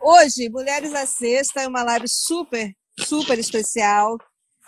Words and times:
hoje, 0.00 0.48
Mulheres 0.48 0.94
à 0.94 1.06
Sexta 1.06 1.62
é 1.62 1.68
uma 1.68 1.82
live 1.82 2.08
super, 2.08 2.72
super 2.98 3.38
especial. 3.38 4.18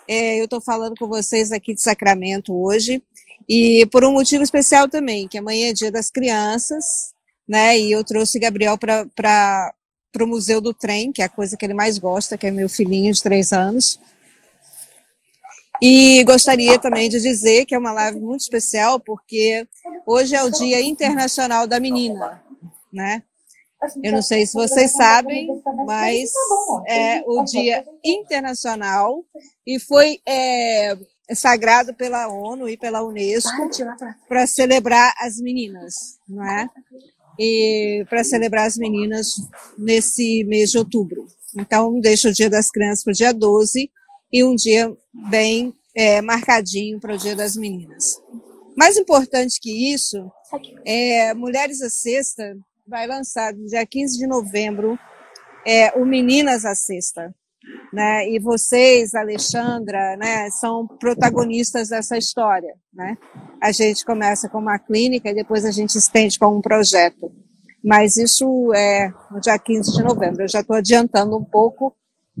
É, 0.07 0.39
eu 0.39 0.45
estou 0.45 0.61
falando 0.61 0.95
com 0.97 1.07
vocês 1.07 1.51
aqui 1.51 1.73
de 1.73 1.81
Sacramento 1.81 2.53
hoje. 2.53 3.01
E 3.47 3.85
por 3.87 4.05
um 4.05 4.13
motivo 4.13 4.43
especial 4.43 4.87
também, 4.87 5.27
que 5.27 5.37
amanhã 5.37 5.69
é 5.69 5.73
dia 5.73 5.91
das 5.91 6.09
crianças, 6.09 7.13
né? 7.47 7.77
E 7.77 7.91
eu 7.91 8.03
trouxe 8.03 8.39
Gabriel 8.39 8.77
para 8.77 9.73
o 10.21 10.27
Museu 10.27 10.61
do 10.61 10.73
Trem, 10.73 11.11
que 11.11 11.21
é 11.21 11.25
a 11.25 11.29
coisa 11.29 11.57
que 11.57 11.65
ele 11.65 11.73
mais 11.73 11.97
gosta, 11.97 12.37
que 12.37 12.47
é 12.47 12.51
meu 12.51 12.69
filhinho 12.69 13.13
de 13.13 13.21
três 13.21 13.51
anos. 13.51 13.99
E 15.81 16.23
gostaria 16.23 16.79
também 16.79 17.09
de 17.09 17.19
dizer 17.19 17.65
que 17.65 17.75
é 17.75 17.77
uma 17.77 17.91
live 17.91 18.19
muito 18.19 18.41
especial, 18.41 18.99
porque 18.99 19.67
hoje 20.05 20.33
é 20.35 20.41
o 20.43 20.49
Dia 20.49 20.81
Internacional 20.81 21.67
da 21.67 21.79
Menina, 21.79 22.41
né? 22.91 23.23
Eu 24.03 24.11
não 24.11 24.21
sei 24.21 24.45
se 24.45 24.53
vocês 24.53 24.91
sabem, 24.91 25.47
mas 25.85 26.31
é 26.87 27.23
o 27.25 27.43
Dia 27.43 27.85
Internacional 28.03 29.23
e 29.65 29.79
foi 29.79 30.19
é, 30.27 30.97
sagrado 31.33 31.93
pela 31.93 32.27
ONU 32.27 32.69
e 32.69 32.77
pela 32.77 33.03
Unesco 33.03 33.69
para 34.27 34.45
celebrar 34.47 35.13
as 35.19 35.37
meninas, 35.37 36.19
não 36.27 36.43
é? 36.43 36.69
E 37.39 38.05
para 38.09 38.23
celebrar 38.23 38.67
as 38.67 38.77
meninas 38.77 39.35
nesse 39.77 40.43
mês 40.43 40.71
de 40.71 40.77
outubro. 40.77 41.25
Então, 41.55 41.99
deixa 41.99 42.29
o 42.29 42.33
Dia 42.33 42.49
das 42.49 42.69
Crianças 42.69 43.03
para 43.03 43.11
o 43.11 43.15
dia 43.15 43.33
12 43.33 43.89
e 44.31 44.43
um 44.43 44.55
dia 44.55 44.95
bem 45.29 45.73
é, 45.95 46.21
marcadinho 46.21 46.99
para 46.99 47.13
o 47.13 47.17
Dia 47.17 47.35
das 47.35 47.55
Meninas. 47.55 48.19
Mais 48.75 48.97
importante 48.97 49.59
que 49.61 49.93
isso, 49.93 50.31
é 50.83 51.33
Mulheres 51.35 51.81
à 51.81 51.89
Sexta 51.89 52.57
vai 52.87 53.07
lançar 53.07 53.53
no 53.53 53.65
dia 53.65 53.85
15 53.85 54.17
de 54.17 54.27
novembro 54.27 54.97
é, 55.65 55.91
o 55.97 56.05
Meninas 56.05 56.65
à 56.65 56.75
Sexta. 56.75 57.33
Né? 57.93 58.29
E 58.29 58.39
vocês, 58.39 59.15
Alexandra, 59.15 60.17
né, 60.17 60.49
são 60.49 60.85
protagonistas 60.85 61.89
dessa 61.89 62.17
história. 62.17 62.73
Né? 62.93 63.17
A 63.61 63.71
gente 63.71 64.03
começa 64.03 64.49
com 64.49 64.57
uma 64.57 64.77
clínica 64.77 65.29
e 65.29 65.35
depois 65.35 65.63
a 65.63 65.71
gente 65.71 65.97
estende 65.97 66.37
com 66.37 66.57
um 66.57 66.61
projeto. 66.61 67.31
Mas 67.83 68.17
isso 68.17 68.73
é 68.73 69.13
no 69.31 69.39
dia 69.39 69.57
15 69.57 69.93
de 69.93 70.03
novembro. 70.03 70.43
Eu 70.43 70.49
já 70.49 70.59
estou 70.59 70.75
adiantando 70.75 71.37
um 71.37 71.43
pouco 71.43 71.95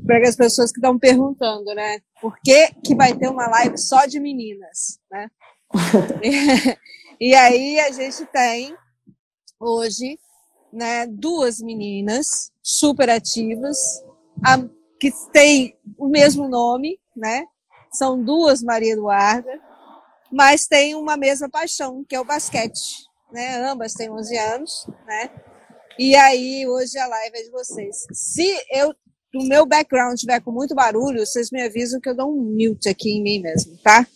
para 0.05 0.27
as 0.27 0.35
pessoas 0.35 0.71
que 0.71 0.79
estão 0.79 0.97
perguntando, 0.97 1.73
né? 1.73 1.99
Por 2.21 2.35
que, 2.43 2.73
que 2.83 2.95
vai 2.95 3.13
ter 3.13 3.29
uma 3.29 3.47
live 3.47 3.77
só 3.77 4.05
de 4.05 4.19
meninas, 4.19 4.99
né? 5.11 5.29
e 7.19 7.33
aí 7.35 7.79
a 7.79 7.91
gente 7.91 8.25
tem 8.25 8.75
hoje 9.59 10.17
né, 10.73 11.05
duas 11.07 11.59
meninas 11.59 12.51
super 12.61 13.09
ativas, 13.09 13.77
a, 14.43 14.57
que 14.99 15.11
têm 15.31 15.77
o 15.97 16.07
mesmo 16.07 16.49
nome, 16.49 16.99
né? 17.15 17.45
São 17.91 18.21
duas 18.21 18.63
Maria 18.63 18.93
Eduarda, 18.93 19.61
mas 20.31 20.65
têm 20.65 20.95
uma 20.95 21.15
mesma 21.15 21.47
paixão, 21.47 22.03
que 22.03 22.15
é 22.15 22.19
o 22.19 22.25
basquete, 22.25 23.05
né? 23.31 23.57
Ambas 23.69 23.93
têm 23.93 24.09
11 24.09 24.37
anos, 24.37 24.87
né? 25.05 25.29
E 25.99 26.15
aí, 26.15 26.67
hoje 26.67 26.97
a 26.97 27.05
live 27.05 27.37
é 27.37 27.43
de 27.43 27.51
vocês. 27.51 28.07
Se 28.11 28.51
eu, 28.71 28.95
o 29.35 29.43
meu 29.43 29.63
background 29.67 30.17
tiver 30.17 30.41
com 30.41 30.51
muito 30.51 30.73
barulho, 30.73 31.23
vocês 31.23 31.51
me 31.51 31.61
avisam 31.61 32.01
que 32.01 32.09
eu 32.09 32.15
dou 32.15 32.31
um 32.31 32.41
mute 32.41 32.89
aqui 32.89 33.11
em 33.11 33.21
mim 33.21 33.39
mesmo, 33.39 33.77
tá? 33.77 34.07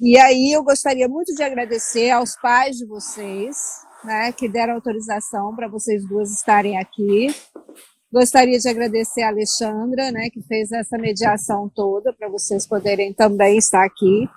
E 0.00 0.18
aí 0.18 0.52
eu 0.52 0.64
gostaria 0.64 1.08
muito 1.08 1.32
de 1.34 1.42
agradecer 1.42 2.10
aos 2.10 2.36
pais 2.36 2.76
de 2.76 2.84
vocês, 2.84 3.56
né, 4.06 4.32
que 4.32 4.48
deram 4.48 4.74
autorização 4.74 5.54
para 5.54 5.68
vocês 5.68 6.06
duas 6.06 6.30
estarem 6.30 6.78
aqui. 6.78 7.34
Gostaria 8.12 8.58
de 8.58 8.68
agradecer 8.68 9.22
a 9.22 9.28
Alexandra, 9.28 10.12
né, 10.12 10.30
que 10.30 10.40
fez 10.42 10.70
essa 10.72 10.96
mediação 10.96 11.68
toda 11.68 12.12
para 12.12 12.28
vocês 12.28 12.66
poderem 12.66 13.12
também 13.12 13.58
estar 13.58 13.84
aqui. 13.84 14.28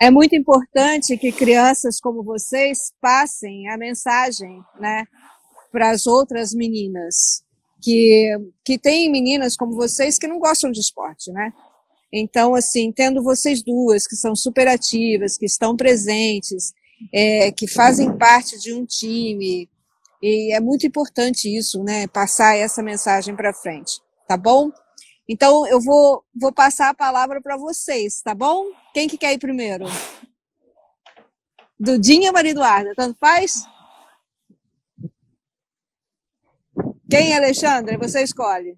É 0.00 0.10
muito 0.10 0.36
importante 0.36 1.18
que 1.18 1.32
crianças 1.32 2.00
como 2.00 2.22
vocês 2.22 2.92
passem 3.00 3.68
a 3.68 3.76
mensagem, 3.76 4.62
né, 4.78 5.04
para 5.72 5.90
as 5.90 6.06
outras 6.06 6.54
meninas 6.54 7.44
que 7.82 8.28
que 8.64 8.78
tem 8.78 9.10
meninas 9.10 9.56
como 9.56 9.74
vocês 9.74 10.18
que 10.18 10.28
não 10.28 10.38
gostam 10.38 10.70
de 10.70 10.80
esporte, 10.80 11.32
né? 11.32 11.52
Então, 12.12 12.54
assim, 12.54 12.92
tendo 12.92 13.22
vocês 13.22 13.62
duas 13.62 14.06
que 14.06 14.16
são 14.16 14.34
super 14.34 14.66
ativas, 14.66 15.38
que 15.38 15.46
estão 15.46 15.76
presentes, 15.76 16.72
é, 17.12 17.50
que 17.52 17.66
fazem 17.66 18.16
parte 18.16 18.58
de 18.58 18.72
um 18.72 18.84
time. 18.84 19.68
E 20.22 20.54
é 20.54 20.60
muito 20.60 20.86
importante 20.86 21.48
isso, 21.54 21.82
né? 21.82 22.06
Passar 22.06 22.56
essa 22.56 22.82
mensagem 22.82 23.34
para 23.34 23.54
frente, 23.54 24.00
tá 24.28 24.36
bom? 24.36 24.70
Então 25.28 25.66
eu 25.66 25.80
vou, 25.80 26.24
vou 26.38 26.52
passar 26.52 26.90
a 26.90 26.94
palavra 26.94 27.40
para 27.40 27.56
vocês, 27.56 28.20
tá 28.20 28.34
bom? 28.34 28.66
Quem 28.92 29.08
que 29.08 29.16
quer 29.16 29.32
ir 29.32 29.38
primeiro? 29.38 29.84
Dudinha 31.78 32.28
ou 32.28 32.34
Maria 32.34 32.50
Eduarda? 32.50 32.92
Tanto 32.94 33.18
faz? 33.18 33.64
Quem, 37.08 37.34
Alexandre? 37.36 37.96
Você 37.96 38.22
escolhe. 38.22 38.76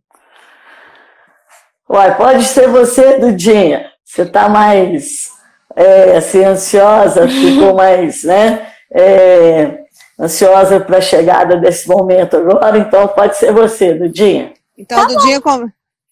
Uai, 1.88 2.16
pode 2.16 2.44
ser 2.44 2.68
você, 2.68 3.18
Dudinha. 3.18 3.90
Você 4.04 4.22
está 4.22 4.48
mais 4.48 5.30
é, 5.76 6.16
assim, 6.16 6.44
ansiosa, 6.44 7.28
ficou 7.28 7.74
mais, 7.76 8.24
né? 8.24 8.72
É, 8.90 9.84
ansiosa 10.18 10.80
para 10.80 10.98
a 10.98 11.02
chegada 11.02 11.56
desse 11.56 11.88
momento 11.88 12.36
agora, 12.36 12.78
então 12.78 13.08
pode 13.08 13.36
ser 13.36 13.52
você, 13.52 13.94
Dudinha. 13.94 14.52
Então, 14.76 15.00
tá 15.00 15.06
Dudinha, 15.06 15.40
com... 15.40 15.68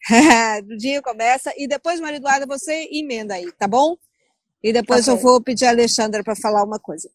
Dudinha 0.64 1.02
começa 1.02 1.52
e 1.56 1.66
depois, 1.68 2.00
Maria 2.00 2.16
Eduarda, 2.16 2.46
você 2.46 2.88
emenda 2.90 3.34
aí, 3.34 3.50
tá 3.52 3.68
bom? 3.68 3.96
E 4.62 4.72
depois 4.72 5.06
tá 5.06 5.12
eu 5.12 5.16
vou 5.16 5.40
pedir 5.40 5.66
a 5.66 5.70
Alexandra 5.70 6.22
para 6.22 6.36
falar 6.36 6.64
uma 6.64 6.78
coisa. 6.78 7.10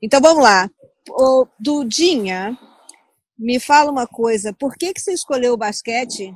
Então, 0.00 0.20
vamos 0.20 0.42
lá. 0.42 0.68
O 1.08 1.46
Dudinha, 1.58 2.58
me 3.38 3.60
fala 3.60 3.90
uma 3.90 4.06
coisa, 4.06 4.52
por 4.52 4.74
que, 4.76 4.92
que 4.92 5.00
você 5.00 5.12
escolheu 5.12 5.54
o 5.54 5.58
basquete? 5.58 6.34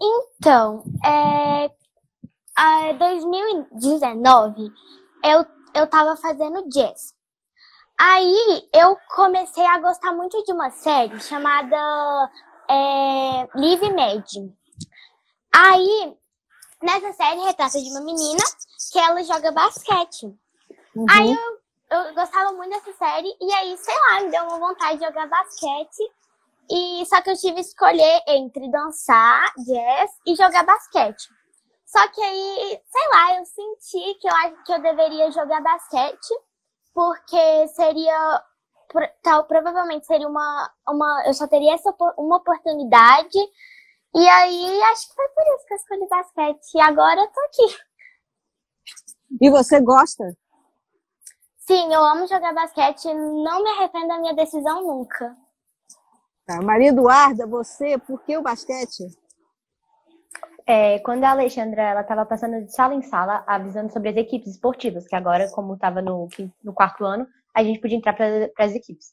Então, 0.00 0.82
é, 1.04 1.70
em 2.60 2.98
2019, 2.98 4.70
eu, 5.24 5.46
eu 5.74 5.86
tava 5.86 6.16
fazendo 6.16 6.68
jazz. 6.68 7.14
Aí 7.98 8.68
eu 8.74 8.96
comecei 9.14 9.64
a 9.64 9.78
gostar 9.78 10.12
muito 10.12 10.42
de 10.44 10.52
uma 10.52 10.70
série 10.70 11.18
chamada 11.20 12.30
é, 12.68 13.48
Live 13.54 13.92
Mad. 13.94 14.26
Aí, 15.54 16.16
nessa 16.82 17.12
série 17.12 17.40
retrata 17.40 17.80
de 17.80 17.90
uma 17.90 18.00
menina 18.00 18.42
que 18.92 18.98
ela 18.98 19.22
joga 19.22 19.52
basquete. 19.52 20.26
Uhum. 20.94 21.06
Aí 21.10 21.32
eu, 21.32 21.98
eu 21.98 22.14
gostava 22.14 22.52
muito 22.52 22.70
dessa 22.70 22.92
série 22.92 23.34
e 23.40 23.52
aí, 23.54 23.76
sei 23.76 23.94
lá, 23.94 24.20
me 24.20 24.30
deu 24.30 24.44
uma 24.44 24.58
vontade 24.58 24.98
de 24.98 25.06
jogar 25.06 25.28
basquete. 25.28 26.10
E 26.70 27.04
só 27.06 27.20
que 27.20 27.30
eu 27.30 27.36
tive 27.36 27.54
que 27.54 27.60
escolher 27.60 28.22
entre 28.28 28.70
dançar 28.70 29.52
jazz 29.66 30.10
e 30.26 30.36
jogar 30.36 30.64
basquete. 30.64 31.39
Só 31.90 32.06
que 32.06 32.22
aí, 32.22 32.80
sei 32.86 33.08
lá, 33.12 33.36
eu 33.36 33.44
senti 33.44 34.14
que 34.20 34.28
eu 34.28 34.32
acho 34.32 34.62
que 34.62 34.72
eu 34.72 34.80
deveria 34.80 35.28
jogar 35.32 35.60
basquete, 35.60 36.28
porque 36.94 37.66
seria 37.68 38.44
tal, 39.24 39.44
provavelmente 39.44 40.06
seria 40.06 40.28
uma, 40.28 40.72
uma 40.88 41.24
eu 41.26 41.34
só 41.34 41.48
teria 41.48 41.74
essa 41.74 41.92
uma 42.16 42.36
oportunidade. 42.36 43.38
E 44.14 44.28
aí 44.28 44.82
acho 44.84 45.08
que 45.08 45.14
foi 45.14 45.28
por 45.30 45.42
isso 45.42 45.66
que 45.66 45.74
eu 45.74 45.76
escolhi 45.78 46.08
basquete. 46.08 46.74
E 46.76 46.80
agora 46.80 47.20
eu 47.22 47.26
tô 47.26 47.40
aqui. 47.40 47.76
E 49.40 49.50
você 49.50 49.80
gosta? 49.80 50.24
Sim, 51.58 51.92
eu 51.92 52.04
amo 52.04 52.26
jogar 52.28 52.54
basquete, 52.54 53.12
não 53.12 53.64
me 53.64 53.70
arrependo 53.70 54.06
da 54.06 54.18
minha 54.18 54.34
decisão 54.34 54.86
nunca. 54.86 55.36
Tá, 56.46 56.62
Maria 56.62 56.90
Eduarda, 56.90 57.48
você, 57.48 57.98
por 57.98 58.22
que 58.22 58.36
o 58.36 58.42
basquete? 58.42 59.06
É, 60.66 60.98
quando 61.00 61.24
a 61.24 61.30
Alexandra 61.30 61.82
ela 61.82 62.00
estava 62.02 62.24
passando 62.24 62.64
de 62.64 62.74
sala 62.74 62.94
em 62.94 63.02
sala, 63.02 63.42
avisando 63.46 63.92
sobre 63.92 64.10
as 64.10 64.16
equipes 64.16 64.52
esportivas, 64.52 65.06
que 65.06 65.16
agora, 65.16 65.50
como 65.50 65.74
estava 65.74 66.00
no, 66.00 66.28
no 66.62 66.72
quarto 66.72 67.04
ano, 67.04 67.26
a 67.54 67.62
gente 67.62 67.80
podia 67.80 67.96
entrar 67.96 68.14
para 68.14 68.50
as 68.58 68.74
equipes. 68.74 69.08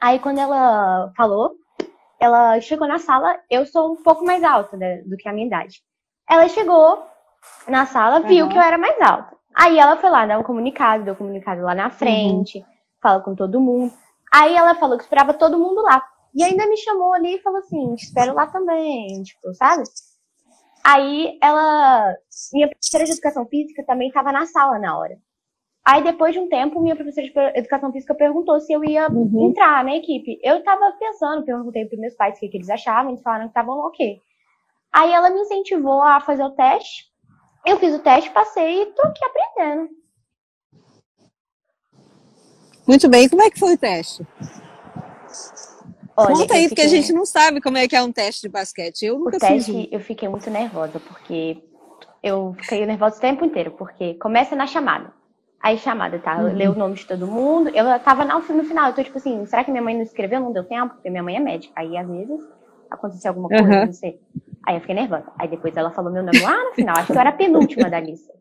Aí, 0.00 0.18
quando 0.18 0.38
ela 0.38 1.12
falou, 1.16 1.52
ela 2.18 2.60
chegou 2.60 2.86
na 2.86 2.98
sala, 2.98 3.38
eu 3.50 3.66
sou 3.66 3.92
um 3.92 4.02
pouco 4.02 4.24
mais 4.24 4.42
alta 4.44 4.76
né, 4.76 5.02
do 5.02 5.16
que 5.16 5.28
a 5.28 5.32
minha 5.32 5.46
idade. 5.46 5.82
Ela 6.28 6.48
chegou 6.48 7.04
na 7.66 7.86
sala, 7.86 8.20
viu 8.20 8.44
uhum. 8.44 8.50
que 8.50 8.58
eu 8.58 8.62
era 8.62 8.78
mais 8.78 9.00
alta. 9.00 9.36
Aí 9.54 9.78
ela 9.78 9.96
foi 9.96 10.10
lá 10.10 10.26
dar 10.26 10.38
um 10.38 10.44
comunicado, 10.44 11.04
deu 11.04 11.14
um 11.14 11.16
comunicado 11.16 11.62
lá 11.62 11.74
na 11.74 11.90
frente, 11.90 12.58
uhum. 12.58 12.64
fala 13.02 13.20
com 13.20 13.34
todo 13.34 13.60
mundo. 13.60 13.92
Aí 14.32 14.54
ela 14.54 14.74
falou 14.74 14.96
que 14.96 15.02
esperava 15.02 15.34
todo 15.34 15.58
mundo 15.58 15.82
lá. 15.82 16.02
E 16.34 16.44
ainda 16.44 16.66
me 16.66 16.76
chamou 16.76 17.12
ali 17.12 17.36
e 17.36 17.42
falou 17.42 17.58
assim: 17.58 17.94
espero 17.94 18.34
lá 18.34 18.46
também, 18.46 19.22
tipo, 19.22 19.52
sabe? 19.54 19.82
Aí 20.84 21.38
ela. 21.42 22.16
Minha 22.52 22.68
professora 22.68 23.04
de 23.04 23.12
educação 23.12 23.46
física 23.46 23.84
também 23.84 24.08
estava 24.08 24.32
na 24.32 24.46
sala 24.46 24.78
na 24.78 24.98
hora. 24.98 25.18
Aí, 25.84 26.02
depois 26.04 26.34
de 26.34 26.38
um 26.38 26.48
tempo, 26.48 26.80
minha 26.80 26.94
professora 26.94 27.26
de 27.26 27.58
educação 27.58 27.90
física 27.90 28.14
perguntou 28.14 28.60
se 28.60 28.72
eu 28.72 28.84
ia 28.84 29.10
uhum. 29.10 29.48
entrar 29.48 29.82
na 29.82 29.96
equipe. 29.96 30.38
Eu 30.42 30.62
tava 30.62 30.92
pensando, 30.98 31.44
perguntei 31.44 31.86
para 31.86 31.98
meus 31.98 32.14
pais 32.14 32.36
o 32.36 32.40
que, 32.40 32.48
que, 32.48 32.58
eles 32.58 32.68
achavam, 32.68 33.10
eles 33.10 33.22
falaram 33.22 33.44
que 33.44 33.50
estavam 33.50 33.78
ok. 33.78 34.20
Aí 34.92 35.12
ela 35.12 35.30
me 35.30 35.40
incentivou 35.40 36.02
a 36.02 36.20
fazer 36.20 36.42
o 36.42 36.50
teste. 36.50 37.06
Eu 37.64 37.78
fiz 37.78 37.94
o 37.94 37.98
teste, 37.98 38.30
passei 38.30 38.82
e 38.82 38.86
tô 38.86 39.02
aqui 39.06 39.24
aprendendo. 39.24 39.88
Muito 42.86 43.08
bem, 43.08 43.28
como 43.28 43.42
é 43.42 43.50
que 43.50 43.58
foi 43.58 43.74
o 43.74 43.78
teste? 43.78 44.26
Olha, 46.20 46.34
Conta 46.34 46.54
aí, 46.54 46.68
porque 46.68 46.82
a 46.82 46.88
gente 46.88 47.12
não 47.12 47.24
sabe 47.24 47.60
como 47.60 47.78
é 47.78 47.88
que 47.88 47.96
é 47.96 48.02
um 48.02 48.12
teste 48.12 48.42
de 48.42 48.48
basquete. 48.48 49.06
Eu 49.06 49.18
nunca 49.18 49.36
o 49.36 49.40
teste, 49.40 49.72
fiz 49.72 49.88
eu 49.90 50.00
fiquei 50.00 50.28
muito 50.28 50.50
nervosa, 50.50 51.00
porque 51.00 51.58
eu 52.22 52.54
fiquei 52.60 52.84
nervosa 52.84 53.16
o 53.16 53.20
tempo 53.20 53.44
inteiro, 53.44 53.70
porque 53.72 54.14
começa 54.14 54.54
na 54.54 54.66
chamada. 54.66 55.12
Aí 55.62 55.76
chamada, 55.78 56.18
tá? 56.18 56.38
Uhum. 56.38 56.54
Lê 56.54 56.68
o 56.68 56.74
nome 56.74 56.94
de 56.94 57.06
todo 57.06 57.26
mundo. 57.26 57.68
Eu 57.70 57.98
tava 58.00 58.24
no, 58.24 58.38
no 58.38 58.64
final, 58.64 58.88
eu 58.88 58.94
tô 58.94 59.02
tipo 59.02 59.18
assim, 59.18 59.44
será 59.46 59.62
que 59.62 59.70
minha 59.70 59.82
mãe 59.82 59.94
não 59.94 60.02
escreveu? 60.02 60.40
Não 60.40 60.52
deu 60.52 60.64
tempo? 60.64 60.94
Porque 60.94 61.10
minha 61.10 61.22
mãe 61.22 61.36
é 61.36 61.40
médica. 61.40 61.74
Aí, 61.76 61.96
às 61.96 62.08
vezes, 62.08 62.40
aconteceu 62.90 63.30
alguma 63.30 63.48
coisa, 63.48 63.64
uhum. 63.64 63.86
não 63.86 63.92
sei. 63.92 64.20
Aí 64.66 64.76
eu 64.76 64.80
fiquei 64.80 64.94
nervosa. 64.94 65.26
Aí 65.38 65.48
depois 65.48 65.76
ela 65.76 65.90
falou 65.90 66.12
meu 66.12 66.22
nome 66.22 66.40
lá 66.40 66.64
no 66.64 66.74
final. 66.74 66.96
Acho 66.96 67.06
que 67.06 67.12
eu 67.12 67.20
era 67.20 67.30
a 67.30 67.34
penúltima 67.34 67.90
da 67.90 68.00
lista. 68.00 68.32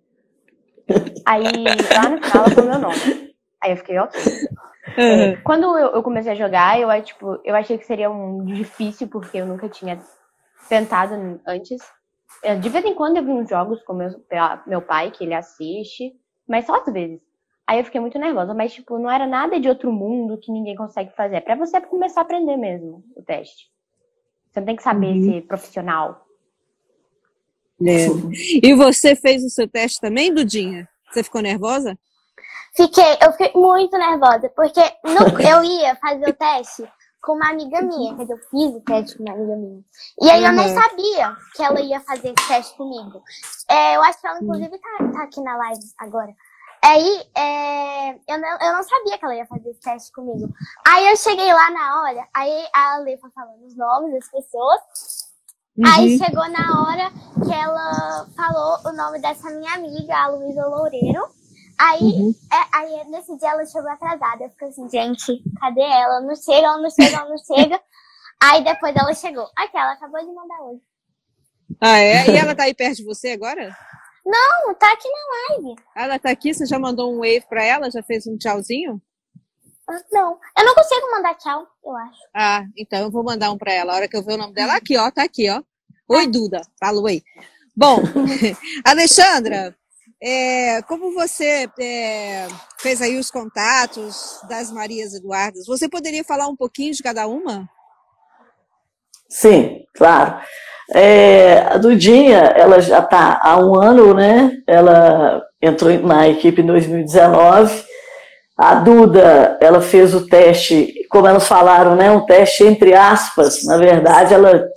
Aí, 1.26 1.44
lá 1.44 2.10
no 2.10 2.24
final, 2.24 2.44
ela 2.46 2.50
falou 2.50 2.70
meu 2.70 2.80
nome. 2.80 3.36
Aí 3.62 3.72
eu 3.72 3.78
fiquei, 3.78 4.00
ok. 4.00 4.22
Uhum. 5.00 5.42
Quando 5.44 5.78
eu, 5.78 5.92
eu, 5.96 6.04
comecei 6.04 6.34
a 6.34 6.36
jogar, 6.36 6.78
eu, 6.78 6.90
tipo, 7.02 7.40
eu 7.46 7.56
achei 7.56 7.78
que 7.78 7.86
seria 7.86 8.12
um 8.12 8.44
difícil, 8.44 9.08
porque 9.08 9.38
eu 9.38 9.46
nunca 9.46 9.70
tinha 9.70 9.98
tentado 10.68 11.40
antes. 11.48 11.82
É, 12.44 12.56
de 12.56 12.68
vez 12.68 12.84
em 12.84 12.94
quando 12.94 13.16
eu 13.16 13.24
vi 13.24 13.32
uns 13.32 13.50
jogos 13.50 13.82
com 13.84 13.94
meu, 13.94 14.10
meu 14.68 14.82
pai, 14.82 15.12
que 15.12 15.24
ele 15.24 15.34
assiste, 15.34 16.14
mas 16.46 16.66
só 16.66 16.76
às 16.76 16.92
vezes. 16.92 17.22
Aí 17.66 17.80
eu 17.80 17.86
fiquei 17.86 18.02
muito 18.02 18.20
nervosa, 18.20 18.54
mas, 18.54 18.74
tipo, 18.74 18.98
não 18.98 19.10
era 19.10 19.26
nada 19.26 19.58
de 19.58 19.70
outro 19.70 19.92
mundo 19.92 20.38
que 20.38 20.52
ninguém 20.52 20.76
consegue 20.76 21.16
fazer. 21.16 21.38
É 21.38 21.42
pra 21.42 21.56
você 21.56 21.80
começar 21.80 22.22
a 22.22 22.24
aprender 22.24 22.58
mesmo 22.58 23.04
o 23.16 23.22
teste. 23.22 23.70
Você 24.52 24.60
não 24.60 24.66
tem 24.66 24.76
que 24.76 24.84
saber 24.84 25.16
uhum. 25.16 25.24
ser 25.24 25.42
profissional. 25.44 26.26
É. 27.82 28.08
E 28.62 28.74
você 28.74 29.16
fez 29.16 29.44
o 29.46 29.50
seu 29.50 29.68
teste 29.68 30.02
também, 30.02 30.34
Dudinha? 30.34 30.90
Você 31.10 31.24
ficou 31.24 31.42
nervosa? 31.42 31.98
Fiquei, 32.76 33.18
eu 33.22 33.32
fiquei 33.34 33.52
muito 33.54 33.98
nervosa, 33.98 34.50
porque 34.56 34.82
no, 35.04 35.40
eu 35.42 35.64
ia 35.64 35.96
fazer 35.96 36.30
o 36.30 36.34
teste 36.34 36.90
com 37.22 37.34
uma 37.34 37.50
amiga 37.50 37.82
minha, 37.82 38.16
quer 38.16 38.22
dizer, 38.24 38.34
eu 38.34 38.50
fiz 38.50 38.76
o 38.76 38.82
teste 38.82 39.18
com 39.18 39.24
uma 39.24 39.34
amiga 39.34 39.56
minha. 39.56 39.84
E 40.22 40.30
aí 40.30 40.44
eu 40.44 40.52
nem 40.54 40.70
uhum. 40.70 40.82
sabia 40.82 41.36
que 41.56 41.64
ela 41.64 41.82
ia 41.82 42.00
fazer 42.02 42.34
esse 42.38 42.48
teste 42.48 42.78
comigo. 42.78 43.22
É, 43.70 43.98
eu 43.98 44.04
acho 44.04 44.22
que 44.22 44.28
ela, 44.28 44.40
inclusive, 44.42 44.78
tá, 44.80 45.12
tá 45.14 45.24
aqui 45.24 45.42
na 45.42 45.58
live 45.58 45.82
agora. 45.98 46.34
Aí, 46.82 47.24
é, 47.36 48.12
eu, 48.12 48.40
não, 48.40 48.58
eu 48.62 48.74
não 48.74 48.84
sabia 48.84 49.18
que 49.18 49.26
ela 49.26 49.36
ia 49.36 49.46
fazer 49.46 49.70
esse 49.70 49.82
teste 49.82 50.12
comigo. 50.14 50.50
Aí 50.88 51.08
eu 51.10 51.18
cheguei 51.18 51.54
lá 51.54 51.70
na 51.72 52.02
hora, 52.02 52.28
aí 52.34 52.68
a 52.74 52.94
Ale 52.96 53.18
foi 53.18 53.30
falando 53.32 53.66
os 53.66 53.76
nomes 53.76 54.14
das 54.14 54.32
pessoas. 54.32 54.80
Uhum. 55.78 55.86
Aí 55.86 56.18
chegou 56.18 56.50
na 56.50 56.82
hora 56.82 57.12
que 57.46 57.54
ela 57.54 58.26
falou 58.36 58.80
o 58.86 58.94
nome 58.94 59.20
dessa 59.20 59.50
minha 59.50 59.74
amiga, 59.74 60.16
a 60.16 60.28
Luísa 60.28 60.66
Loureiro. 60.66 61.39
Aí, 61.80 62.02
uhum. 62.02 62.36
é, 62.52 62.78
aí 62.78 63.10
nesse 63.10 63.38
dia 63.38 63.52
ela 63.52 63.66
chegou 63.66 63.90
atrasada. 63.90 64.44
Eu 64.44 64.50
fiquei 64.50 64.68
assim, 64.68 64.90
gente, 64.90 65.42
cadê 65.62 65.82
ela? 65.82 66.20
Não 66.20 66.36
chega, 66.36 66.68
ela 66.68 66.78
não 66.78 66.90
chega, 66.90 67.16
ela 67.16 67.30
não 67.30 67.38
chega. 67.38 67.82
aí 68.44 68.64
depois 68.66 68.94
ela 68.94 69.14
chegou. 69.14 69.48
Aqui, 69.56 69.78
ela 69.78 69.94
acabou 69.94 70.20
de 70.20 70.34
mandar 70.34 70.62
hoje. 70.64 70.82
Ah, 71.80 72.00
é? 72.00 72.30
E 72.30 72.36
ela 72.36 72.54
tá 72.54 72.64
aí 72.64 72.74
perto 72.74 72.98
de 72.98 73.06
você 73.06 73.30
agora? 73.30 73.74
Não, 74.26 74.76
tá 74.76 74.92
aqui 74.92 75.08
na 75.08 75.56
live. 75.56 75.82
Ela 75.96 76.20
tá 76.20 76.30
aqui? 76.32 76.54
Você 76.54 76.66
já 76.66 76.78
mandou 76.78 77.14
um 77.14 77.20
wave 77.20 77.46
pra 77.48 77.64
ela? 77.64 77.90
Já 77.90 78.04
fez 78.04 78.28
um 78.28 78.38
tchauzinho? 78.38 79.02
Ah, 79.90 80.02
não, 80.12 80.38
eu 80.58 80.66
não 80.66 80.76
consigo 80.76 81.12
mandar 81.12 81.36
tchau, 81.36 81.66
eu 81.84 81.96
acho. 81.96 82.20
Ah, 82.36 82.64
então 82.78 83.00
eu 83.00 83.10
vou 83.10 83.24
mandar 83.24 83.52
um 83.52 83.58
pra 83.58 83.72
ela. 83.72 83.94
A 83.94 83.96
hora 83.96 84.08
que 84.08 84.18
eu 84.18 84.24
ver 84.24 84.34
o 84.34 84.38
nome 84.38 84.54
dela, 84.54 84.76
aqui, 84.76 84.98
ó, 84.98 85.10
tá 85.10 85.24
aqui, 85.24 85.50
ó. 85.50 85.64
Oi, 86.10 86.28
Duda. 86.28 86.62
Falou 86.80 87.08
aí. 87.08 87.24
Bom, 87.76 88.02
Alexandra, 88.86 89.76
é, 90.22 90.82
como 90.84 91.14
você 91.14 91.70
é, 91.80 92.48
fez 92.78 93.02
aí 93.02 93.18
os 93.18 93.32
contatos 93.32 94.40
das 94.50 94.72
Marias 94.72 95.14
Eduardas, 95.14 95.66
você 95.66 95.88
poderia 95.88 96.24
falar 96.24 96.48
um 96.48 96.56
pouquinho 96.56 96.94
de 96.94 97.02
cada 97.02 97.26
uma? 97.28 97.70
Sim, 99.30 99.84
claro. 99.96 100.40
É, 100.94 101.60
a 101.60 101.78
Dudinha, 101.78 102.40
ela 102.40 102.82
já 102.82 103.00
está 103.00 103.40
há 103.42 103.58
um 103.60 103.76
ano, 103.76 104.14
né? 104.14 104.58
Ela 104.68 105.42
entrou 105.62 105.92
na 106.00 106.28
equipe 106.28 106.62
em 106.62 106.66
2019. 106.66 107.84
A 108.58 108.76
Duda, 108.76 109.58
ela 109.62 109.80
fez 109.80 110.14
o 110.14 110.26
teste, 110.26 110.94
como 111.10 111.28
elas 111.28 111.48
falaram, 111.48 111.96
né? 111.96 112.12
Um 112.12 112.26
teste 112.26 112.64
entre 112.66 112.94
aspas. 112.94 113.64
Na 113.66 113.78
verdade, 113.78 114.34
ela, 114.34 114.68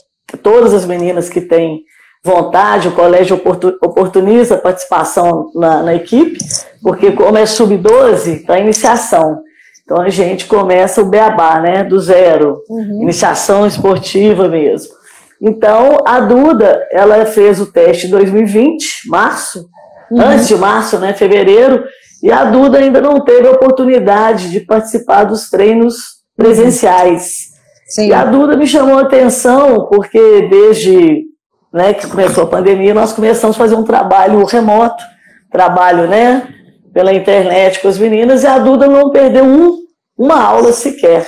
todas 0.43 0.75
as 0.75 0.85
meninas 0.85 1.29
que 1.29 1.41
têm 1.41 1.83
vontade, 2.25 2.89
o 2.89 2.93
colégio 2.93 3.41
oportuniza 3.83 4.55
a 4.55 4.59
participação 4.59 5.51
na, 5.55 5.83
na 5.83 5.95
equipe, 5.95 6.39
porque 6.81 7.11
como 7.13 7.37
é 7.37 7.45
sub-12, 7.45 8.47
para 8.47 8.61
iniciação. 8.61 9.41
Então 9.85 10.01
a 10.01 10.09
gente 10.09 10.47
começa 10.47 11.03
o 11.03 11.07
beabá, 11.07 11.61
né, 11.61 11.83
do 11.83 11.99
zero, 11.99 12.63
uhum. 12.69 13.03
iniciação 13.03 13.67
esportiva 13.67 14.49
mesmo. 14.49 14.93
Então 15.41 15.99
a 16.07 16.21
Duda, 16.21 16.87
ela 16.93 17.27
fez 17.27 17.61
o 17.61 17.67
teste 17.67 18.07
em 18.07 18.11
2020, 18.11 19.09
março, 19.09 19.69
uhum. 20.11 20.21
antes 20.21 20.47
de 20.47 20.55
março, 20.55 20.99
né, 20.99 21.13
fevereiro, 21.13 21.83
e 22.23 22.31
a 22.31 22.45
Duda 22.45 22.79
ainda 22.79 23.01
não 23.01 23.25
teve 23.25 23.49
a 23.49 23.53
oportunidade 23.53 24.53
de 24.53 24.61
participar 24.61 25.25
dos 25.25 25.51
treinos 25.51 26.23
presenciais. 26.37 27.51
Sim. 27.89 28.09
E 28.09 28.13
a 28.13 28.25
Duda 28.25 28.57
me 28.57 28.67
chamou 28.67 28.99
a 28.99 29.03
atenção 29.03 29.89
porque 29.89 30.49
desde 30.49 31.32
né, 31.73 31.95
que 31.95 32.07
começou 32.07 32.45
a 32.45 32.49
pandemia, 32.49 32.93
nós 32.93 33.13
começamos 33.13 33.57
a 33.57 33.59
fazer 33.59 33.75
um 33.75 33.85
trabalho 33.85 34.45
remoto, 34.45 35.03
trabalho, 35.51 36.07
né, 36.07 36.47
pela 36.93 37.13
internet 37.13 37.81
com 37.81 37.89
as 37.89 37.99
meninas, 37.99 38.43
e 38.43 38.47
a 38.47 38.59
Duda 38.59 38.87
não 38.87 39.11
perdeu 39.11 39.45
um, 39.45 39.79
uma 40.17 40.43
aula 40.43 40.73
sequer. 40.73 41.27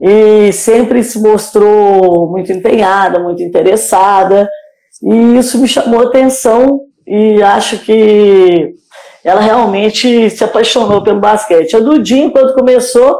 E 0.00 0.52
sempre 0.52 1.02
se 1.04 1.20
mostrou 1.20 2.28
muito 2.30 2.52
empenhada, 2.52 3.20
muito 3.20 3.42
interessada, 3.42 4.50
e 5.02 5.38
isso 5.38 5.58
me 5.58 5.68
chamou 5.68 6.02
atenção, 6.02 6.80
e 7.06 7.42
acho 7.42 7.78
que 7.78 8.74
ela 9.24 9.40
realmente 9.40 10.28
se 10.30 10.42
apaixonou 10.42 11.02
pelo 11.02 11.20
basquete. 11.20 11.76
A 11.76 11.80
Dudinha, 11.80 12.30
quando 12.30 12.54
começou, 12.54 13.18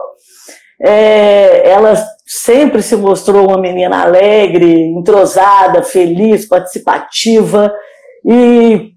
é, 0.82 1.70
ela 1.70 1.94
sempre 2.40 2.82
se 2.82 2.96
mostrou 2.96 3.48
uma 3.48 3.58
menina 3.58 4.02
alegre, 4.02 4.72
entrosada, 4.90 5.82
feliz, 5.82 6.46
participativa 6.46 7.72
e 8.24 8.92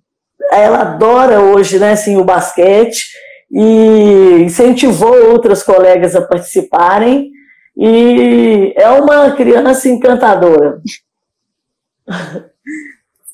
ela 0.52 0.82
adora 0.82 1.40
hoje, 1.40 1.78
né, 1.78 1.92
assim, 1.92 2.18
o 2.18 2.24
basquete 2.24 3.06
e 3.52 4.42
incentivou 4.42 5.32
outras 5.32 5.62
colegas 5.62 6.16
a 6.16 6.26
participarem 6.26 7.32
e 7.78 8.74
é 8.76 8.90
uma 8.90 9.32
criança 9.36 9.88
encantadora. 9.88 10.82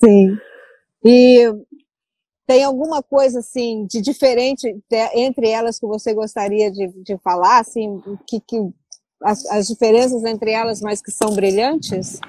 Sim. 0.03 0.37
E 1.05 1.49
tem 2.45 2.63
alguma 2.65 3.01
coisa 3.01 3.39
assim 3.39 3.85
de 3.89 4.01
diferente 4.01 4.75
entre 5.15 5.49
elas 5.49 5.79
que 5.79 5.87
você 5.87 6.13
gostaria 6.13 6.69
de, 6.69 6.89
de 7.01 7.17
falar, 7.19 7.59
assim, 7.59 8.01
que, 8.27 8.41
que 8.41 8.57
as, 9.23 9.45
as 9.47 9.67
diferenças 9.67 10.23
entre 10.23 10.51
elas, 10.51 10.81
mas 10.81 11.01
que 11.01 11.11
são 11.11 11.33
brilhantes? 11.33 12.19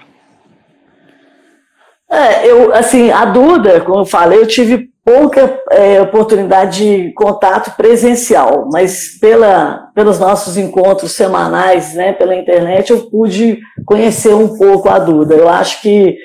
É, 2.11 2.49
eu, 2.49 2.73
assim, 2.75 3.11
a 3.11 3.25
Duda, 3.25 3.81
como 3.81 4.01
eu 4.01 4.07
falei, 4.07 4.39
eu 4.39 4.47
tive 4.47 4.91
pouca 5.05 5.61
é, 5.71 6.01
oportunidade 6.01 6.79
de 6.79 7.13
contato 7.13 7.77
presencial, 7.77 8.69
mas 8.73 9.19
pela, 9.19 9.91
pelos 9.95 10.19
nossos 10.19 10.57
encontros 10.57 11.13
semanais, 11.13 11.95
né, 11.95 12.13
pela 12.13 12.35
internet, 12.35 12.91
eu 12.91 13.11
pude 13.11 13.59
conhecer 13.85 14.35
um 14.35 14.57
pouco 14.57 14.89
a 14.89 14.99
Duda. 14.99 15.35
Eu 15.35 15.49
acho 15.49 15.83
que 15.83 16.17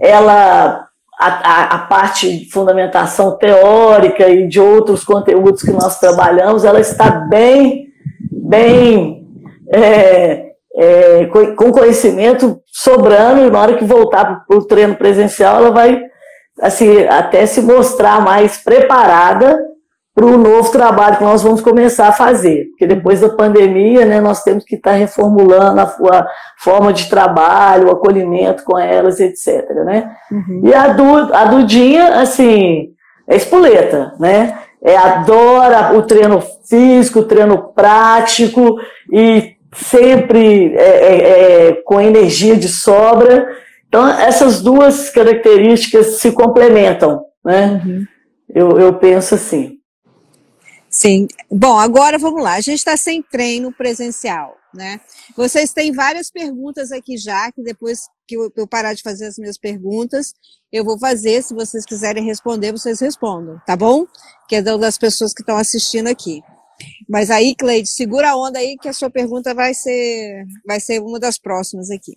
ela, 0.00 0.86
a, 1.20 1.74
a, 1.74 1.78
parte 1.80 2.38
de 2.38 2.50
fundamentação 2.50 3.36
teórica 3.36 4.28
e 4.28 4.46
de 4.46 4.58
outros 4.58 5.04
conteúdos 5.04 5.62
que 5.62 5.72
nós 5.72 5.98
trabalhamos, 5.98 6.64
ela 6.64 6.80
está 6.80 7.10
bem, 7.10 7.88
bem 8.32 9.23
é, 9.72 10.46
é, 10.76 11.26
com 11.56 11.70
conhecimento 11.70 12.60
sobrando, 12.66 13.46
e 13.46 13.50
na 13.50 13.60
hora 13.60 13.76
que 13.76 13.84
voltar 13.84 14.44
para 14.46 14.56
o 14.56 14.64
treino 14.64 14.96
presencial, 14.96 15.58
ela 15.58 15.70
vai 15.70 16.02
assim, 16.60 17.04
até 17.06 17.46
se 17.46 17.60
mostrar 17.62 18.20
mais 18.20 18.58
preparada 18.58 19.58
para 20.14 20.26
o 20.26 20.38
novo 20.38 20.70
trabalho 20.70 21.16
que 21.16 21.24
nós 21.24 21.42
vamos 21.42 21.60
começar 21.60 22.08
a 22.08 22.12
fazer. 22.12 22.66
Porque 22.66 22.86
depois 22.86 23.20
da 23.20 23.28
pandemia, 23.30 24.06
né, 24.06 24.20
nós 24.20 24.44
temos 24.44 24.64
que 24.64 24.76
estar 24.76 24.92
tá 24.92 24.96
reformulando 24.96 25.80
a, 25.80 25.84
a 25.84 26.26
forma 26.58 26.92
de 26.92 27.10
trabalho, 27.10 27.88
o 27.88 27.90
acolhimento 27.90 28.62
com 28.62 28.78
elas, 28.78 29.18
etc. 29.18 29.68
Né? 29.84 30.14
Uhum. 30.30 30.60
E 30.64 30.72
a, 30.72 30.88
du, 30.88 31.34
a 31.34 31.44
Dudinha, 31.46 32.20
assim, 32.20 32.90
é 33.28 33.34
espoleta, 33.34 34.14
né? 34.20 34.56
É, 34.84 34.96
adora 34.96 35.96
o 35.96 36.02
treino 36.02 36.42
físico, 36.68 37.20
o 37.20 37.24
treino 37.24 37.72
prático 37.72 38.76
e 39.10 39.54
sempre 39.72 40.74
é, 40.76 40.82
é, 40.82 41.68
é, 41.68 41.72
com 41.84 42.00
energia 42.00 42.54
de 42.54 42.68
sobra. 42.68 43.48
Então, 43.88 44.06
essas 44.06 44.60
duas 44.60 45.08
características 45.08 46.18
se 46.18 46.32
complementam, 46.32 47.24
né? 47.42 47.80
Uhum. 47.84 48.06
Eu, 48.54 48.78
eu 48.78 48.94
penso 48.94 49.34
assim. 49.34 49.78
Sim. 50.90 51.26
Bom, 51.50 51.78
agora 51.78 52.18
vamos 52.18 52.42
lá. 52.42 52.54
A 52.54 52.60
gente 52.60 52.78
está 52.78 52.96
sem 52.96 53.22
treino 53.22 53.72
presencial, 53.72 54.56
né? 54.74 55.00
Vocês 55.36 55.72
têm 55.72 55.92
várias 55.92 56.30
perguntas 56.30 56.92
aqui 56.92 57.16
já, 57.16 57.50
que 57.52 57.62
depois 57.62 58.08
que 58.26 58.36
eu 58.36 58.66
parar 58.66 58.94
de 58.94 59.02
fazer 59.02 59.26
as 59.26 59.38
minhas 59.38 59.58
perguntas, 59.58 60.34
eu 60.72 60.84
vou 60.84 60.98
fazer. 60.98 61.42
Se 61.42 61.54
vocês 61.54 61.84
quiserem 61.84 62.24
responder, 62.24 62.72
vocês 62.72 63.00
respondam, 63.00 63.60
tá 63.66 63.76
bom? 63.76 64.06
Que 64.48 64.56
é 64.56 64.62
das 64.62 64.98
pessoas 64.98 65.32
que 65.32 65.42
estão 65.42 65.56
assistindo 65.56 66.08
aqui. 66.08 66.42
Mas 67.08 67.30
aí, 67.30 67.54
Cleide, 67.54 67.88
segura 67.88 68.30
a 68.30 68.36
onda 68.36 68.58
aí 68.58 68.76
que 68.76 68.88
a 68.88 68.92
sua 68.92 69.10
pergunta 69.10 69.54
vai 69.54 69.74
ser, 69.74 70.44
vai 70.66 70.80
ser 70.80 71.00
uma 71.00 71.18
das 71.18 71.38
próximas 71.38 71.90
aqui. 71.90 72.16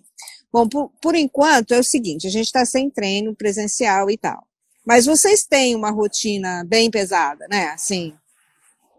Bom, 0.52 0.68
por, 0.68 0.90
por 1.00 1.14
enquanto 1.14 1.72
é 1.72 1.78
o 1.78 1.84
seguinte, 1.84 2.26
a 2.26 2.30
gente 2.30 2.46
está 2.46 2.64
sem 2.64 2.90
treino 2.90 3.34
presencial 3.36 4.10
e 4.10 4.16
tal. 4.16 4.42
Mas 4.86 5.04
vocês 5.04 5.44
têm 5.44 5.76
uma 5.76 5.90
rotina 5.90 6.64
bem 6.66 6.90
pesada, 6.90 7.46
né? 7.50 7.68
Assim, 7.68 8.14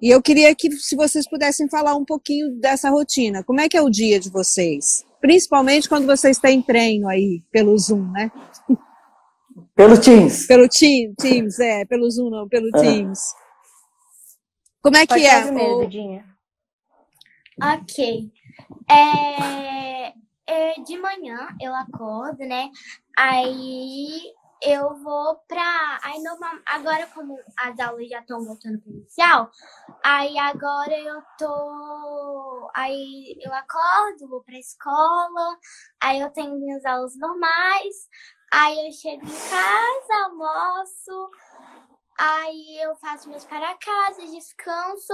e 0.02 0.10
eu 0.10 0.22
queria 0.22 0.54
que, 0.56 0.72
se 0.72 0.96
vocês 0.96 1.28
pudessem 1.30 1.70
falar 1.70 1.96
um 1.96 2.06
pouquinho 2.06 2.52
dessa 2.60 2.90
rotina. 2.90 3.44
Como 3.44 3.60
é 3.60 3.68
que 3.68 3.78
é 3.78 3.82
o 3.82 3.90
dia 3.90 4.20
de 4.20 4.30
vocês? 4.30 5.06
Principalmente 5.20 5.90
quando 5.90 6.06
vocês 6.06 6.40
têm 6.40 6.62
treino 6.62 7.08
aí 7.08 7.42
pelo 7.52 7.78
Zoom, 7.78 8.10
né? 8.12 8.32
Pelo 9.76 10.00
Teams. 10.00 10.48
Pelo 10.48 10.68
team, 10.68 11.14
Teams, 11.16 11.60
é. 11.60 11.86
Pelo 11.86 12.10
Zoom 12.10 12.30
não, 12.30 12.48
pelo 12.48 12.68
é. 12.68 12.82
Teams. 12.82 13.20
Como 14.82 14.96
é 14.96 15.06
Pode 15.06 15.22
que 15.22 15.28
é? 15.28 15.52
Mesmo, 15.52 15.90
Dinha. 15.90 16.26
Ok. 17.62 18.32
É, 18.90 20.14
é, 20.48 20.82
de 20.82 20.98
manhã 20.98 21.50
eu 21.62 21.76
acordo, 21.76 22.40
né? 22.40 22.70
Aí 23.18 24.19
eu 24.62 24.96
vou 24.96 25.36
pra. 25.48 26.00
Aí 26.04 26.22
normal, 26.22 26.56
agora 26.66 27.08
como 27.08 27.38
as 27.58 27.80
aulas 27.80 28.10
já 28.10 28.20
estão 28.20 28.44
voltando 28.44 28.82
presencial, 28.82 29.50
aí 30.04 30.38
agora 30.38 30.98
eu 30.98 31.22
tô. 31.38 32.72
Aí 32.76 33.38
eu 33.42 33.54
acordo, 33.54 34.28
vou 34.28 34.44
pra 34.44 34.58
escola, 34.58 35.58
aí 36.02 36.20
eu 36.20 36.30
tenho 36.32 36.60
minhas 36.60 36.84
aulas 36.86 37.18
normais, 37.18 37.96
aí 38.52 38.88
eu 38.88 38.92
chego 38.92 39.26
em 39.26 39.50
casa, 39.50 40.26
almoço, 40.26 41.32
aí 42.18 42.82
eu 42.82 42.96
faço 42.98 43.30
meus 43.30 43.46
para 43.46 43.78
casa, 43.78 44.26
descanso, 44.28 45.14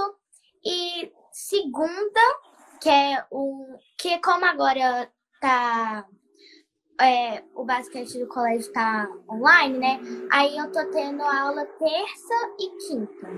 e 0.64 1.12
segunda, 1.32 2.20
que 2.80 2.90
é 2.90 3.24
o. 3.30 3.78
Que 3.98 4.18
como 4.20 4.44
agora 4.44 5.10
tá 5.40 6.06
é, 7.00 7.42
o 7.54 7.64
basquete 7.64 8.18
do 8.18 8.26
colégio 8.26 8.72
tá 8.72 9.08
online, 9.30 9.78
né? 9.78 10.00
Aí 10.30 10.56
eu 10.56 10.70
tô 10.72 10.84
tendo 10.90 11.22
aula 11.22 11.64
terça 11.66 12.34
e 12.58 12.88
quinta 12.88 13.28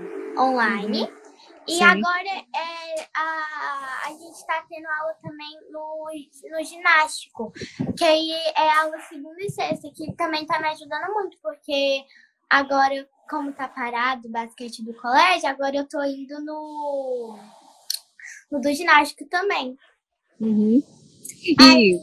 online. 0.41 1.03
Uhum. 1.03 1.19
E 1.67 1.73
Sim. 1.73 1.83
agora 1.83 2.29
é, 2.29 3.07
a, 3.13 4.07
a 4.07 4.09
gente 4.09 4.45
tá 4.45 4.65
tendo 4.67 4.87
aula 4.87 5.13
também 5.21 5.59
no, 5.69 6.07
no 6.51 6.63
ginástico, 6.63 7.51
que 7.95 8.03
aí 8.03 8.31
é 8.31 8.71
aula 8.79 8.99
segunda 9.01 9.39
e 9.39 9.51
sexta, 9.51 9.91
que 9.93 10.11
também 10.13 10.45
tá 10.45 10.59
me 10.59 10.69
ajudando 10.69 11.13
muito, 11.13 11.37
porque 11.41 12.03
agora, 12.49 13.07
como 13.29 13.53
tá 13.53 13.67
parado 13.67 14.27
o 14.27 14.31
basquete 14.31 14.83
do 14.83 14.95
colégio, 14.95 15.47
agora 15.47 15.75
eu 15.75 15.87
tô 15.87 16.01
indo 16.03 16.43
no, 16.43 17.37
no 18.51 18.59
do 18.59 18.73
ginástico 18.73 19.25
também. 19.29 19.77
Uhum. 20.39 20.81
E, 21.43 21.55
aí, 21.61 21.99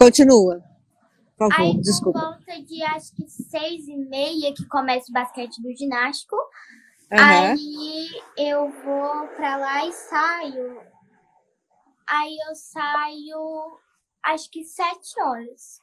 Continua. 0.00 0.64
Por 1.36 1.50
favor, 1.50 1.62
Aí, 1.62 1.80
desculpa. 1.80 2.20
por 2.20 2.28
volta 2.30 2.62
de 2.62 2.82
acho 2.84 3.14
que 3.14 3.28
seis 3.28 3.86
e 3.86 3.96
meia 3.96 4.54
que 4.54 4.66
começa 4.66 5.10
o 5.10 5.12
basquete 5.12 5.60
do 5.60 5.74
ginástico. 5.76 6.36
Uhum. 6.36 7.18
Aí 7.18 8.08
eu 8.36 8.70
vou 8.82 9.28
pra 9.36 9.56
lá 9.56 9.84
e 9.86 9.92
saio. 9.92 10.80
Aí 12.06 12.36
eu 12.48 12.54
saio 12.54 13.78
acho 14.22 14.50
que 14.50 14.64
sete 14.64 15.20
horas. 15.20 15.80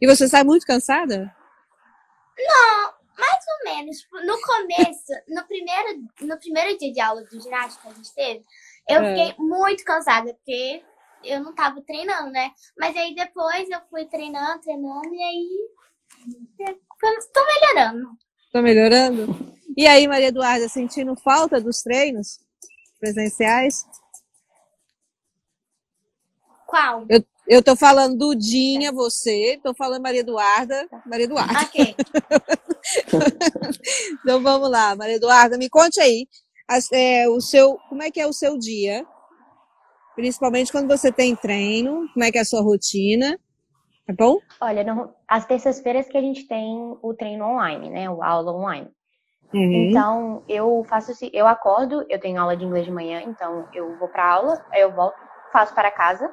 E 0.00 0.06
você 0.06 0.28
sai 0.28 0.44
muito 0.44 0.66
cansada? 0.66 1.34
Não, 2.38 2.92
mais 3.18 3.44
ou 3.48 3.74
menos. 3.74 4.06
No 4.12 4.40
começo, 4.40 5.12
no 5.28 5.44
primeiro, 5.44 6.04
no 6.20 6.38
primeiro 6.38 6.78
dia 6.78 6.92
de 6.92 7.00
aula 7.00 7.24
do 7.24 7.40
ginástica 7.40 7.82
que 7.82 7.88
a 7.88 7.96
gente 7.96 8.14
teve, 8.14 8.44
eu 8.88 9.02
é. 9.02 9.08
fiquei 9.08 9.44
muito 9.44 9.84
cansada, 9.84 10.34
porque 10.34 10.84
eu 11.26 11.42
não 11.42 11.54
tava 11.54 11.80
treinando, 11.82 12.30
né? 12.30 12.50
Mas 12.78 12.96
aí 12.96 13.14
depois 13.14 13.68
eu 13.70 13.80
fui 13.90 14.06
treinando, 14.06 14.60
treinando, 14.60 15.14
e 15.14 15.22
aí 15.22 15.48
tô 17.32 17.40
melhorando. 17.44 18.10
Tô 18.52 18.62
melhorando? 18.62 19.56
E 19.76 19.86
aí, 19.86 20.08
Maria 20.08 20.28
Eduarda, 20.28 20.68
sentindo 20.68 21.14
falta 21.16 21.60
dos 21.60 21.82
treinos 21.82 22.40
presenciais? 22.98 23.84
Qual? 26.66 27.04
Eu, 27.08 27.24
eu 27.46 27.62
tô 27.62 27.76
falando 27.76 28.16
do 28.16 28.34
Dinha, 28.34 28.90
você, 28.90 29.60
tô 29.62 29.74
falando 29.74 30.02
Maria 30.02 30.20
Eduarda, 30.20 30.88
Maria 31.04 31.24
Eduarda. 31.24 31.60
Ok. 31.60 31.94
então 34.20 34.42
vamos 34.42 34.70
lá, 34.70 34.96
Maria 34.96 35.16
Eduarda, 35.16 35.58
me 35.58 35.68
conte 35.68 36.00
aí, 36.00 36.26
é, 36.92 37.28
o 37.28 37.40
seu, 37.40 37.78
como 37.88 38.02
é 38.02 38.10
que 38.10 38.20
é 38.20 38.26
o 38.26 38.32
seu 38.32 38.58
dia 38.58 39.06
Principalmente 40.16 40.72
quando 40.72 40.88
você 40.88 41.12
tem 41.12 41.36
treino, 41.36 42.08
como 42.12 42.24
é 42.24 42.32
que 42.32 42.38
é 42.38 42.40
a 42.40 42.44
sua 42.44 42.62
rotina? 42.62 43.38
Tá 44.06 44.14
bom? 44.18 44.38
Olha, 44.60 44.82
não, 44.82 45.14
as 45.28 45.44
terças-feiras 45.44 46.08
que 46.08 46.16
a 46.16 46.20
gente 46.20 46.48
tem 46.48 46.96
o 47.02 47.14
treino 47.14 47.44
online, 47.44 47.90
né? 47.90 48.08
O 48.08 48.22
aula 48.22 48.52
online. 48.52 48.88
Uhum. 49.52 49.88
Então, 49.90 50.42
eu 50.48 50.84
faço 50.88 51.12
assim, 51.12 51.30
eu 51.32 51.46
acordo, 51.46 52.04
eu 52.08 52.18
tenho 52.18 52.40
aula 52.40 52.56
de 52.56 52.64
inglês 52.64 52.86
de 52.86 52.90
manhã, 52.90 53.22
então 53.22 53.68
eu 53.74 53.96
vou 53.98 54.08
para 54.08 54.32
aula, 54.32 54.64
aí 54.72 54.80
eu 54.80 54.92
volto, 54.92 55.16
faço 55.52 55.74
para 55.74 55.90
casa, 55.90 56.30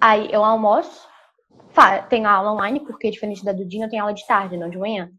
aí 0.00 0.28
eu 0.32 0.44
almoço, 0.44 1.08
tenho 2.08 2.28
aula 2.28 2.52
online, 2.52 2.80
porque 2.80 3.10
diferente 3.10 3.44
da 3.44 3.52
Dudinha, 3.52 3.86
eu 3.86 3.90
tenho 3.90 4.02
aula 4.02 4.14
de 4.14 4.26
tarde, 4.26 4.56
não 4.56 4.68
de 4.68 4.78
manhã. 4.78 5.10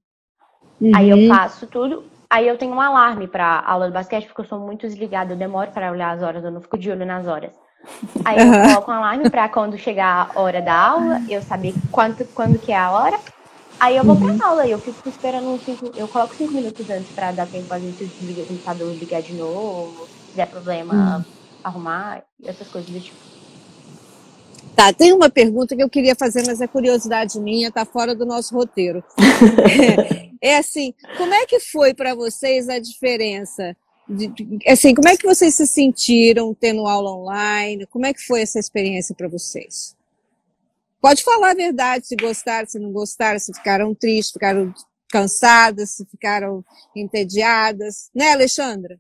Uhum. 0.79 0.91
Aí 0.96 1.10
eu 1.10 1.17
uhum. 1.17 1.27
faço 1.27 1.65
tudo, 1.67 2.05
Aí 2.34 2.48
eu 2.48 2.58
tenho 2.58 2.74
um 2.74 2.82
alarme 2.82 3.28
para 3.28 3.60
aula 3.60 3.86
de 3.86 3.94
basquete, 3.94 4.25
porque 4.25 4.42
eu 4.42 4.46
sou 4.46 4.60
muito 4.60 4.88
desligada, 4.88 5.34
eu 5.34 5.38
demoro 5.38 5.70
para 5.70 5.92
olhar 5.92 6.10
as 6.10 6.24
horas, 6.24 6.44
eu 6.44 6.50
não 6.50 6.62
fico 6.62 6.80
de 6.80 6.90
olho 6.90 7.06
nas 7.06 7.28
horas. 7.28 7.52
Aí 8.25 8.40
eu 8.40 8.48
uhum. 8.48 8.63
coloco 8.70 8.92
um 8.92 8.96
alarme 8.96 9.30
para 9.30 9.48
quando 9.50 9.78
chegar 9.78 10.32
a 10.34 10.40
hora 10.42 10.60
da 10.60 10.74
aula, 10.74 11.22
eu 11.30 11.44
saber 11.44 11.75
quanto, 11.92 12.25
quando 12.34 12.58
que 12.58 12.72
é 12.72 12.75
a 12.75 12.90
hora. 12.90 13.20
Aí 13.80 13.96
eu 13.96 14.04
vou 14.04 14.16
uhum. 14.16 14.36
pra 14.36 14.48
aula, 14.48 14.66
eu 14.68 14.80
fico 14.80 15.08
esperando 15.08 15.63
cinco, 15.63 15.92
eu 15.96 16.08
coloco 16.08 16.34
cinco 16.34 16.54
minutos 16.54 16.90
antes 16.90 17.12
para 17.13 17.32
dar 17.34 17.46
tempo 17.46 17.72
a 17.72 17.78
gente 17.78 18.04
desligar 18.04 18.46
o 18.46 18.48
computador, 18.48 18.96
ligar 18.96 19.22
de 19.22 19.34
novo, 19.34 20.08
se 20.32 20.36
der 20.36 20.48
problema, 20.48 20.94
uhum. 21.18 21.24
arrumar, 21.63 22.24
essas 22.44 22.68
coisas 22.68 22.90
do 22.90 23.00
tipo. 23.00 23.33
Tá, 24.75 24.92
tem 24.92 25.13
uma 25.13 25.30
pergunta 25.30 25.75
que 25.75 25.84
eu 25.84 25.89
queria 25.89 26.15
fazer, 26.15 26.44
mas 26.48 26.60
é 26.60 26.68
curiosidade 26.68 27.39
minha, 27.39 27.72
tá 27.72 27.86
fora 27.86 28.15
do 28.15 28.25
nosso 28.25 28.56
roteiro. 28.56 29.03
é, 30.42 30.58
assim, 30.58 30.94
como 31.18 31.34
é 31.34 31.46
que 31.46 31.60
foi 31.60 31.94
para 31.94 32.15
vocês 32.15 32.68
a 32.68 32.80
diferença? 32.80 33.75
De, 34.10 34.32
assim, 34.68 34.96
como 34.96 35.08
é 35.08 35.15
que 35.15 35.25
vocês 35.25 35.53
se 35.53 35.68
sentiram 35.68 36.53
tendo 36.53 36.88
aula 36.88 37.12
online? 37.12 37.86
Como 37.86 38.06
é 38.06 38.13
que 38.13 38.22
foi 38.22 38.42
essa 38.42 38.60
experiência 38.60 39.13
para 39.15 39.27
vocês? 39.27 39.96
Pode 41.00 41.24
falar 41.24 41.51
a 41.51 41.56
verdade, 41.56 42.08
se 42.08 42.15
gostaram, 42.15 42.68
se 42.68 42.80
não 42.80 42.92
gostaram, 42.92 43.38
se 43.38 43.53
ficaram 43.53 43.94
tristes, 43.94 44.32
ficaram 44.32 44.74
cansadas, 45.10 45.92
se 45.92 46.06
ficaram 46.06 46.65
entediadas, 46.96 48.10
né, 48.15 48.32
Alexandra? 48.32 48.98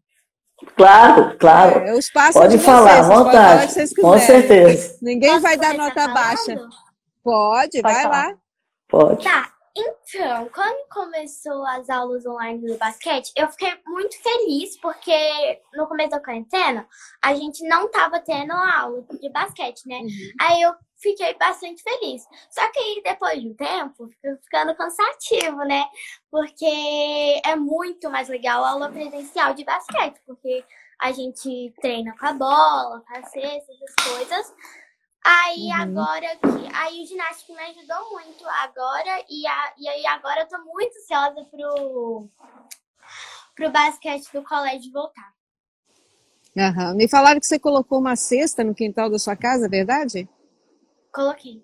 Claro, 0.75 1.37
claro. 1.37 1.79
É, 1.79 1.93
o 1.93 1.99
espaço 1.99 2.39
pode 2.39 2.57
de 2.57 2.63
falar, 2.63 3.03
vocês, 3.03 3.07
vontade. 3.07 3.73
Falar 3.73 4.13
com 4.13 4.19
certeza. 4.19 4.97
Ninguém 5.01 5.29
Posso 5.29 5.41
vai 5.41 5.57
dar 5.57 5.73
nota 5.73 6.07
baixa. 6.07 6.55
Pode, 7.23 7.81
pode 7.81 7.81
vai 7.81 8.03
falar. 8.03 8.27
lá. 8.27 8.37
Pode. 8.87 9.23
Tá. 9.23 9.53
Então, 9.75 10.47
quando 10.53 10.87
começou 10.87 11.65
as 11.65 11.89
aulas 11.89 12.25
online 12.27 12.67
do 12.67 12.77
basquete, 12.77 13.31
eu 13.35 13.47
fiquei 13.49 13.73
muito 13.87 14.15
feliz 14.21 14.79
porque 14.79 15.59
no 15.73 15.87
começo 15.87 16.11
da 16.11 16.19
quarentena 16.19 16.87
a 17.23 17.33
gente 17.33 17.67
não 17.67 17.89
tava 17.89 18.19
tendo 18.19 18.51
aula 18.53 19.03
de 19.19 19.29
basquete, 19.31 19.81
né? 19.87 19.97
Uhum. 19.97 20.31
Aí 20.39 20.61
eu 20.61 20.73
fiquei 21.03 21.35
bastante 21.35 21.83
feliz. 21.83 22.25
Só 22.49 22.67
que 22.71 23.01
depois 23.03 23.39
de 23.39 23.49
um 23.49 23.53
tempo, 23.53 24.07
fica 24.07 24.39
ficando 24.41 24.75
cansativo, 24.75 25.57
né? 25.65 25.85
Porque 26.31 27.41
é 27.45 27.55
muito 27.55 28.09
mais 28.09 28.29
legal 28.29 28.63
a 28.63 28.71
aula 28.71 28.89
presencial 28.89 29.53
de 29.53 29.65
basquete, 29.65 30.19
porque 30.25 30.65
a 30.99 31.11
gente 31.11 31.73
treina 31.81 32.15
com 32.17 32.25
a 32.25 32.33
bola, 32.33 33.03
faz 33.07 33.29
cestas, 33.29 33.75
essas 33.81 34.15
coisas. 34.15 34.53
Aí 35.25 35.67
uhum. 35.67 35.73
agora 35.73 36.35
que. 36.37 36.75
Aí 36.75 37.03
o 37.03 37.05
ginástica 37.05 37.53
me 37.53 37.61
ajudou 37.61 38.11
muito 38.11 38.45
agora. 38.47 39.23
E, 39.29 39.45
a, 39.45 39.73
e 39.77 39.87
aí 39.87 40.05
agora 40.07 40.41
eu 40.41 40.47
tô 40.47 40.57
muito 40.63 40.97
ansiosa 40.97 41.45
pro, 41.51 42.29
pro 43.55 43.71
basquete 43.71 44.31
do 44.33 44.43
colégio 44.43 44.91
voltar. 44.91 45.33
Uhum. 46.55 46.95
Me 46.95 47.07
falaram 47.07 47.39
que 47.39 47.47
você 47.47 47.57
colocou 47.59 47.99
uma 47.99 48.15
cesta 48.15 48.63
no 48.63 48.75
quintal 48.75 49.09
da 49.09 49.17
sua 49.17 49.35
casa, 49.35 49.65
é 49.65 49.69
verdade? 49.69 50.29
Coloquei. 51.13 51.63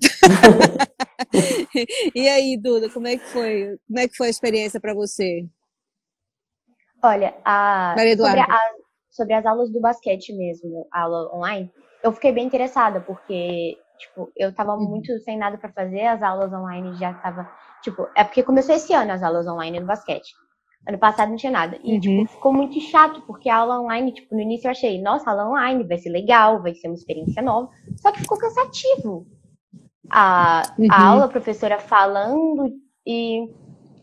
e 2.14 2.28
aí, 2.28 2.56
Duda, 2.56 2.88
como 2.90 3.06
é 3.06 3.16
que 3.16 3.26
foi? 3.26 3.78
Como 3.86 3.98
é 3.98 4.08
que 4.08 4.16
foi 4.16 4.28
a 4.28 4.30
experiência 4.30 4.80
para 4.80 4.94
você? 4.94 5.46
Olha, 7.02 7.36
a, 7.44 7.94
sobre, 8.16 8.40
a, 8.40 8.60
sobre, 9.10 9.34
as 9.34 9.46
aulas 9.46 9.70
do 9.70 9.80
basquete 9.80 10.32
mesmo, 10.32 10.88
aula 10.90 11.32
online, 11.32 11.70
eu 12.02 12.12
fiquei 12.12 12.32
bem 12.32 12.46
interessada, 12.46 13.00
porque, 13.00 13.78
tipo, 13.98 14.32
eu 14.36 14.52
tava 14.52 14.74
uhum. 14.74 14.88
muito 14.88 15.16
sem 15.20 15.38
nada 15.38 15.58
para 15.58 15.72
fazer, 15.72 16.06
as 16.06 16.22
aulas 16.22 16.52
online 16.52 16.96
já 16.96 17.14
tava, 17.14 17.48
tipo, 17.82 18.08
é 18.16 18.24
porque 18.24 18.42
começou 18.42 18.74
esse 18.74 18.92
ano 18.94 19.12
as 19.12 19.22
aulas 19.22 19.46
online 19.46 19.78
do 19.78 19.86
basquete. 19.86 20.34
Ano 20.86 20.98
passado 20.98 21.28
não 21.28 21.36
tinha 21.36 21.52
nada. 21.52 21.78
E, 21.84 22.00
tipo, 22.00 22.14
uhum. 22.14 22.24
tipo, 22.24 22.32
ficou 22.32 22.52
muito 22.52 22.80
chato, 22.80 23.22
porque 23.26 23.48
a 23.48 23.56
aula 23.56 23.80
online, 23.80 24.12
tipo, 24.12 24.34
no 24.34 24.40
início 24.40 24.66
eu 24.66 24.70
achei, 24.70 25.00
nossa, 25.02 25.30
aula 25.30 25.48
online 25.48 25.84
vai 25.84 25.98
ser 25.98 26.10
legal, 26.10 26.62
vai 26.62 26.74
ser 26.74 26.88
uma 26.88 26.94
experiência 26.94 27.42
nova. 27.42 27.68
Só 27.96 28.10
que 28.10 28.20
ficou 28.20 28.38
cansativo. 28.38 29.26
A, 30.10 30.62
uhum. 30.78 30.88
a 30.90 31.06
aula, 31.06 31.24
a 31.26 31.28
professora 31.28 31.78
falando 31.78 32.72
e 33.06 33.50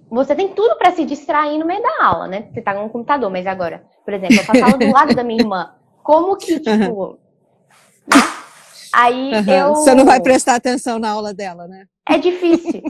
você 0.09 0.35
tem 0.35 0.53
tudo 0.53 0.77
para 0.77 0.91
se 0.91 1.03
distrair 1.03 1.57
no 1.57 1.65
meio 1.65 1.81
da 1.81 2.05
aula, 2.05 2.27
né? 2.27 2.49
Você 2.53 2.61
tá 2.61 2.73
no 2.73 2.89
computador, 2.89 3.31
mas 3.31 3.47
agora, 3.47 3.83
por 4.03 4.13
exemplo, 4.13 4.35
eu 4.35 4.43
faço 4.43 4.63
aula 4.63 4.77
do 4.77 4.91
lado 4.91 5.15
da 5.15 5.23
minha 5.23 5.41
irmã. 5.41 5.73
Como 6.03 6.37
que, 6.37 6.59
tipo. 6.59 6.71
Uhum. 6.71 7.17
Aí 8.95 9.33
uhum. 9.33 9.53
eu. 9.53 9.75
Você 9.75 9.93
não 9.93 10.05
vai 10.05 10.21
prestar 10.21 10.55
atenção 10.55 10.97
na 10.97 11.09
aula 11.09 11.33
dela, 11.33 11.67
né? 11.67 11.85
É 12.07 12.17
difícil. 12.17 12.81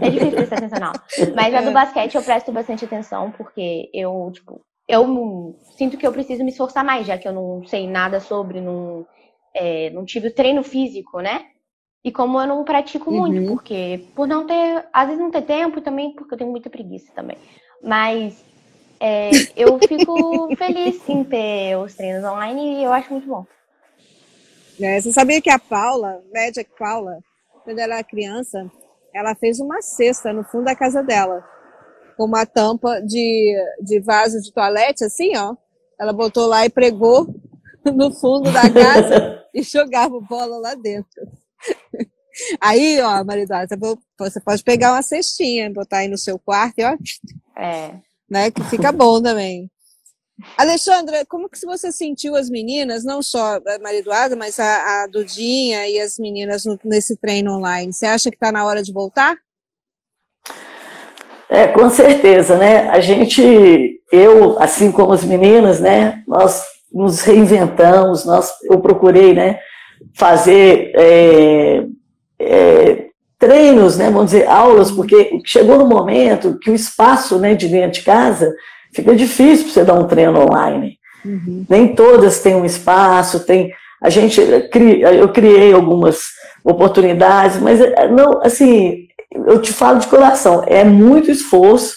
É 0.00 0.08
difícil 0.08 0.36
prestar 0.36 0.58
atenção 0.58 0.78
na 0.78 0.86
aula. 0.86 1.02
Mas 1.34 1.52
a 1.52 1.60
do 1.60 1.70
é. 1.70 1.72
basquete 1.72 2.14
eu 2.14 2.22
presto 2.22 2.52
bastante 2.52 2.84
atenção, 2.84 3.32
porque 3.32 3.90
eu, 3.92 4.30
tipo, 4.32 4.60
eu 4.86 5.56
sinto 5.76 5.96
que 5.96 6.06
eu 6.06 6.12
preciso 6.12 6.44
me 6.44 6.50
esforçar 6.50 6.84
mais, 6.84 7.08
já 7.08 7.18
que 7.18 7.26
eu 7.26 7.32
não 7.32 7.66
sei 7.66 7.88
nada 7.88 8.20
sobre, 8.20 8.60
não, 8.60 9.04
é, 9.52 9.90
não 9.90 10.04
tive 10.04 10.28
o 10.28 10.34
treino 10.34 10.62
físico, 10.62 11.20
né? 11.20 11.46
E 12.04 12.12
como 12.12 12.40
eu 12.40 12.46
não 12.46 12.62
pratico 12.62 13.10
uhum. 13.10 13.26
muito, 13.26 13.48
porque 13.48 14.06
por 14.14 14.28
não 14.28 14.46
ter, 14.46 14.86
às 14.92 15.08
vezes 15.08 15.20
não 15.20 15.32
ter 15.32 15.42
tempo 15.42 15.80
também 15.80 16.14
porque 16.14 16.34
eu 16.34 16.38
tenho 16.38 16.50
muita 16.52 16.70
preguiça 16.70 17.12
também. 17.16 17.36
Mas 17.82 18.44
é, 19.00 19.30
eu 19.56 19.76
fico 19.80 20.48
feliz 20.56 21.08
em 21.08 21.24
ter 21.24 21.76
os 21.76 21.96
treinos 21.96 22.24
online 22.24 22.76
e 22.76 22.84
eu 22.84 22.92
acho 22.92 23.10
muito 23.12 23.26
bom. 23.26 23.44
É, 24.80 25.00
você 25.00 25.12
sabia 25.12 25.42
que 25.42 25.50
a 25.50 25.58
Paula, 25.58 26.22
Magic 26.32 26.70
Paula, 26.78 27.18
quando 27.64 27.80
ela 27.80 27.94
era 27.94 28.04
criança, 28.04 28.70
ela 29.12 29.34
fez 29.34 29.58
uma 29.58 29.82
cesta 29.82 30.32
no 30.32 30.44
fundo 30.44 30.64
da 30.64 30.76
casa 30.76 31.02
dela, 31.02 31.44
com 32.16 32.24
uma 32.24 32.46
tampa 32.46 33.00
de, 33.00 33.56
de 33.82 34.00
vaso 34.00 34.40
de 34.40 34.52
toalete, 34.52 35.04
assim, 35.04 35.36
ó. 35.36 35.56
Ela 35.98 36.12
botou 36.12 36.46
lá 36.46 36.64
e 36.64 36.70
pregou 36.70 37.26
no 37.92 38.12
fundo 38.12 38.52
da 38.52 38.70
casa 38.70 39.44
e 39.52 39.62
jogava 39.62 40.20
bola 40.20 40.58
lá 40.58 40.74
dentro. 40.74 41.26
Aí, 42.60 43.00
ó, 43.00 43.24
Maridosa, 43.24 43.76
você 44.16 44.40
pode 44.40 44.62
pegar 44.62 44.92
uma 44.92 45.02
cestinha, 45.02 45.72
botar 45.72 45.98
aí 45.98 46.08
no 46.08 46.16
seu 46.16 46.38
quarto 46.38 46.78
e 46.78 46.84
ó. 46.84 46.96
É. 47.56 47.96
Né, 48.30 48.50
que 48.50 48.62
fica 48.64 48.92
bom 48.92 49.20
também. 49.20 49.68
Alexandra, 50.56 51.24
como 51.26 51.48
que 51.48 51.58
você 51.66 51.90
sentiu 51.90 52.36
as 52.36 52.48
meninas, 52.48 53.04
não 53.04 53.22
só 53.22 53.56
a 53.56 53.78
Maria 53.82 53.98
Eduarda, 53.98 54.36
mas 54.36 54.58
a, 54.60 55.02
a 55.02 55.06
Dudinha 55.06 55.88
e 55.88 56.00
as 56.00 56.18
meninas 56.18 56.64
no, 56.64 56.78
nesse 56.84 57.16
treino 57.16 57.56
online? 57.56 57.92
Você 57.92 58.06
acha 58.06 58.30
que 58.30 58.36
está 58.36 58.52
na 58.52 58.64
hora 58.64 58.82
de 58.82 58.92
voltar? 58.92 59.36
É, 61.48 61.66
com 61.68 61.90
certeza, 61.90 62.56
né? 62.56 62.88
A 62.90 63.00
gente, 63.00 64.00
eu, 64.12 64.60
assim 64.60 64.92
como 64.92 65.12
as 65.12 65.24
meninas, 65.24 65.80
né? 65.80 66.22
Nós 66.26 66.62
nos 66.92 67.20
reinventamos, 67.22 68.24
nós, 68.24 68.52
eu 68.70 68.80
procurei, 68.80 69.34
né? 69.34 69.58
Fazer 70.14 70.92
é, 70.94 71.84
é, 72.38 73.06
treinos, 73.38 73.96
né? 73.96 74.10
Vamos 74.10 74.26
dizer, 74.26 74.46
aulas, 74.46 74.90
porque 74.90 75.40
chegou 75.44 75.78
no 75.78 75.86
momento 75.86 76.58
que 76.60 76.70
o 76.70 76.74
espaço, 76.74 77.38
né, 77.38 77.54
de 77.54 77.68
dentro 77.68 77.98
de 77.98 78.04
casa 78.04 78.54
fica 78.92 79.14
difícil 79.14 79.64
para 79.64 79.74
você 79.74 79.84
dar 79.84 79.94
um 79.94 80.06
treino 80.06 80.40
online. 80.40 80.98
Uhum. 81.24 81.64
Nem 81.68 81.88
todas 81.94 82.40
têm 82.40 82.54
um 82.54 82.64
espaço, 82.64 83.40
tem. 83.40 83.72
A 84.00 84.10
gente, 84.10 84.40
eu 84.40 85.28
criei 85.28 85.72
algumas 85.72 86.18
oportunidades, 86.64 87.60
mas 87.60 87.80
não, 88.10 88.40
assim, 88.42 89.08
eu 89.46 89.60
te 89.60 89.72
falo 89.72 89.98
de 89.98 90.06
coração, 90.06 90.62
é 90.66 90.84
muito 90.84 91.30
esforço 91.30 91.96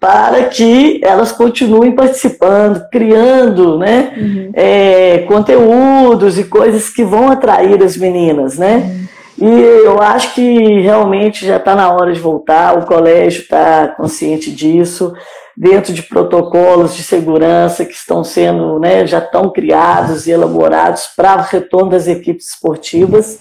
para 0.00 0.46
que 0.46 1.00
elas 1.04 1.30
continuem 1.30 1.92
participando, 1.92 2.88
criando, 2.90 3.78
né, 3.78 4.12
uhum. 4.16 4.50
é, 4.52 5.18
conteúdos 5.28 6.40
e 6.40 6.44
coisas 6.44 6.88
que 6.88 7.04
vão 7.04 7.30
atrair 7.30 7.80
as 7.80 7.96
meninas, 7.96 8.58
né? 8.58 8.78
Uhum. 8.78 9.02
E 9.38 9.60
eu 9.84 10.00
acho 10.02 10.34
que 10.34 10.80
realmente 10.80 11.46
já 11.46 11.56
está 11.56 11.76
na 11.76 11.90
hora 11.92 12.12
de 12.12 12.20
voltar, 12.20 12.76
o 12.76 12.84
colégio 12.84 13.42
está 13.42 13.88
consciente 13.88 14.50
disso 14.50 15.12
dentro 15.56 15.92
de 15.92 16.02
protocolos 16.02 16.94
de 16.94 17.02
segurança 17.02 17.84
que 17.84 17.92
estão 17.92 18.24
sendo, 18.24 18.78
né, 18.78 19.06
já 19.06 19.18
estão 19.18 19.50
criados 19.50 20.26
e 20.26 20.30
elaborados 20.30 21.08
para 21.16 21.42
o 21.42 21.44
retorno 21.44 21.90
das 21.90 22.06
equipes 22.06 22.48
esportivas. 22.48 23.38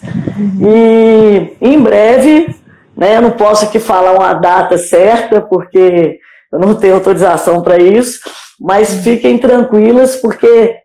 E 0.62 1.56
em 1.62 1.80
breve, 1.80 2.56
né, 2.95 3.19
não 3.21 3.32
posso 3.32 3.65
aqui 3.65 3.80
falar 3.80 4.13
uma 4.13 4.34
data 4.34 4.78
certa, 4.78 5.41
porque 5.41 6.19
eu 6.52 6.60
não 6.60 6.76
tenho 6.76 6.95
autorização 6.95 7.62
para 7.62 7.78
isso, 7.78 8.19
mas 8.60 8.93
fiquem 9.04 9.38
tranquilas, 9.38 10.17
porque 10.17 10.76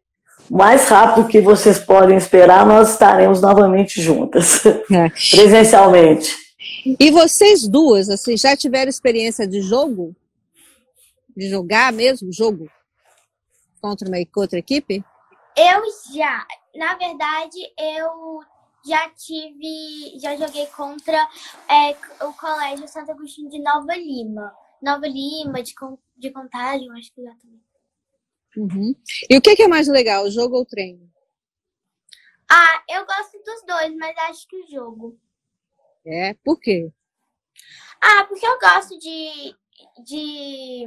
mais 0.48 0.88
rápido 0.88 1.26
que 1.26 1.40
vocês 1.40 1.78
podem 1.78 2.16
esperar, 2.16 2.64
nós 2.64 2.92
estaremos 2.92 3.40
novamente 3.40 4.00
juntas, 4.00 4.64
é. 4.64 5.10
presencialmente. 5.34 6.34
E 7.00 7.10
vocês 7.10 7.66
duas, 7.66 8.08
assim, 8.08 8.36
já 8.36 8.56
tiveram 8.56 8.88
experiência 8.88 9.46
de 9.46 9.60
jogo? 9.60 10.14
De 11.36 11.48
jogar 11.48 11.92
mesmo, 11.92 12.32
jogo, 12.32 12.70
contra 13.80 14.08
uma 14.08 14.16
outra 14.36 14.58
equipe? 14.58 15.04
Eu 15.56 15.82
já. 16.14 16.46
Na 16.74 16.94
verdade, 16.94 17.58
eu 17.78 18.40
já 18.86 19.08
tive. 19.10 20.18
Já 20.18 20.36
joguei 20.36 20.66
contra 20.68 21.28
é, 21.68 22.24
o 22.24 22.32
Colégio 22.32 22.88
Santo 22.88 23.10
Agostinho 23.10 23.50
de 23.50 23.58
Nova 23.60 23.94
Lima. 23.94 24.52
Nova 24.82 25.06
Lima, 25.06 25.62
de, 25.62 25.74
de 26.16 26.30
Contagem, 26.30 26.90
acho 26.92 27.12
que 27.12 27.22
já 27.22 27.34
também. 27.36 27.60
Uhum. 28.56 28.94
E 29.28 29.36
o 29.36 29.40
que 29.40 29.62
é 29.62 29.68
mais 29.68 29.86
legal, 29.86 30.24
o 30.24 30.30
jogo 30.30 30.56
ou 30.56 30.62
o 30.62 30.66
treino? 30.66 31.10
Ah, 32.48 32.82
eu 32.88 33.04
gosto 33.04 33.38
dos 33.44 33.62
dois, 33.66 33.94
mas 33.96 34.16
acho 34.28 34.46
que 34.48 34.56
o 34.56 34.66
jogo. 34.66 35.18
É, 36.06 36.34
por 36.34 36.58
quê? 36.58 36.90
Ah, 38.00 38.24
porque 38.24 38.46
eu 38.46 38.58
gosto 38.58 38.98
de, 38.98 39.54
de 40.04 40.84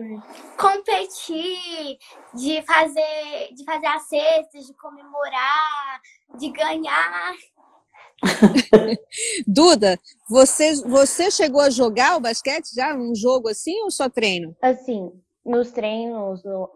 competir, 0.58 1.98
de 2.34 2.62
fazer, 2.64 3.54
de 3.54 3.64
fazer 3.64 3.88
as 3.88 4.08
cestas, 4.08 4.66
de 4.68 4.74
comemorar, 4.76 6.02
de 6.38 6.52
ganhar. 6.52 7.34
Duda, 9.48 10.00
você, 10.30 10.76
você 10.84 11.32
chegou 11.32 11.62
a 11.62 11.70
jogar 11.70 12.18
o 12.18 12.22
basquete 12.22 12.74
já? 12.76 12.96
Um 12.96 13.16
jogo 13.16 13.48
assim 13.48 13.82
ou 13.84 13.92
só 13.92 14.10
treino? 14.10 14.56
Assim, 14.62 15.12
nos 15.46 15.72
treinos, 15.72 16.44
no, 16.44 16.70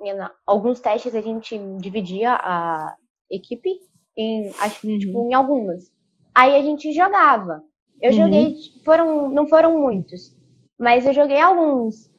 alguns 0.45 0.79
testes 0.79 1.13
a 1.13 1.21
gente 1.21 1.57
dividia 1.79 2.33
a 2.33 2.95
equipe 3.29 3.69
em, 4.17 4.49
acho, 4.59 4.87
uhum. 4.87 4.99
tipo, 4.99 5.29
em 5.29 5.33
algumas. 5.33 5.91
Aí 6.33 6.55
a 6.55 6.61
gente 6.61 6.91
jogava. 6.93 7.63
Eu 8.01 8.11
uhum. 8.11 8.17
joguei, 8.17 8.55
foram, 8.83 9.29
não 9.29 9.47
foram 9.47 9.79
muitos, 9.79 10.35
mas 10.83 11.05
eu 11.05 11.13
joguei 11.13 11.39
alguns. 11.39 12.11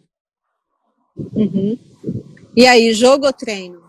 Uhum. 1.16 1.78
E 2.56 2.66
aí, 2.66 2.92
jogo 2.94 3.26
ou 3.26 3.32
treino? 3.32 3.82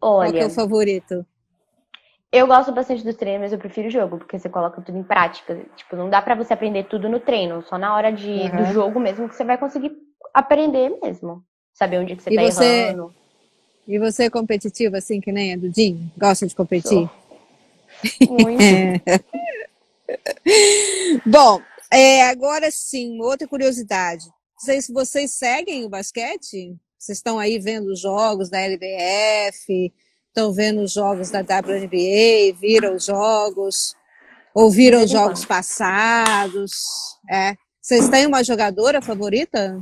Olha. 0.00 0.32
Qual 0.32 0.42
é 0.42 0.46
o 0.46 0.50
favorito? 0.50 1.26
Eu 2.32 2.46
gosto 2.46 2.72
bastante 2.72 3.04
do 3.04 3.12
treino, 3.12 3.40
mas 3.40 3.52
eu 3.52 3.58
prefiro 3.58 3.88
o 3.88 3.90
jogo, 3.90 4.18
porque 4.18 4.38
você 4.38 4.48
coloca 4.48 4.80
tudo 4.80 4.96
em 4.96 5.02
prática. 5.02 5.60
Tipo, 5.76 5.96
não 5.96 6.08
dá 6.08 6.22
para 6.22 6.34
você 6.34 6.54
aprender 6.54 6.84
tudo 6.84 7.08
no 7.08 7.20
treino, 7.20 7.62
só 7.62 7.76
na 7.76 7.94
hora 7.94 8.10
de, 8.10 8.28
uhum. 8.28 8.56
do 8.56 8.72
jogo 8.72 8.98
mesmo 8.98 9.28
que 9.28 9.36
você 9.36 9.44
vai 9.44 9.58
conseguir 9.58 9.92
aprender 10.32 10.98
mesmo. 11.02 11.44
Saber 11.74 11.98
onde 11.98 12.16
que 12.16 12.22
você 12.22 12.30
e 12.30 12.36
tá 12.36 12.42
você... 12.42 12.64
errando. 12.64 13.14
E 13.86 13.98
você 13.98 14.24
é 14.24 14.30
competitiva, 14.30 14.98
assim, 14.98 15.20
que 15.20 15.32
nem 15.32 15.54
a 15.54 15.56
do 15.56 15.72
Jim? 15.72 16.10
Gosta 16.16 16.46
de 16.46 16.54
competir? 16.54 17.08
Muito. 18.28 18.62
Bom, 21.24 21.62
é, 21.90 22.28
agora 22.28 22.70
sim, 22.70 23.20
outra 23.20 23.48
curiosidade. 23.48 24.26
Não 24.26 24.64
sei 24.64 24.82
se 24.82 24.92
vocês 24.92 25.32
seguem 25.32 25.84
o 25.84 25.88
basquete. 25.88 26.76
Vocês 26.98 27.18
estão 27.18 27.38
aí 27.38 27.58
vendo 27.58 27.92
os 27.92 28.00
jogos 28.00 28.50
da 28.50 28.58
LBF, 28.58 29.94
estão 30.26 30.52
vendo 30.52 30.82
os 30.82 30.92
jogos 30.92 31.30
da 31.30 31.40
WNBA, 31.40 32.58
viram 32.58 32.96
os 32.96 33.04
jogos, 33.04 33.94
ouviram 34.52 35.04
os 35.04 35.10
jogos 35.10 35.44
passados. 35.44 36.72
É. 37.30 37.54
Vocês 37.80 38.08
têm 38.08 38.26
uma 38.26 38.42
jogadora 38.42 39.00
favorita? 39.00 39.80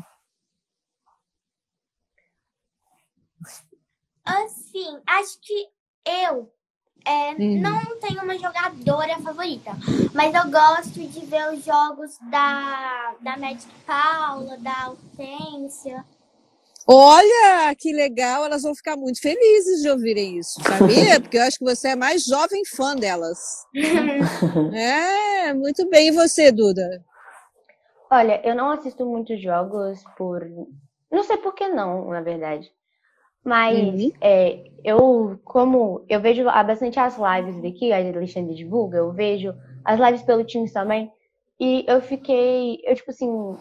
Assim, 4.25 5.01
acho 5.07 5.40
que 5.40 5.69
eu 6.07 6.53
é, 7.07 7.35
Hum. 7.38 7.61
não 7.61 8.01
tenho 8.01 8.23
uma 8.23 8.37
jogadora 8.37 9.19
favorita, 9.21 9.71
mas 10.12 10.35
eu 10.35 10.51
gosto 10.51 10.99
de 11.01 11.25
ver 11.27 11.53
os 11.53 11.64
jogos 11.64 12.19
da, 12.31 13.14
da 13.21 13.37
Magic 13.37 13.66
Paula, 13.87 14.57
da 14.59 14.90
Hortência. 14.90 16.05
Olha, 16.88 17.75
que 17.77 17.92
legal, 17.92 18.45
elas 18.45 18.62
vão 18.62 18.73
ficar 18.75 18.97
muito 18.97 19.21
felizes 19.21 19.83
de 19.83 19.90
ouvirem 19.90 20.38
isso, 20.38 20.61
sabia? 20.62 21.19
Porque 21.21 21.37
eu 21.37 21.42
acho 21.42 21.59
que 21.59 21.64
você 21.64 21.88
é 21.88 21.97
mais 21.97 22.25
jovem 22.25 22.64
fã 22.64 22.95
delas. 22.95 23.38
É, 24.73 25.53
muito 25.53 25.88
bem. 25.88 26.09
E 26.09 26.12
você, 26.12 26.53
Duda? 26.53 27.05
Olha, 28.11 28.40
eu 28.45 28.55
não 28.55 28.71
assisto 28.71 29.05
muitos 29.05 29.40
jogos 29.42 30.03
por. 30.16 30.47
Não 31.11 31.23
sei 31.25 31.37
por 31.38 31.55
que 31.55 31.66
não, 31.69 32.09
na 32.11 32.21
verdade. 32.21 32.71
Mas 33.47 34.03
Uhum. 34.03 34.11
é, 34.21 34.65
eu, 34.83 35.39
como 35.45 36.05
eu 36.09 36.21
vejo 36.21 36.43
bastante 36.45 36.99
as 36.99 37.17
lives 37.17 37.63
daqui, 37.63 37.93
a 37.93 37.99
Alexandre 37.99 38.57
divulga, 38.57 38.99
eu 38.99 39.13
vejo 39.13 39.55
as 39.85 40.01
lives 40.01 40.23
pelo 40.23 40.45
Teams 40.45 40.73
também. 40.73 41.13
E 41.61 41.85
eu 41.87 42.03
fiquei, 42.03 42.81
eu 42.85 42.97
tipo 42.97 43.13
assim, 43.13 43.57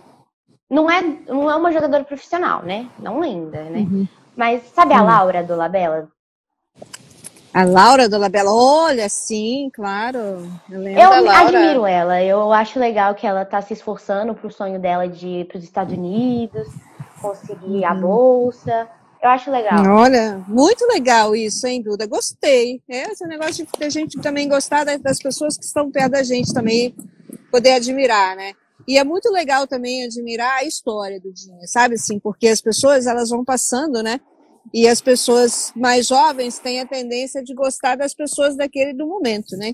não 0.67 0.89
é, 0.89 1.01
não 1.27 1.51
é 1.51 1.55
uma 1.55 1.71
jogadora 1.71 2.03
profissional, 2.03 2.63
né? 2.63 2.89
Não 2.97 3.21
ainda, 3.21 3.63
né? 3.65 3.81
Uhum. 3.81 4.07
Mas 4.35 4.63
sabe 4.73 4.95
a. 4.95 5.03
Laura 5.03 5.43
do 5.43 5.55
Labela? 5.55 6.09
A 7.53 7.63
Laura 7.63 8.09
Dolabella, 8.09 8.51
olha, 8.51 9.07
sim, 9.07 9.69
claro. 9.73 10.49
Eu 10.69 10.81
Eu 11.13 11.29
admiro 11.29 11.85
ela. 11.85 12.21
Eu 12.21 12.51
acho 12.51 12.79
legal 12.79 13.13
que 13.15 13.25
ela 13.25 13.45
tá 13.45 13.61
se 13.61 13.71
esforçando 13.71 14.33
pro 14.33 14.51
sonho 14.51 14.79
dela 14.79 15.07
de 15.07 15.27
ir 15.27 15.45
para 15.45 15.57
os 15.59 15.63
Estados 15.63 15.93
Unidos, 15.93 16.67
conseguir 17.21 17.85
a 17.85 17.93
Uhum. 17.93 18.01
bolsa. 18.01 18.89
Eu 19.25 19.29
acho 19.31 19.49
legal. 19.49 19.83
Olha, 19.95 20.45
muito 20.47 20.85
legal 20.85 21.35
isso, 21.35 21.65
hein, 21.65 21.81
Duda? 21.81 22.05
Gostei. 22.05 22.79
É, 22.87 23.11
esse 23.11 23.25
negócio 23.25 23.65
de 23.65 23.83
a 23.83 23.89
gente 23.89 24.19
também 24.21 24.47
gostar 24.47 24.83
da- 24.83 24.97
das 24.97 25.17
pessoas 25.17 25.57
que 25.57 25.65
estão 25.65 25.89
perto 25.89 26.11
da 26.11 26.21
gente 26.21 26.53
também, 26.53 26.95
poder 27.49 27.71
admirar, 27.71 28.35
né? 28.35 28.53
E 28.87 28.99
é 28.99 29.03
muito 29.03 29.31
legal 29.31 29.65
também 29.65 30.05
admirar 30.05 30.59
a 30.59 30.63
história 30.63 31.19
do 31.19 31.33
Dinha, 31.33 31.65
sabe 31.65 31.95
assim? 31.95 32.19
Porque 32.19 32.47
as 32.47 32.61
pessoas, 32.61 33.07
elas 33.07 33.31
vão 33.31 33.43
passando, 33.43 34.03
né? 34.03 34.19
E 34.71 34.87
as 34.87 35.01
pessoas 35.01 35.71
mais 35.75 36.05
jovens 36.05 36.59
têm 36.59 36.79
a 36.79 36.85
tendência 36.85 37.41
de 37.43 37.55
gostar 37.55 37.95
das 37.95 38.13
pessoas 38.13 38.55
daquele 38.55 38.93
do 38.93 39.07
momento, 39.07 39.57
né? 39.57 39.73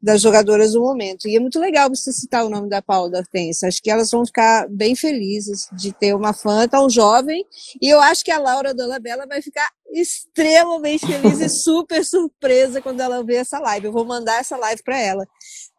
Das 0.00 0.20
jogadoras 0.20 0.72
do 0.72 0.80
momento. 0.80 1.26
E 1.26 1.36
é 1.36 1.40
muito 1.40 1.58
legal 1.58 1.88
você 1.88 2.12
citar 2.12 2.44
o 2.44 2.48
nome 2.48 2.68
da 2.68 2.80
Paula 2.80 3.10
da 3.10 3.18
Hortência. 3.18 3.68
Acho 3.68 3.82
que 3.82 3.90
elas 3.90 4.10
vão 4.10 4.24
ficar 4.24 4.68
bem 4.68 4.94
felizes 4.94 5.68
de 5.72 5.92
ter 5.92 6.14
uma 6.14 6.32
fã 6.32 6.68
tão 6.68 6.88
jovem 6.88 7.44
e 7.82 7.92
eu 7.92 8.00
acho 8.00 8.24
que 8.24 8.30
a 8.30 8.38
Laura 8.38 8.72
Dolabella 8.72 9.26
vai 9.26 9.42
ficar 9.42 9.68
extremamente 9.92 11.06
feliz 11.06 11.40
e 11.40 11.48
super 11.50 12.04
surpresa 12.04 12.80
quando 12.80 13.00
ela 13.00 13.24
ver 13.24 13.36
essa 13.36 13.58
live. 13.58 13.86
Eu 13.86 13.92
vou 13.92 14.04
mandar 14.04 14.40
essa 14.40 14.56
live 14.56 14.82
para 14.82 14.98
ela, 14.98 15.26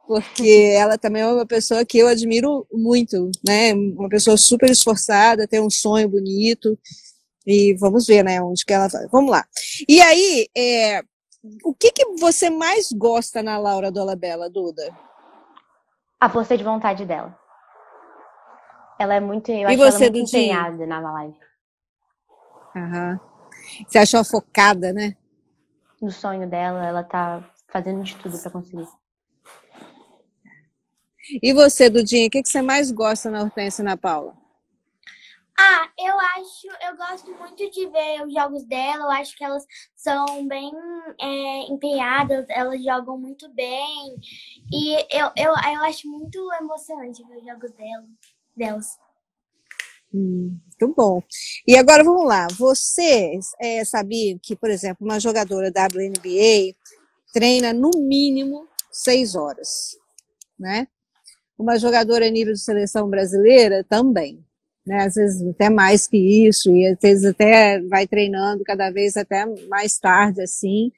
porque 0.08 0.74
ela 0.76 0.98
também 0.98 1.22
é 1.22 1.28
uma 1.28 1.46
pessoa 1.46 1.86
que 1.86 1.98
eu 1.98 2.08
admiro 2.08 2.66
muito, 2.72 3.30
né? 3.46 3.74
Uma 3.74 4.10
pessoa 4.10 4.38
super 4.38 4.70
esforçada, 4.70 5.48
tem 5.48 5.62
um 5.62 5.70
sonho 5.70 6.10
bonito. 6.10 6.78
E 7.46 7.74
vamos 7.76 8.06
ver, 8.06 8.24
né, 8.24 8.42
onde 8.42 8.64
que 8.64 8.74
ela 8.74 8.88
vai. 8.88 9.08
Vamos 9.08 9.32
lá. 9.32 9.44
E 9.88 10.00
aí, 10.02 10.48
é, 10.56 11.02
o 11.64 11.74
que, 11.74 11.92
que 11.92 12.06
você 12.20 12.50
mais 12.50 12.92
gosta 12.92 13.42
na 13.42 13.58
Laura 13.58 13.92
Dolabella, 13.92 14.50
Duda? 14.50 14.96
A 16.20 16.30
força 16.30 16.58
de 16.58 16.64
vontade 16.64 17.06
dela. 17.06 17.38
Ela 19.00 19.16
é 19.16 19.20
muito, 19.20 19.50
eu 19.50 19.62
E 19.62 19.66
acho 19.66 19.78
você, 19.78 20.06
ela 20.06 20.14
muito 20.14 20.30
empenhada 20.30 20.86
na 20.86 21.00
live. 21.00 21.40
Aham. 22.76 23.20
Você 23.88 23.98
achou 23.98 24.24
focada, 24.24 24.92
né? 24.92 25.16
No 26.02 26.12
sonho 26.12 26.50
dela, 26.50 26.86
ela 26.86 27.04
tá 27.04 27.44
fazendo 27.68 28.04
de 28.04 28.16
tudo 28.18 28.38
pra 28.40 28.52
conseguir. 28.52 28.88
E 31.42 31.54
você, 31.54 31.90
Dudinha, 31.90 32.28
o 32.28 32.30
que, 32.30 32.42
que 32.42 32.50
você 32.50 32.62
mais 32.62 32.92
gosta 32.92 33.30
na 33.30 33.42
Hortência 33.42 33.82
e 33.82 33.86
na 33.86 33.96
Paula? 33.96 34.39
Ah, 35.62 35.90
eu 36.00 36.18
acho, 36.18 36.68
eu 36.88 36.96
gosto 36.96 37.36
muito 37.38 37.70
de 37.70 37.86
ver 37.88 38.26
os 38.26 38.34
jogos 38.34 38.64
dela. 38.64 39.04
Eu 39.04 39.12
acho 39.12 39.36
que 39.36 39.44
elas 39.44 39.66
são 39.94 40.48
bem 40.48 40.72
é, 41.20 41.64
empenhadas, 41.70 42.46
elas 42.48 42.82
jogam 42.82 43.18
muito 43.18 43.50
bem. 43.54 44.16
E 44.72 44.94
eu, 45.12 45.30
eu, 45.36 45.52
eu 45.52 45.84
acho 45.84 46.08
muito 46.08 46.40
emocionante 46.62 47.28
ver 47.28 47.40
os 47.40 47.44
jogos 47.44 47.72
dela, 47.74 48.06
delas. 48.56 48.98
Hum, 50.14 50.58
muito 50.80 50.96
bom. 50.96 51.22
E 51.68 51.76
agora 51.76 52.06
vamos 52.06 52.26
lá. 52.26 52.48
Vocês 52.58 53.52
é, 53.60 53.84
sabiam 53.84 54.40
que, 54.42 54.56
por 54.56 54.70
exemplo, 54.70 55.06
uma 55.06 55.20
jogadora 55.20 55.74
WNBA 55.76 56.74
treina 57.34 57.74
no 57.74 57.92
mínimo 57.98 58.66
seis 58.90 59.36
horas, 59.36 59.98
né? 60.58 60.88
Uma 61.58 61.78
jogadora 61.78 62.30
nível 62.30 62.54
de 62.54 62.62
seleção 62.62 63.10
brasileira 63.10 63.84
também, 63.84 64.42
né? 64.86 65.06
Às 65.06 65.16
vezes 65.16 65.48
até 65.48 65.70
mais 65.70 66.08
que 66.08 66.18
isso, 66.48 66.72
e 66.72 66.88
às 66.88 66.98
vezes 67.02 67.26
até 67.26 67.82
vai 67.84 68.08
treinando 68.08 68.64
cada 68.64 68.92
vez 68.92 69.18
até 69.18 69.46
mais 69.70 69.98
tarde, 70.00 70.42
assim, 70.42 70.92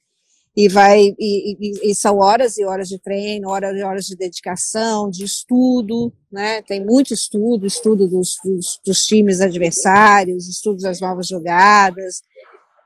e 0.56 0.68
vai, 0.70 1.00
e, 1.20 1.56
e- 1.60 1.92
e 1.92 1.96
são 1.96 2.18
horas 2.20 2.58
e 2.58 2.66
horas 2.66 2.90
de 2.90 3.00
treino, 3.00 3.50
horas 3.50 3.78
e 3.78 3.84
horas 3.84 4.06
de 4.06 4.16
dedicação, 4.18 5.10
de 5.10 5.24
estudo, 5.26 6.14
né? 6.32 6.62
Tem 6.64 6.86
muito 6.86 7.14
estudo, 7.14 7.66
estudo 7.66 8.08
dos, 8.08 8.38
dos, 8.44 8.80
dos 8.86 9.06
times 9.06 9.42
adversários, 9.42 10.50
estudo 10.50 10.82
das 10.82 11.00
novas 11.02 11.28
jogadas, 11.28 12.22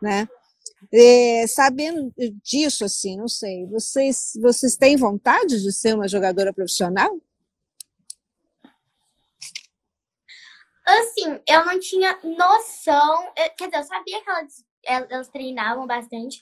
né? 0.01 0.27
É, 0.93 1.45
sabendo 1.47 2.13
disso, 2.43 2.85
assim, 2.85 3.17
não 3.17 3.27
sei, 3.27 3.65
vocês, 3.67 4.33
vocês 4.41 4.75
têm 4.77 4.97
vontade 4.97 5.61
de 5.61 5.71
ser 5.73 5.95
uma 5.95 6.07
jogadora 6.07 6.53
profissional? 6.53 7.11
Assim, 10.85 11.39
eu 11.47 11.65
não 11.65 11.79
tinha 11.79 12.17
noção. 12.23 13.23
eu- 13.35 13.49
quer 13.57 13.65
dizer, 13.65 13.77
eu 13.77 13.83
sabia 13.83 14.21
que 14.23 14.29
elas, 14.29 14.65
elas, 14.83 15.11
elas 15.11 15.27
treinavam 15.29 15.87
bastante. 15.87 16.39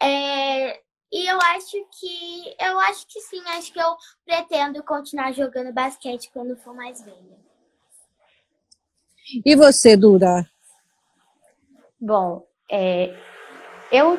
É, 0.00 0.80
e 1.12 1.26
eu 1.30 1.40
acho 1.40 1.76
que. 1.98 2.56
Eu 2.60 2.78
acho 2.80 3.06
que 3.06 3.20
sim, 3.20 3.40
acho 3.46 3.72
que 3.72 3.80
eu 3.80 3.96
pretendo 4.24 4.82
continuar 4.82 5.32
jogando 5.32 5.72
basquete 5.72 6.30
quando 6.32 6.56
for 6.56 6.74
mais 6.74 7.00
velha. 7.02 7.38
E 9.44 9.54
você, 9.56 9.96
Duda? 9.96 10.48
Bom, 12.00 12.46
é, 12.70 13.16
eu, 13.90 14.18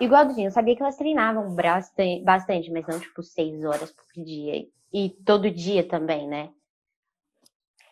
igual 0.00 0.22
a 0.22 0.24
Dudinha, 0.24 0.48
eu 0.48 0.52
sabia 0.52 0.74
que 0.74 0.82
elas 0.82 0.96
treinavam 0.96 1.54
bastante, 1.54 2.22
bastante, 2.24 2.70
mas 2.70 2.86
não 2.86 2.98
tipo 2.98 3.22
seis 3.22 3.64
horas 3.64 3.92
por 3.92 4.24
dia. 4.24 4.66
E 4.92 5.10
todo 5.24 5.50
dia 5.50 5.86
também, 5.86 6.26
né? 6.26 6.50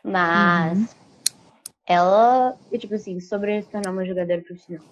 Mas 0.04 0.96
ela, 1.92 2.56
tipo 2.78 2.94
assim, 2.94 3.20
sobre 3.20 3.62
se 3.62 3.68
tornar 3.68 3.92
uma 3.92 4.04
jogadora 4.04 4.40
profissional. 4.42 4.84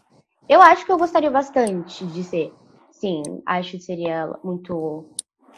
Eu 0.48 0.60
acho 0.60 0.84
que 0.84 0.92
eu 0.92 0.98
gostaria 0.98 1.30
bastante 1.30 2.04
de 2.06 2.24
ser. 2.24 2.52
Sim, 2.90 3.22
acho 3.46 3.72
que 3.72 3.80
seria 3.80 4.32
muito 4.42 5.06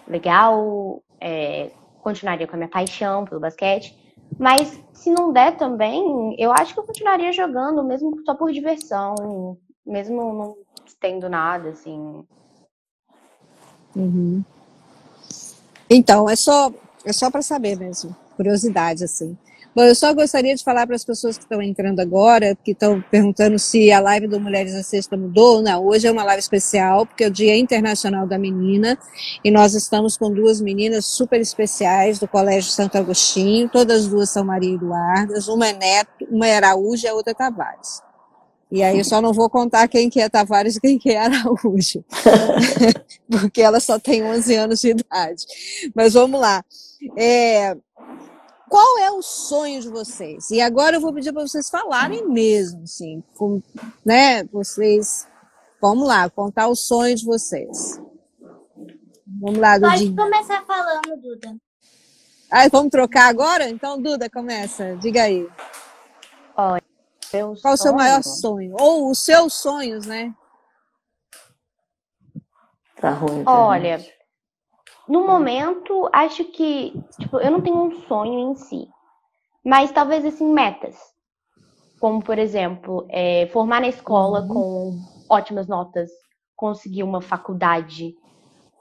legal. 0.06 1.02
é, 1.20 1.70
continuaria 2.02 2.46
com 2.46 2.54
a 2.54 2.58
minha 2.58 2.68
paixão 2.68 3.24
pelo 3.24 3.40
basquete. 3.40 3.96
Mas 4.38 4.78
se 4.92 5.10
não 5.10 5.32
der 5.32 5.56
também, 5.56 6.34
eu 6.38 6.52
acho 6.52 6.74
que 6.74 6.80
eu 6.80 6.84
continuaria 6.84 7.32
jogando, 7.32 7.84
mesmo 7.84 8.22
só 8.24 8.34
por 8.34 8.52
diversão, 8.52 9.56
mesmo 9.86 10.32
não 10.32 10.56
tendo 11.00 11.28
nada, 11.28 11.70
assim. 11.70 12.24
Uhum. 13.94 14.42
Então, 15.88 16.28
é 16.28 16.36
só, 16.36 16.72
é 17.04 17.12
só 17.12 17.30
para 17.30 17.42
saber 17.42 17.76
mesmo, 17.76 18.16
curiosidade, 18.36 19.04
assim. 19.04 19.36
Bom, 19.74 19.84
eu 19.84 19.94
só 19.94 20.12
gostaria 20.12 20.54
de 20.54 20.62
falar 20.62 20.86
para 20.86 20.94
as 20.94 21.04
pessoas 21.04 21.38
que 21.38 21.44
estão 21.44 21.62
entrando 21.62 21.98
agora, 22.00 22.54
que 22.54 22.72
estão 22.72 23.00
perguntando 23.10 23.58
se 23.58 23.90
a 23.90 24.00
live 24.00 24.26
do 24.26 24.38
Mulheres 24.38 24.74
na 24.74 24.82
Sexta 24.82 25.16
mudou. 25.16 25.62
Não, 25.62 25.86
hoje 25.86 26.06
é 26.06 26.12
uma 26.12 26.24
live 26.24 26.40
especial, 26.40 27.06
porque 27.06 27.24
é 27.24 27.28
o 27.28 27.30
Dia 27.30 27.56
Internacional 27.56 28.26
da 28.26 28.38
Menina, 28.38 28.98
e 29.42 29.50
nós 29.50 29.72
estamos 29.72 30.14
com 30.18 30.30
duas 30.30 30.60
meninas 30.60 31.06
super 31.06 31.40
especiais 31.40 32.18
do 32.18 32.28
Colégio 32.28 32.70
Santo 32.70 32.98
Agostinho, 32.98 33.66
todas 33.66 34.06
duas 34.06 34.28
são 34.28 34.44
Maria 34.44 34.74
Eduardas, 34.74 35.48
uma 35.48 35.66
é 35.66 35.72
Neto, 35.72 36.28
uma 36.30 36.46
é 36.46 36.56
Araújo 36.56 37.06
e 37.06 37.08
a 37.08 37.14
outra 37.14 37.30
é 37.30 37.34
Tavares. 37.34 38.02
E 38.70 38.82
aí 38.82 38.98
eu 38.98 39.04
só 39.04 39.22
não 39.22 39.32
vou 39.32 39.48
contar 39.48 39.88
quem 39.88 40.10
que 40.10 40.20
é 40.20 40.28
Tavares 40.28 40.76
e 40.76 40.80
quem 40.82 40.98
que 40.98 41.12
é 41.12 41.18
Araújo, 41.18 42.04
porque 43.30 43.62
ela 43.62 43.80
só 43.80 43.98
tem 43.98 44.22
11 44.22 44.54
anos 44.54 44.80
de 44.80 44.90
idade. 44.90 45.46
Mas 45.94 46.12
vamos 46.12 46.38
lá. 46.38 46.62
É, 47.18 47.74
qual 48.72 48.98
é 49.00 49.10
o 49.10 49.20
sonho 49.20 49.82
de 49.82 49.88
vocês? 49.90 50.50
E 50.50 50.58
agora 50.58 50.96
eu 50.96 51.00
vou 51.02 51.12
pedir 51.12 51.30
para 51.30 51.46
vocês 51.46 51.68
falarem 51.68 52.26
mesmo, 52.26 52.84
assim, 52.84 53.22
com, 53.36 53.60
né? 54.02 54.44
Vocês, 54.44 55.28
vamos 55.78 56.08
lá, 56.08 56.30
contar 56.30 56.68
o 56.68 56.74
sonho 56.74 57.14
de 57.14 57.22
vocês. 57.22 58.00
Vamos 59.26 59.58
lá, 59.58 59.78
Pode 59.78 60.08
Dudinho. 60.08 60.16
começar 60.16 60.64
falando, 60.64 61.20
Duda. 61.20 61.54
Ah, 62.50 62.66
vamos 62.70 62.90
trocar 62.90 63.28
agora? 63.28 63.68
Então, 63.68 64.00
Duda, 64.00 64.30
começa. 64.30 64.96
Diga 64.96 65.24
aí. 65.24 65.46
Meu 67.30 67.54
Qual 67.60 67.74
o 67.74 67.76
seu 67.76 67.76
sonho? 67.76 67.94
maior 67.94 68.22
sonho? 68.22 68.74
Ou 68.80 69.10
os 69.10 69.22
seus 69.22 69.52
sonhos, 69.52 70.06
né? 70.06 70.34
Tá 72.98 73.10
ruim. 73.10 73.44
Olha, 73.46 73.98
gente. 73.98 74.21
No 75.12 75.26
momento, 75.26 76.08
acho 76.10 76.42
que, 76.42 76.94
tipo, 77.20 77.38
eu 77.38 77.50
não 77.50 77.60
tenho 77.60 77.76
um 77.76 77.92
sonho 78.06 78.50
em 78.50 78.54
si, 78.54 78.88
mas 79.62 79.92
talvez 79.92 80.24
assim 80.24 80.50
metas, 80.50 80.96
como 82.00 82.22
por 82.24 82.38
exemplo, 82.38 83.06
é, 83.10 83.46
formar 83.48 83.82
na 83.82 83.88
escola 83.88 84.48
com 84.48 84.98
ótimas 85.28 85.68
notas, 85.68 86.10
conseguir 86.56 87.02
uma 87.02 87.20
faculdade, 87.20 88.14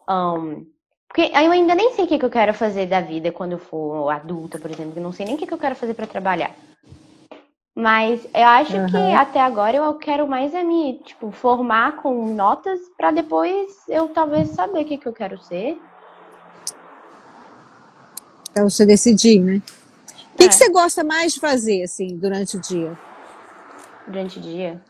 ahn, 0.08 0.63
porque 1.06 1.30
eu 1.36 1.52
ainda 1.52 1.76
nem 1.76 1.91
sei 1.91 2.06
o 2.06 2.08
que 2.08 2.17
que 2.17 2.24
eu 2.24 2.30
quero 2.30 2.54
fazer 2.54 2.86
da 2.86 3.02
vida 3.02 3.34
quando 3.34 3.52
eu 3.52 3.60
for 3.60 4.10
adulta, 4.10 4.58
por 4.58 4.72
exemplo, 4.72 4.94
eu 4.96 5.04
não 5.04 5.12
sei 5.12 5.26
nem 5.26 5.36
o 5.36 5.38
que 5.38 5.46
que 5.46 5.54
eu 5.54 5.58
quero 5.58 5.76
fazer 5.76 5.94
para 5.94 6.08
trabalhar. 6.08 6.56
Mas 7.76 8.24
eu 8.34 8.48
acho 8.48 8.72
que 8.72 8.96
Aham. 8.96 9.15
até 9.15 9.41
agora 9.41 9.76
eu 9.76 9.94
quero 9.96 10.26
mais 10.28 10.54
é 10.54 10.63
me, 10.63 11.00
tipo, 11.00 11.30
formar 11.30 12.02
com 12.02 12.34
notas 12.34 12.80
para 12.96 13.12
depois 13.12 13.70
eu 13.89 14.08
talvez 14.10 14.48
saber 14.50 14.84
o 14.84 14.86
que 14.86 14.98
que 14.98 15.08
eu 15.08 15.13
quero 15.13 15.38
ser. 15.38 15.90
Pra 18.54 18.64
você 18.64 18.86
decidir, 18.86 19.40
né? 19.40 19.62
O 20.34 20.38
que, 20.38 20.44
É. 20.44 20.48
que 20.48 20.54
você 20.54 20.70
gosta 20.70 21.04
mais 21.04 21.34
de 21.34 21.40
fazer, 21.40 21.84
assim, 21.84 22.18
durante 22.18 22.58
o 22.58 22.62
dia? 22.62 22.98
durante 24.08 24.40
o 24.40 24.42
dia. 24.42 24.84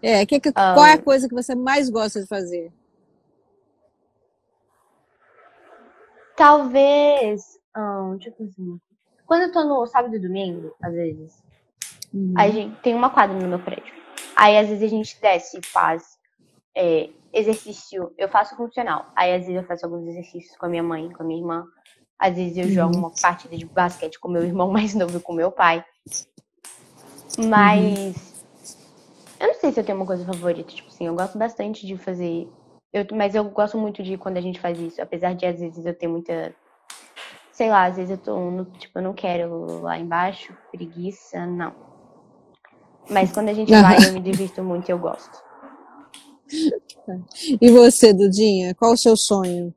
É, 0.00 0.24
que 0.24 0.38
que- 0.40 0.48
Ah. 0.54 0.72
qual 0.74 0.86
é 0.86 0.92
a 0.92 1.02
coisa 1.02 1.28
que 1.28 1.34
você 1.34 1.54
mais 1.54 1.90
gosta 1.90 2.20
de 2.22 2.26
fazer? 2.26 2.72
Talvez. 6.36 7.58
deixa 8.12 8.28
eu 8.28 8.32
pensar. 8.32 8.62
Quando 9.26 9.42
eu 9.42 9.52
tô 9.52 9.64
no 9.64 9.86
sábado 9.86 10.14
e 10.14 10.18
domingo, 10.18 10.74
às 10.82 10.92
vezes, 10.92 11.42
a 12.36 12.48
gente 12.48 12.76
tem 12.82 12.94
uma 12.94 13.10
quadra 13.10 13.36
no 13.38 13.48
meu 13.48 13.58
prédio. 13.58 13.92
Aí 14.36 14.56
às 14.58 14.68
vezes 14.68 14.84
a 14.84 14.88
gente 14.88 15.20
desce 15.20 15.58
e 15.58 15.66
faz 15.66 16.18
é, 16.76 17.08
exercício. 17.32 18.12
Eu 18.18 18.28
faço 18.28 18.56
funcional. 18.56 19.06
Aí 19.16 19.32
às 19.34 19.42
vezes 19.46 19.54
eu 19.60 19.66
faço 19.66 19.84
alguns 19.86 20.06
exercícios 20.08 20.56
com 20.56 20.66
a 20.66 20.68
minha 20.68 20.82
mãe, 20.82 21.10
com 21.12 21.22
a 21.22 21.26
minha 21.26 21.40
irmã. 21.40 21.64
Às 22.24 22.36
vezes 22.36 22.56
eu 22.56 22.70
jogo 22.70 22.96
uma 22.96 23.10
partida 23.10 23.54
de 23.54 23.66
basquete 23.66 24.18
com 24.18 24.30
meu 24.30 24.42
irmão 24.42 24.70
mais 24.72 24.94
novo 24.94 25.18
e 25.18 25.20
com 25.20 25.34
meu 25.34 25.52
pai. 25.52 25.84
Mas 27.36 28.32
eu 29.38 29.48
não 29.48 29.54
sei 29.60 29.70
se 29.70 29.78
eu 29.78 29.84
tenho 29.84 29.98
uma 29.98 30.06
coisa 30.06 30.24
favorita. 30.24 30.72
Tipo 30.72 30.88
assim, 30.88 31.06
eu 31.06 31.14
gosto 31.14 31.36
bastante 31.36 31.86
de 31.86 31.98
fazer. 31.98 32.48
Eu, 32.94 33.04
mas 33.12 33.34
eu 33.34 33.44
gosto 33.44 33.76
muito 33.76 34.02
de 34.02 34.16
quando 34.16 34.38
a 34.38 34.40
gente 34.40 34.58
faz 34.58 34.78
isso. 34.80 35.02
Apesar 35.02 35.34
de 35.34 35.44
às 35.44 35.60
vezes 35.60 35.84
eu 35.84 35.92
ter 35.94 36.08
muita. 36.08 36.54
Sei 37.52 37.68
lá, 37.68 37.84
às 37.84 37.96
vezes 37.96 38.12
eu 38.12 38.16
tô. 38.18 38.50
no- 38.50 38.64
tipo, 38.64 38.98
eu 38.98 39.02
não 39.02 39.12
quero 39.12 39.82
lá 39.82 39.98
embaixo, 39.98 40.56
preguiça, 40.72 41.44
não. 41.44 41.74
Mas 43.10 43.30
quando 43.32 43.50
a 43.50 43.54
gente 43.54 43.70
vai, 43.70 43.98
eu 43.98 44.12
me 44.14 44.20
divirto 44.20 44.64
muito 44.64 44.88
e 44.88 44.92
eu 44.92 44.98
gosto. 44.98 45.44
E 47.60 47.70
você, 47.70 48.14
Dudinha, 48.14 48.74
qual 48.74 48.92
o 48.94 48.96
seu 48.96 49.14
sonho? 49.14 49.74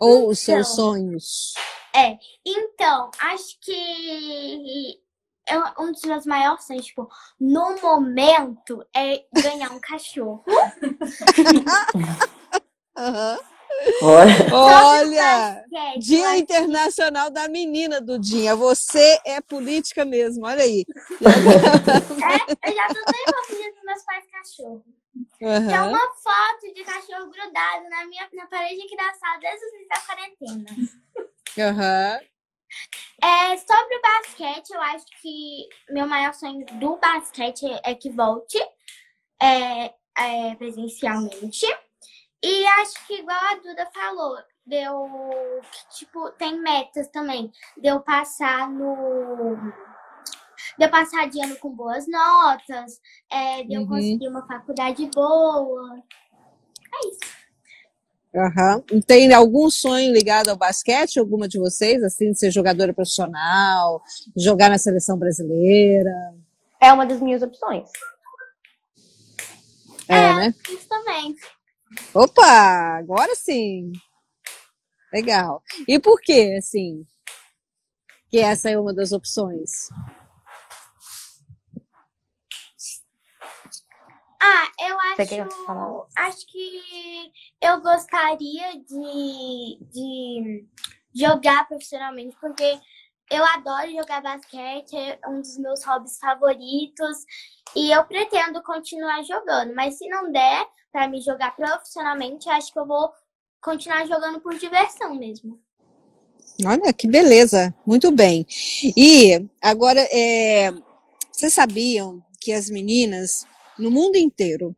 Ou 0.00 0.28
os 0.30 0.38
seus 0.38 0.66
Então. 0.66 0.76
sonhos? 0.76 1.54
É, 1.94 2.16
então, 2.46 3.10
acho 3.18 3.58
que 3.60 5.00
eu- 5.48 5.84
um 5.84 5.92
dos 5.92 6.02
meus 6.02 6.24
maiores 6.24 6.64
sonhos, 6.64 6.86
tipo, 6.86 7.08
no 7.40 7.76
momento, 7.82 8.84
é 8.96 9.24
ganhar 9.42 9.72
um 9.72 9.80
cachorro. 9.82 10.44
Olha, 14.02 14.54
Olha, 14.54 15.64
é, 15.94 15.98
Dia 15.98 16.36
Internacional 16.38 17.30
da 17.30 17.48
Menina, 17.48 18.00
Dudinha. 18.00 18.54
Você 18.56 19.18
é 19.24 19.40
política 19.40 20.04
mesmo, 20.04 20.46
olha 20.46 20.62
aí. 20.64 20.84
é, 21.20 22.70
eu 22.70 22.74
já 22.74 22.86
tô 22.88 22.94
tão 23.04 23.14
envolvida 23.26 23.72
com 23.80 23.86
meus 23.86 24.02
pais 24.04 24.24
cachorro. 24.30 24.84
Tem 25.38 25.48
Aham. 25.48 25.88
uma 25.88 26.14
foto 26.14 26.74
de 26.74 26.84
cachorro 26.84 27.30
grudado 27.30 27.88
na 27.88 28.04
minha 28.06 28.28
na 28.32 28.46
parede 28.46 28.82
aqui 28.82 28.96
da 28.96 29.12
sala 29.14 29.38
desde 29.38 29.64
o 29.64 29.68
início 29.68 29.88
da 29.88 30.00
quarentena. 30.00 30.70
Aham. 31.58 32.20
É, 33.22 33.56
sobre 33.56 33.96
o 33.96 34.02
basquete, 34.02 34.70
eu 34.70 34.80
acho 34.80 35.06
que 35.20 35.68
meu 35.90 36.06
maior 36.06 36.32
sonho 36.32 36.64
do 36.78 36.96
basquete 36.96 37.66
é 37.84 37.94
que 37.94 38.10
volte 38.10 38.58
é, 39.42 39.92
é, 40.16 40.54
presencialmente. 40.56 41.66
E 42.42 42.66
acho 42.66 43.06
que, 43.06 43.14
igual 43.18 43.38
a 43.38 43.54
Duda 43.56 43.90
falou, 43.92 44.38
deu. 44.64 45.60
que, 45.70 45.98
Tipo, 45.98 46.30
tem 46.32 46.58
metas 46.58 47.08
também. 47.08 47.52
Deu 47.76 48.00
passar 48.00 48.70
no. 48.70 49.56
Deu 50.80 50.88
passar 50.90 51.28
de 51.28 51.38
ano 51.44 51.56
com 51.56 51.68
boas 51.74 52.06
notas, 52.08 52.98
é, 53.30 53.62
deu 53.64 53.82
Uhum. 53.82 53.86
conseguir 53.88 54.28
uma 54.28 54.46
faculdade 54.46 55.10
boa. 55.14 56.02
É 56.94 57.08
isso. 57.08 57.40
E 58.90 59.02
Tem 59.02 59.30
algum 59.34 59.68
sonho 59.68 60.10
ligado 60.10 60.48
ao 60.48 60.56
basquete? 60.56 61.18
Alguma 61.18 61.46
de 61.46 61.58
vocês, 61.58 62.02
assim, 62.02 62.32
de 62.32 62.38
ser 62.38 62.50
jogadora 62.50 62.94
profissional, 62.94 64.02
jogar 64.34 64.70
na 64.70 64.78
seleção 64.78 65.18
brasileira? 65.18 66.10
É 66.80 66.90
uma 66.94 67.04
das 67.04 67.20
minhas 67.20 67.42
opções. 67.42 67.90
É, 70.08 70.14
É. 70.16 70.34
né? 70.34 70.54
Isso 70.70 70.88
também. 70.88 71.36
Opa, 72.14 72.96
agora 72.96 73.34
sim. 73.34 73.92
Legal. 75.12 75.62
E 75.86 75.98
por 75.98 76.18
que, 76.22 76.54
assim, 76.56 77.04
que 78.30 78.38
essa 78.38 78.70
é 78.70 78.78
uma 78.78 78.94
das 78.94 79.12
opções? 79.12 79.90
Ah, 84.40 84.68
eu 84.88 85.00
acho. 85.00 85.16
falar? 85.66 86.06
Acho 86.16 86.46
que 86.46 87.32
eu 87.60 87.80
gostaria 87.82 88.72
de, 88.80 89.78
de 89.92 90.66
jogar 91.14 91.68
profissionalmente, 91.68 92.34
porque 92.40 92.80
eu 93.30 93.44
adoro 93.44 93.90
jogar 93.92 94.22
basquete, 94.22 94.96
é 94.96 95.18
um 95.28 95.40
dos 95.40 95.58
meus 95.58 95.84
hobbies 95.84 96.18
favoritos. 96.18 97.18
E 97.76 97.92
eu 97.92 98.04
pretendo 98.04 98.62
continuar 98.62 99.22
jogando. 99.22 99.74
Mas 99.74 99.98
se 99.98 100.08
não 100.08 100.32
der 100.32 100.66
pra 100.90 101.06
me 101.06 101.20
jogar 101.20 101.54
profissionalmente, 101.54 102.48
acho 102.48 102.72
que 102.72 102.78
eu 102.78 102.86
vou 102.86 103.12
continuar 103.62 104.06
jogando 104.06 104.40
por 104.40 104.56
diversão 104.58 105.14
mesmo. 105.14 105.60
Olha, 106.66 106.92
que 106.92 107.06
beleza. 107.06 107.74
Muito 107.86 108.10
bem. 108.10 108.46
E 108.96 109.48
agora, 109.62 110.00
é, 110.10 110.72
vocês 111.30 111.54
sabiam 111.54 112.22
que 112.40 112.52
as 112.52 112.68
meninas 112.68 113.46
no 113.80 113.90
mundo 113.90 114.16
inteiro 114.16 114.76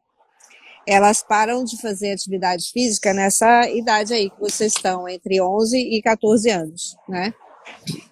elas 0.86 1.22
param 1.22 1.64
de 1.64 1.80
fazer 1.80 2.12
atividade 2.12 2.70
física 2.72 3.14
nessa 3.14 3.68
idade 3.70 4.12
aí 4.12 4.30
que 4.30 4.40
vocês 4.40 4.72
estão, 4.74 5.08
entre 5.08 5.40
11 5.40 5.78
e 5.78 6.02
14 6.02 6.50
anos, 6.50 6.96
né? 7.08 7.32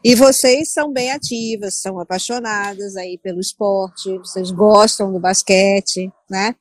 E 0.04 0.14
vocês 0.14 0.72
são 0.72 0.92
bem 0.92 1.10
ativas, 1.10 1.80
são 1.80 1.98
apaixonadas 1.98 2.96
aí 2.96 3.18
pelo 3.18 3.40
esporte, 3.40 4.16
vocês 4.18 4.50
gostam 4.50 5.12
do 5.12 5.18
basquete, 5.18 6.12
né? 6.28 6.54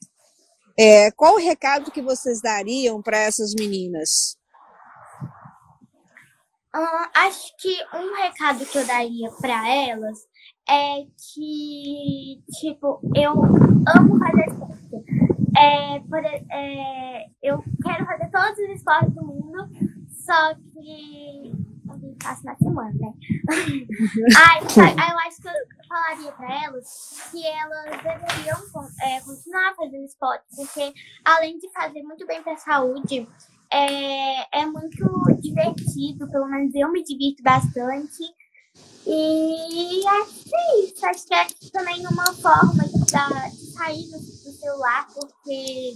É, 0.78 1.12
qual 1.12 1.36
o 1.36 1.40
recado 1.40 1.92
que 1.92 2.02
vocês 2.02 2.42
dariam 2.42 3.02
para 3.02 3.20
essas 3.20 3.54
meninas? 3.54 4.38
Ah, 6.74 7.10
acho 7.16 7.56
que 7.58 7.76
um 7.94 8.16
recado 8.16 8.66
que 8.66 8.78
eu 8.78 8.86
daria 8.86 9.30
pra 9.42 9.68
elas 9.68 10.20
é 10.70 11.06
que, 11.18 12.42
tipo, 12.60 13.02
eu 13.16 13.32
amo 13.32 14.20
fazer 14.20 14.46
esporte. 14.48 14.80
É, 15.58 16.00
por 16.00 16.24
é, 16.24 17.26
eu 17.42 17.64
quero 17.84 18.06
fazer 18.06 18.30
todos 18.30 18.60
os 18.60 18.76
esportes 18.76 19.14
do 19.16 19.26
mundo, 19.26 19.68
só 20.08 20.54
que 20.54 21.52
eu 21.90 22.16
faço 22.22 22.46
na 22.46 22.56
semana, 22.56 22.94
né? 22.94 23.14
aí, 23.50 24.62
aí 24.80 25.12
eu 25.12 25.20
acho 25.28 25.42
que 25.42 25.48
eu 25.48 25.54
falaria 25.88 26.32
pra 26.34 26.64
elas 26.66 27.30
que 27.32 27.46
elas 27.46 27.90
deveriam 28.04 28.58
é, 29.02 29.20
continuar 29.22 29.74
fazendo 29.76 30.06
esporte, 30.06 30.46
porque 30.56 30.94
além 31.26 31.58
de 31.58 31.70
fazer 31.72 32.04
muito 32.04 32.28
bem 32.28 32.44
pra 32.44 32.56
saúde, 32.58 33.28
é, 33.72 34.62
é 34.62 34.66
muito 34.66 35.06
divertido, 35.42 36.30
pelo 36.30 36.48
menos 36.48 36.74
eu 36.76 36.92
me 36.92 37.04
divirto 37.04 37.42
bastante. 37.42 38.24
E 39.12 40.08
acho 40.08 40.44
que 40.44 40.56
é 40.56 40.80
isso. 40.84 41.06
Acho 41.06 41.26
que 41.26 41.34
é 41.34 41.48
também 41.74 42.06
uma 42.06 42.32
forma 42.34 42.84
de, 42.84 43.72
sair 43.74 44.04
do, 44.04 44.20
do 44.20 44.52
celular, 44.52 45.08
porque 45.16 45.96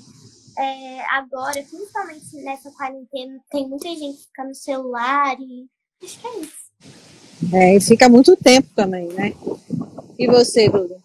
é, 0.57 1.05
agora, 1.11 1.53
principalmente 1.53 2.35
nessa 2.37 2.71
quarentena, 2.71 3.39
tem 3.51 3.69
muita 3.69 3.87
gente 3.89 4.17
que 4.17 4.25
fica 4.25 4.43
no 4.45 4.55
celular 4.55 5.35
e 5.39 5.67
acho 6.03 6.19
que 6.19 6.27
é 6.27 6.39
isso. 6.39 6.63
É, 7.53 7.75
e 7.75 7.81
fica 7.81 8.09
muito 8.09 8.35
tempo 8.35 8.69
também, 8.75 9.07
né? 9.09 9.33
E 10.17 10.25
você, 10.25 10.67
Duda? 10.67 10.97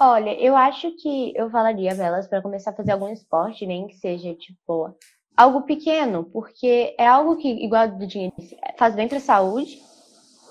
Olha, 0.00 0.30
eu 0.40 0.56
acho 0.56 0.90
que 0.92 1.32
eu 1.36 1.50
falaria 1.50 1.94
pra 1.94 2.06
elas 2.06 2.28
para 2.28 2.40
começar 2.40 2.70
a 2.70 2.74
fazer 2.74 2.92
algum 2.92 3.12
esporte, 3.12 3.66
nem 3.66 3.88
que 3.88 3.96
seja, 3.96 4.32
tipo, 4.34 4.94
algo 5.36 5.62
pequeno, 5.62 6.24
porque 6.24 6.94
é 6.96 7.06
algo 7.06 7.36
que, 7.36 7.48
igual 7.48 7.82
a 7.82 7.86
Dudinha 7.86 8.32
disse, 8.38 8.56
faz 8.78 8.94
bem 8.94 9.08
pra 9.08 9.20
saúde, 9.20 9.82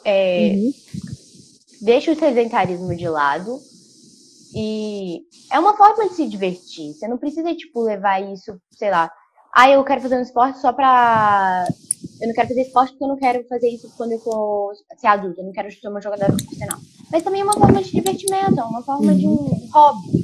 é, 0.09 0.53
Uhum. 0.55 0.71
deixa 1.81 2.11
o 2.11 2.15
sedentarismo 2.15 2.95
de 2.95 3.07
lado 3.07 3.59
E 4.55 5.21
é 5.51 5.59
uma 5.59 5.75
forma 5.75 6.07
de 6.07 6.15
se 6.15 6.25
divertir. 6.27 6.93
Você 6.93 7.07
não 7.07 7.17
precisa, 7.17 7.53
tipo, 7.53 7.81
levar 7.81 8.19
isso, 8.33 8.59
sei 8.71 8.89
lá. 8.89 9.11
Ah, 9.53 9.69
eu 9.69 9.83
quero 9.83 10.01
fazer 10.01 10.17
um 10.17 10.21
esporte 10.21 10.59
só 10.59 10.71
pra. 10.73 11.65
Eu 12.19 12.27
não 12.27 12.33
quero 12.33 12.47
fazer 12.47 12.61
esporte 12.61 12.91
porque 12.93 13.03
eu 13.03 13.07
não 13.09 13.17
quero 13.17 13.43
fazer 13.47 13.69
isso 13.69 13.91
quando 13.97 14.13
eu 14.13 14.19
for 14.19 14.73
ser 14.97 15.07
adulta. 15.07 15.41
Eu 15.41 15.45
não 15.45 15.51
quero 15.51 15.69
ser 15.71 15.87
uma 15.89 16.01
jogadora 16.01 16.33
profissional. 16.33 16.79
Mas 17.11 17.23
também 17.23 17.41
é 17.41 17.43
uma 17.43 17.53
forma 17.53 17.83
de 17.83 17.91
divertimento, 17.91 18.59
é 18.59 18.63
uma 18.63 18.81
forma 18.83 19.13
de 19.13 19.27
um 19.27 19.69
hobby. 19.71 20.23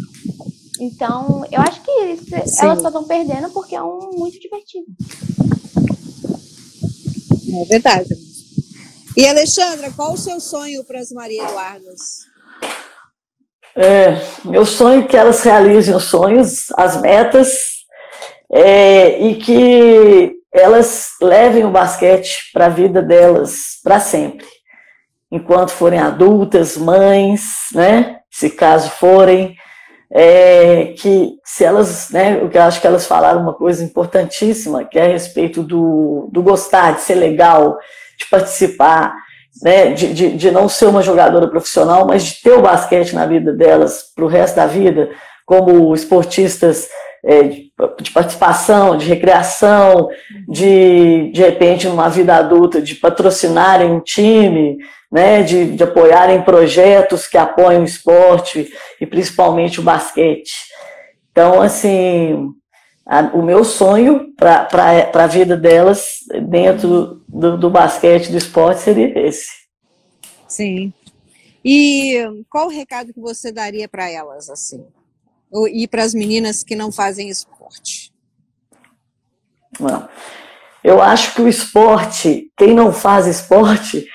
Então, 0.79 1.45
eu 1.51 1.61
acho 1.61 1.81
que 1.81 1.91
isso, 1.91 2.33
elas 2.59 2.81
só 2.81 2.87
estão 2.87 3.03
perdendo 3.03 3.49
porque 3.51 3.75
é 3.75 3.83
um 3.83 4.11
muito 4.17 4.39
divertido. 4.39 4.87
É 7.61 7.65
verdade. 7.65 8.32
E 9.15 9.27
Alexandra, 9.27 9.91
qual 9.95 10.13
o 10.13 10.17
seu 10.17 10.39
sonho 10.39 10.83
para 10.83 10.99
as 10.99 11.11
Maria 11.11 11.43
Eduardas? 11.43 11.99
É, 13.75 14.19
meu 14.43 14.65
sonho 14.65 15.03
é 15.03 15.07
que 15.07 15.15
elas 15.15 15.43
realizem 15.43 15.95
os 15.95 16.05
sonhos, 16.05 16.71
as 16.75 16.99
metas, 16.99 17.55
é, 18.51 19.19
e 19.19 19.35
que 19.35 20.33
elas 20.51 21.09
levem 21.21 21.63
o 21.63 21.71
basquete 21.71 22.51
para 22.51 22.65
a 22.65 22.69
vida 22.69 23.01
delas 23.03 23.79
para 23.83 23.99
sempre. 23.99 24.47
Enquanto 25.31 25.71
forem 25.71 25.99
adultas, 25.99 26.75
mães, 26.75 27.67
né? 27.73 28.19
Se 28.31 28.49
caso 28.49 28.89
forem, 28.89 29.55
é, 30.11 30.93
que 30.97 31.35
se 31.43 31.63
elas, 31.63 32.09
né, 32.11 32.39
eu 32.39 32.61
acho 32.61 32.79
que 32.79 32.85
elas 32.85 33.07
falaram 33.07 33.41
uma 33.41 33.53
coisa 33.53 33.83
importantíssima, 33.83 34.85
que 34.85 34.97
é 34.97 35.05
a 35.05 35.07
respeito 35.07 35.63
do, 35.63 36.29
do 36.31 36.43
gostar, 36.43 36.95
de 36.95 37.01
ser 37.01 37.15
legal, 37.15 37.77
de 38.23 38.29
participar, 38.29 39.15
né, 39.61 39.91
de, 39.91 40.13
de, 40.13 40.29
de 40.35 40.51
não 40.51 40.67
ser 40.67 40.87
uma 40.87 41.01
jogadora 41.01 41.47
profissional, 41.47 42.05
mas 42.07 42.23
de 42.23 42.41
ter 42.41 42.53
o 42.53 42.61
basquete 42.61 43.13
na 43.13 43.25
vida 43.25 43.53
delas 43.53 44.03
para 44.15 44.25
o 44.25 44.27
resto 44.27 44.55
da 44.55 44.65
vida, 44.65 45.09
como 45.45 45.93
esportistas 45.93 46.87
é, 47.25 47.43
de, 47.43 47.71
participação, 48.13 48.97
de 48.97 49.05
recreação, 49.05 50.09
de, 50.49 51.31
de 51.31 51.41
repente, 51.41 51.87
numa 51.87 52.09
vida 52.09 52.35
adulta, 52.35 52.81
de 52.81 52.95
patrocinarem 52.95 53.91
um 53.91 53.99
time, 53.99 54.77
né, 55.11 55.43
de, 55.43 55.75
de 55.75 55.83
apoiarem 55.83 56.41
projetos 56.41 57.27
que 57.27 57.37
apoiam 57.37 57.81
o 57.81 57.85
esporte 57.85 58.67
e 58.99 59.05
principalmente 59.05 59.79
o 59.79 59.83
basquete. 59.83 60.51
Então, 61.31 61.61
assim, 61.61 62.49
a, 63.05 63.21
o 63.33 63.41
meu 63.41 63.63
sonho 63.63 64.33
para 64.35 64.67
a 65.13 65.27
vida 65.27 65.57
delas 65.57 66.19
dentro 66.47 67.23
do, 67.27 67.57
do 67.57 67.69
basquete, 67.69 68.31
do 68.31 68.37
esporte, 68.37 68.81
seria 68.81 69.27
esse. 69.27 69.47
Sim. 70.47 70.93
E 71.63 72.17
qual 72.49 72.67
o 72.67 72.71
recado 72.71 73.13
que 73.13 73.19
você 73.19 73.51
daria 73.51 73.87
para 73.87 74.09
elas, 74.09 74.49
assim? 74.49 74.85
E 75.71 75.87
para 75.87 76.03
as 76.03 76.13
meninas 76.13 76.63
que 76.63 76.75
não 76.75 76.91
fazem 76.91 77.29
esporte? 77.29 78.11
Eu 80.83 81.01
acho 81.01 81.33
que 81.33 81.41
o 81.41 81.47
esporte, 81.47 82.51
quem 82.57 82.73
não 82.73 82.91
faz 82.91 83.27
esporte, 83.27 84.05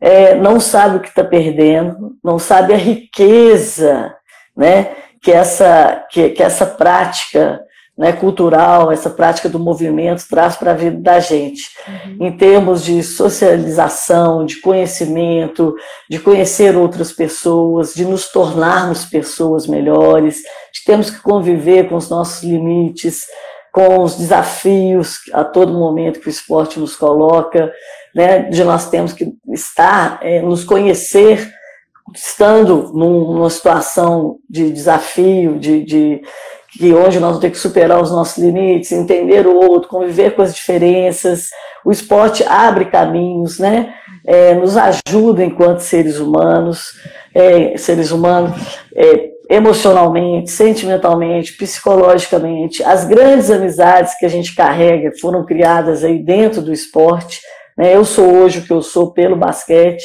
é, 0.00 0.34
não 0.34 0.58
sabe 0.60 0.96
o 0.96 1.00
que 1.00 1.08
está 1.08 1.24
perdendo, 1.24 2.18
não 2.22 2.38
sabe 2.38 2.74
a 2.74 2.76
riqueza 2.76 4.14
né, 4.56 4.94
que, 5.22 5.30
essa, 5.30 6.06
que, 6.10 6.30
que 6.30 6.42
essa 6.42 6.66
prática 6.66 7.60
né, 7.96 8.12
cultural, 8.12 8.92
essa 8.92 9.08
prática 9.08 9.48
do 9.48 9.58
movimento 9.58 10.26
traz 10.28 10.54
para 10.54 10.72
a 10.72 10.74
vida 10.74 10.98
da 10.98 11.18
gente, 11.18 11.70
uhum. 11.88 12.26
em 12.26 12.36
termos 12.36 12.84
de 12.84 13.02
socialização, 13.02 14.44
de 14.44 14.60
conhecimento, 14.60 15.74
de 16.10 16.18
conhecer 16.18 16.76
outras 16.76 17.10
pessoas, 17.10 17.94
de 17.94 18.04
nos 18.04 18.30
tornarmos 18.30 19.06
pessoas 19.06 19.66
melhores, 19.66 20.42
de 20.74 20.84
termos 20.84 21.08
que 21.08 21.22
conviver 21.22 21.88
com 21.88 21.96
os 21.96 22.10
nossos 22.10 22.42
limites, 22.42 23.24
com 23.72 24.02
os 24.02 24.16
desafios 24.16 25.20
a 25.32 25.42
todo 25.42 25.72
momento 25.72 26.20
que 26.20 26.28
o 26.28 26.30
esporte 26.30 26.78
nos 26.78 26.96
coloca, 26.96 27.72
né, 28.14 28.42
de 28.42 28.62
nós 28.62 28.90
temos 28.90 29.12
que 29.12 29.32
estar, 29.52 30.18
é, 30.22 30.40
nos 30.42 30.64
conhecer, 30.64 31.50
estando 32.14 32.92
num, 32.94 33.32
numa 33.32 33.50
situação 33.50 34.38
de 34.48 34.70
desafio, 34.70 35.58
de, 35.58 35.84
de 35.84 36.22
que 36.76 36.92
onde 36.92 37.18
nós 37.18 37.30
vamos 37.30 37.38
ter 37.38 37.50
que 37.50 37.58
superar 37.58 38.00
os 38.00 38.10
nossos 38.10 38.38
limites, 38.38 38.92
entender 38.92 39.46
o 39.46 39.54
outro, 39.54 39.88
conviver 39.88 40.34
com 40.34 40.42
as 40.42 40.54
diferenças. 40.54 41.48
O 41.84 41.90
esporte 41.90 42.44
abre 42.44 42.86
caminhos, 42.86 43.58
né? 43.58 43.94
É, 44.24 44.54
nos 44.54 44.76
ajuda 44.76 45.44
enquanto 45.44 45.80
seres 45.80 46.18
humanos, 46.18 46.92
é, 47.34 47.76
seres 47.76 48.10
humanos, 48.10 48.52
é, 48.94 49.30
emocionalmente, 49.48 50.50
sentimentalmente, 50.50 51.56
psicologicamente. 51.56 52.82
As 52.82 53.04
grandes 53.04 53.50
amizades 53.50 54.18
que 54.18 54.26
a 54.26 54.28
gente 54.28 54.54
carrega 54.54 55.12
foram 55.20 55.44
criadas 55.46 56.02
aí 56.02 56.18
dentro 56.18 56.60
do 56.60 56.72
esporte. 56.72 57.40
Né? 57.78 57.94
Eu 57.94 58.04
sou 58.04 58.34
hoje 58.34 58.58
o 58.58 58.62
que 58.62 58.72
eu 58.72 58.82
sou 58.82 59.12
pelo 59.12 59.36
basquete, 59.36 60.04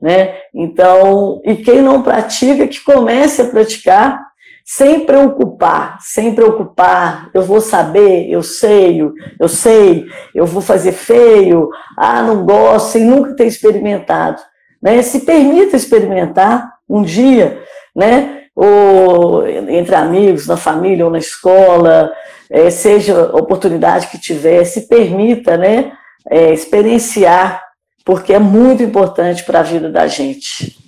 né? 0.00 0.34
Então, 0.54 1.40
e 1.44 1.56
quem 1.56 1.80
não 1.80 2.02
pratica, 2.02 2.68
que 2.68 2.84
comece 2.84 3.40
a 3.40 3.46
praticar 3.46 4.20
sem 4.64 5.00
preocupar, 5.00 5.98
sem 6.00 6.34
preocupar, 6.34 7.28
eu 7.34 7.42
vou 7.42 7.60
saber, 7.60 8.30
eu 8.30 8.42
sei, 8.42 9.02
eu 9.38 9.48
sei, 9.48 10.06
eu 10.34 10.46
vou 10.46 10.62
fazer 10.62 10.92
feio, 10.92 11.68
ah, 11.98 12.22
não 12.22 12.46
gosto, 12.46 12.92
sem 12.92 13.04
nunca 13.04 13.36
ter 13.36 13.46
experimentado. 13.46 14.40
Né? 14.82 15.02
Se 15.02 15.20
permita 15.20 15.76
experimentar 15.76 16.72
um 16.88 17.02
dia, 17.02 17.62
né? 17.94 18.44
ou 18.56 19.46
entre 19.46 19.94
amigos, 19.94 20.46
na 20.46 20.56
família 20.56 21.04
ou 21.04 21.10
na 21.10 21.18
escola, 21.18 22.10
é, 22.48 22.70
seja 22.70 23.20
a 23.20 23.36
oportunidade 23.36 24.06
que 24.06 24.18
tiver, 24.18 24.64
se 24.64 24.88
permita 24.88 25.56
né, 25.56 25.92
é, 26.30 26.52
experienciar, 26.52 27.62
porque 28.04 28.32
é 28.32 28.38
muito 28.38 28.82
importante 28.82 29.44
para 29.44 29.60
a 29.60 29.62
vida 29.62 29.90
da 29.90 30.06
gente. 30.06 30.83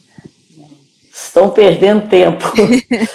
Estão 1.37 1.51
perdendo 1.51 2.09
tempo. 2.09 2.43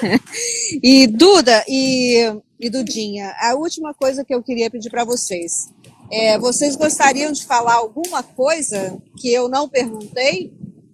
e 0.84 1.07
Duda 1.07 1.65
e, 1.67 2.39
e 2.60 2.69
Dudinha, 2.69 3.36
a 3.39 3.55
última 3.55 3.95
coisa 3.95 4.23
que 4.23 4.31
eu 4.31 4.43
queria 4.43 4.69
pedir 4.69 4.91
para 4.91 5.03
vocês. 5.03 5.73
É, 6.12 6.38
vocês 6.38 6.75
gostariam 6.75 7.31
de 7.31 7.43
falar 7.43 7.77
alguma 7.77 8.21
coisa 8.21 8.95
que 9.17 9.34
eu 9.34 9.49
não 9.49 9.67
perguntei? 9.67 10.53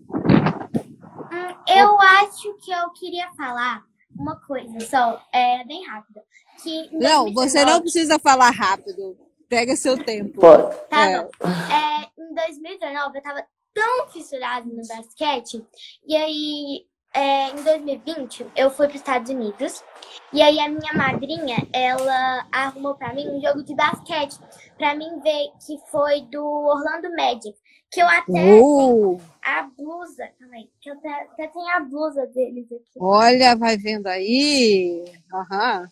Hum, 0.10 1.56
eu 1.68 2.00
acho 2.00 2.54
que 2.64 2.72
eu 2.72 2.92
queria 2.92 3.30
falar 3.34 3.84
uma 4.18 4.40
coisa 4.40 4.80
só, 4.90 5.22
é 5.34 5.66
bem 5.66 5.86
rápida. 5.86 6.24
Que 6.64 6.90
não, 6.94 7.34
você 7.34 7.66
não 7.66 7.82
precisa 7.82 8.18
falar 8.20 8.52
rápido. 8.52 9.18
Pega 9.50 9.76
seu 9.76 10.02
tempo. 10.02 10.40
Pode. 10.40 10.74
Tá 10.90 11.06
é. 11.06 11.22
bom. 11.22 11.30
É, 11.44 12.08
em 12.18 12.34
2019 12.34 13.18
eu 13.18 13.22
tava 13.22 13.44
tão 13.74 14.08
fissurada 14.14 14.66
no 14.66 14.88
basquete, 14.88 15.62
e 16.08 16.16
aí 16.16 16.86
é, 17.14 17.50
em 17.50 17.64
2020 17.64 18.46
eu 18.56 18.70
fui 18.70 18.88
para 18.88 18.96
os 18.96 19.02
Estados 19.02 19.30
Unidos 19.30 19.84
e 20.32 20.42
aí 20.42 20.60
a 20.60 20.70
minha 20.70 20.94
madrinha 20.94 21.68
ela 21.74 22.48
arrumou 22.52 22.96
para 22.96 23.14
mim 23.14 23.28
um 23.30 23.42
jogo 23.42 23.64
de 23.64 23.76
basquete 23.76 24.38
para 24.78 24.96
mim 24.96 25.20
ver 25.22 25.50
que 25.66 25.78
foi 25.90 26.22
do 26.24 26.44
Orlando 26.44 27.10
Magic 27.16 27.58
que 27.90 28.02
eu 28.02 28.08
até 28.08 28.60
uh. 28.62 29.20
a 29.44 29.64
blusa 29.64 30.30
também 30.40 30.70
que 30.82 30.90
eu 30.90 30.94
até, 30.96 31.10
até 31.10 31.48
tenho 31.48 31.70
a 31.70 31.80
blusa 31.80 32.26
deles 32.28 32.66
aqui. 32.66 33.00
Olha, 33.00 33.56
vai 33.56 33.78
vendo 33.78 34.08
aí. 34.08 35.06
Aham. 35.34 35.90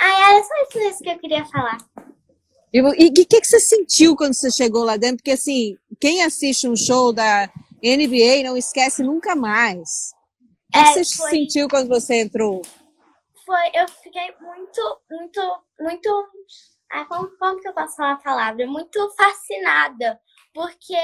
Ah, 0.00 0.32
era 0.32 0.44
só 0.44 0.78
isso 0.88 1.02
que 1.02 1.10
eu 1.10 1.18
queria 1.18 1.44
falar. 1.46 1.78
E 2.72 2.82
o 2.82 2.92
que, 2.92 3.24
que, 3.24 3.40
que 3.40 3.46
você 3.46 3.60
sentiu 3.60 4.16
quando 4.16 4.34
você 4.34 4.50
chegou 4.50 4.84
lá 4.84 4.96
dentro? 4.96 5.18
Porque 5.18 5.30
assim, 5.30 5.76
quem 6.00 6.22
assiste 6.22 6.68
um 6.68 6.76
show 6.76 7.12
da 7.12 7.48
NBA 7.84 8.42
não 8.42 8.56
esquece 8.56 9.02
nunca 9.02 9.34
mais. 9.34 10.12
O 10.68 10.72
que 10.72 10.78
é, 10.78 10.84
você 10.84 11.16
foi... 11.16 11.30
sentiu 11.30 11.68
quando 11.68 11.88
você 11.88 12.20
entrou? 12.20 12.62
Foi, 13.44 13.68
eu 13.74 13.86
fiquei 14.02 14.34
muito, 14.40 15.00
muito, 15.10 15.62
muito. 15.78 16.28
Ah, 16.90 17.04
como, 17.04 17.28
como 17.38 17.60
que 17.60 17.68
eu 17.68 17.74
posso 17.74 17.96
falar 17.96 18.12
a 18.12 18.22
palavra? 18.22 18.66
Muito 18.66 19.14
fascinada. 19.16 20.18
Porque 20.54 20.94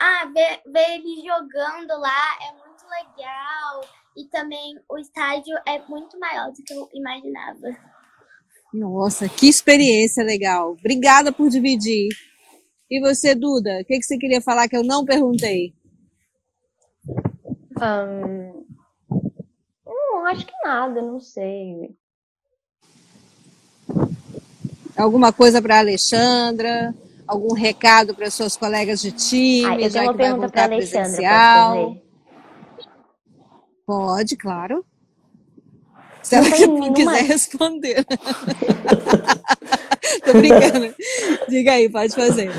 ah, 0.00 0.24
ver, 0.32 0.62
ver 0.66 0.94
ele 0.94 1.16
jogando 1.16 2.00
lá 2.00 2.38
é 2.48 2.52
muito 2.52 2.84
legal. 2.88 3.80
E 4.16 4.26
também 4.28 4.74
o 4.88 4.98
estádio 4.98 5.56
é 5.66 5.78
muito 5.88 6.18
maior 6.18 6.50
do 6.50 6.62
que 6.62 6.72
eu 6.72 6.88
imaginava. 6.94 7.68
Nossa, 8.72 9.28
que 9.28 9.48
experiência 9.48 10.24
legal. 10.24 10.72
Obrigada 10.72 11.32
por 11.32 11.48
dividir. 11.48 12.08
E 12.90 13.00
você, 13.00 13.36
Duda, 13.36 13.80
o 13.80 13.84
que, 13.84 13.98
que 13.98 14.02
você 14.02 14.18
queria 14.18 14.40
falar 14.40 14.68
que 14.68 14.76
eu 14.76 14.82
não 14.82 15.04
perguntei? 15.04 15.72
Um, 17.80 18.64
não, 19.86 20.26
acho 20.26 20.44
que 20.44 20.52
nada, 20.64 21.00
não 21.00 21.20
sei. 21.20 21.94
Alguma 24.96 25.32
coisa 25.32 25.62
para 25.62 25.78
Alexandra? 25.78 26.92
Algum 27.28 27.54
recado 27.54 28.12
para 28.12 28.28
suas 28.28 28.56
colegas 28.56 29.00
de 29.00 29.12
time? 29.12 29.64
Ah, 29.64 29.80
eu 29.80 29.90
tenho 29.90 30.04
uma 30.04 30.14
pergunta 30.14 30.48
para 30.48 30.64
Alexandra. 30.64 31.96
Pode, 33.86 34.36
claro. 34.36 34.84
Se 36.24 36.34
ela 36.34 36.48
nenhuma... 36.58 36.92
quiser 36.92 37.22
responder. 37.22 38.04
Tô 40.32 40.38
brincando. 40.38 40.94
Diga 41.48 41.72
aí, 41.72 41.88
pode 41.88 42.14
fazer. 42.14 42.50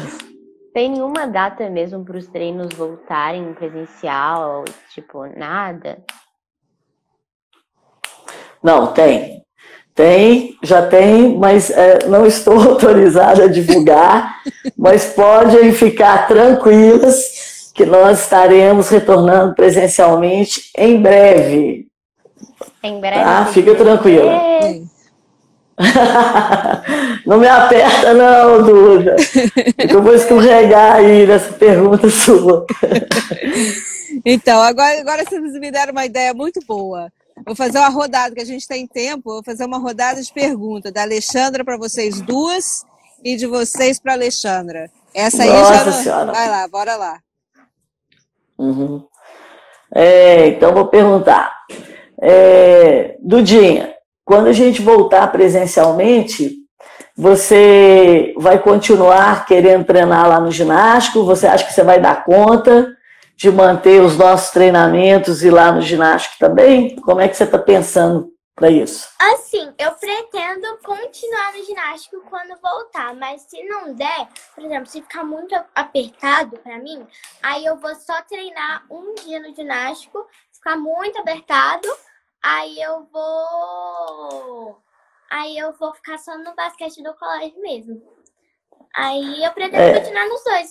Tem 0.73 0.89
nenhuma 0.89 1.27
data 1.27 1.69
mesmo 1.69 2.03
para 2.05 2.17
os 2.17 2.27
treinos 2.27 2.69
voltarem 2.73 3.53
presencial, 3.53 4.63
tipo, 4.93 5.25
nada? 5.37 5.97
Não, 8.63 8.87
tem. 8.87 9.41
Tem, 9.93 10.57
já 10.63 10.87
tem, 10.87 11.37
mas 11.37 11.69
é, 11.69 12.07
não 12.07 12.25
estou 12.25 12.55
autorizada 12.69 13.43
a 13.43 13.47
divulgar, 13.47 14.41
mas 14.77 15.13
podem 15.13 15.73
ficar 15.73 16.27
tranquilas 16.27 17.71
que 17.73 17.85
nós 17.85 18.21
estaremos 18.21 18.89
retornando 18.89 19.53
presencialmente 19.53 20.71
em 20.77 21.01
breve. 21.01 21.87
Em 22.81 22.99
breve? 22.99 23.23
Tá? 23.23 23.45
Fica 23.47 23.75
tranquila. 23.75 24.31
É. 24.31 24.81
não 27.25 27.39
me 27.39 27.47
aperta 27.47 28.13
não, 28.13 28.63
Duda. 28.63 29.15
Eu 29.77 30.01
vou 30.01 30.13
escorregar 30.13 30.95
aí 30.97 31.25
nessa 31.25 31.53
pergunta 31.53 32.09
sua. 32.09 32.65
Então, 34.25 34.61
agora, 34.61 34.99
agora 34.99 35.23
vocês 35.23 35.53
me 35.53 35.71
deram 35.71 35.93
uma 35.93 36.05
ideia 36.05 36.33
muito 36.33 36.59
boa. 36.67 37.11
Vou 37.45 37.55
fazer 37.55 37.79
uma 37.79 37.89
rodada, 37.89 38.35
que 38.35 38.41
a 38.41 38.45
gente 38.45 38.67
tem 38.67 38.85
tempo, 38.85 39.31
vou 39.31 39.43
fazer 39.43 39.65
uma 39.65 39.79
rodada 39.79 40.21
de 40.21 40.31
perguntas 40.31 40.91
da 40.91 41.01
Alexandra 41.01 41.63
para 41.63 41.77
vocês 41.77 42.21
duas 42.21 42.85
e 43.23 43.35
de 43.35 43.47
vocês 43.47 43.99
para 43.99 44.13
Alexandra. 44.13 44.91
Essa 45.13 45.43
aí 45.43 45.49
Nossa 45.49 45.73
já 45.73 45.85
não... 45.85 45.93
Senhora. 45.93 46.31
Vai 46.33 46.49
lá, 46.49 46.67
bora 46.67 46.95
lá. 46.95 47.19
Uhum. 48.57 49.03
É, 49.93 50.47
então 50.47 50.73
vou 50.73 50.87
perguntar. 50.87 51.51
É, 52.21 53.17
Dudinha, 53.19 53.95
quando 54.25 54.47
a 54.47 54.53
gente 54.53 54.81
voltar 54.81 55.31
presencialmente, 55.31 56.57
você 57.15 58.33
vai 58.37 58.59
continuar 58.59 59.45
querendo 59.45 59.85
treinar 59.85 60.27
lá 60.27 60.39
no 60.39 60.51
ginástico? 60.51 61.25
Você 61.25 61.47
acha 61.47 61.65
que 61.65 61.73
você 61.73 61.83
vai 61.83 61.99
dar 61.99 62.23
conta? 62.23 62.95
de 63.41 63.49
manter 63.49 63.99
os 63.99 64.15
nossos 64.15 64.51
treinamentos 64.51 65.43
e 65.43 65.49
lá 65.49 65.71
no 65.71 65.81
ginástico 65.81 66.35
também? 66.37 66.95
Como 66.97 67.19
é 67.19 67.27
que 67.27 67.35
você 67.35 67.43
está 67.43 67.57
pensando 67.57 68.31
para 68.55 68.69
isso? 68.69 69.09
Assim, 69.19 69.73
eu 69.79 69.93
pretendo 69.93 70.77
continuar 70.83 71.51
no 71.57 71.65
ginástico 71.65 72.23
quando 72.29 72.55
voltar, 72.61 73.15
mas 73.15 73.41
se 73.41 73.63
não 73.63 73.95
der, 73.95 74.27
por 74.53 74.63
exemplo, 74.63 74.85
se 74.85 75.01
ficar 75.01 75.23
muito 75.23 75.55
apertado 75.73 76.55
para 76.59 76.77
mim, 76.77 77.03
aí 77.41 77.65
eu 77.65 77.77
vou 77.77 77.95
só 77.95 78.21
treinar 78.29 78.83
um 78.91 79.15
dia 79.15 79.39
no 79.39 79.55
ginástico, 79.55 80.23
ficar 80.53 80.77
muito 80.77 81.17
apertado, 81.17 81.87
aí 82.43 82.81
eu 82.81 83.07
vou 83.11 84.77
aí 85.29 85.57
eu 85.57 85.73
vou 85.79 85.93
ficar 85.93 86.17
só 86.17 86.37
no 86.37 86.55
basquete 86.55 87.01
do 87.01 87.13
colégio 87.13 87.61
mesmo. 87.61 88.01
Aí 88.95 89.43
eu 89.43 89.51
pretendo 89.51 89.81
é. 89.81 89.99
continuar 89.99 90.27
nos 90.27 90.43
dois. 90.43 90.69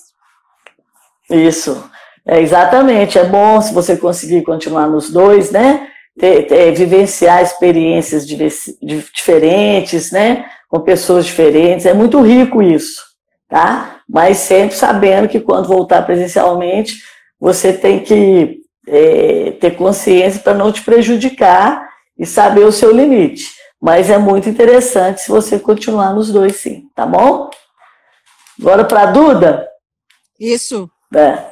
Isso. 1.30 1.90
É, 2.26 2.40
exatamente, 2.40 3.18
é 3.18 3.24
bom 3.24 3.60
se 3.60 3.72
você 3.72 3.96
conseguir 3.96 4.42
continuar 4.42 4.86
nos 4.86 5.10
dois, 5.10 5.50
né? 5.50 5.88
Ter, 6.18 6.46
ter, 6.46 6.72
vivenciar 6.72 7.42
experiências 7.42 8.26
diferentes, 8.26 10.12
né? 10.12 10.44
Com 10.68 10.80
pessoas 10.80 11.24
diferentes, 11.24 11.86
é 11.86 11.94
muito 11.94 12.20
rico 12.20 12.62
isso, 12.62 13.02
tá? 13.48 14.00
Mas 14.08 14.38
sempre 14.38 14.76
sabendo 14.76 15.28
que 15.28 15.40
quando 15.40 15.68
voltar 15.68 16.02
presencialmente, 16.02 17.02
você 17.38 17.72
tem 17.72 18.00
que 18.00 18.59
é, 18.86 19.52
ter 19.60 19.76
consciência 19.76 20.40
para 20.40 20.54
não 20.54 20.72
te 20.72 20.82
prejudicar 20.82 21.88
e 22.18 22.26
saber 22.26 22.64
o 22.64 22.72
seu 22.72 22.92
limite. 22.92 23.52
Mas 23.80 24.10
é 24.10 24.18
muito 24.18 24.48
interessante 24.48 25.22
se 25.22 25.30
você 25.30 25.58
continuar 25.58 26.12
nos 26.12 26.30
dois, 26.30 26.56
sim, 26.56 26.88
tá 26.94 27.06
bom? 27.06 27.50
Agora 28.60 28.84
para 28.84 29.02
a 29.02 29.06
Duda. 29.06 29.68
Isso. 30.38 30.90
É. 31.14 31.50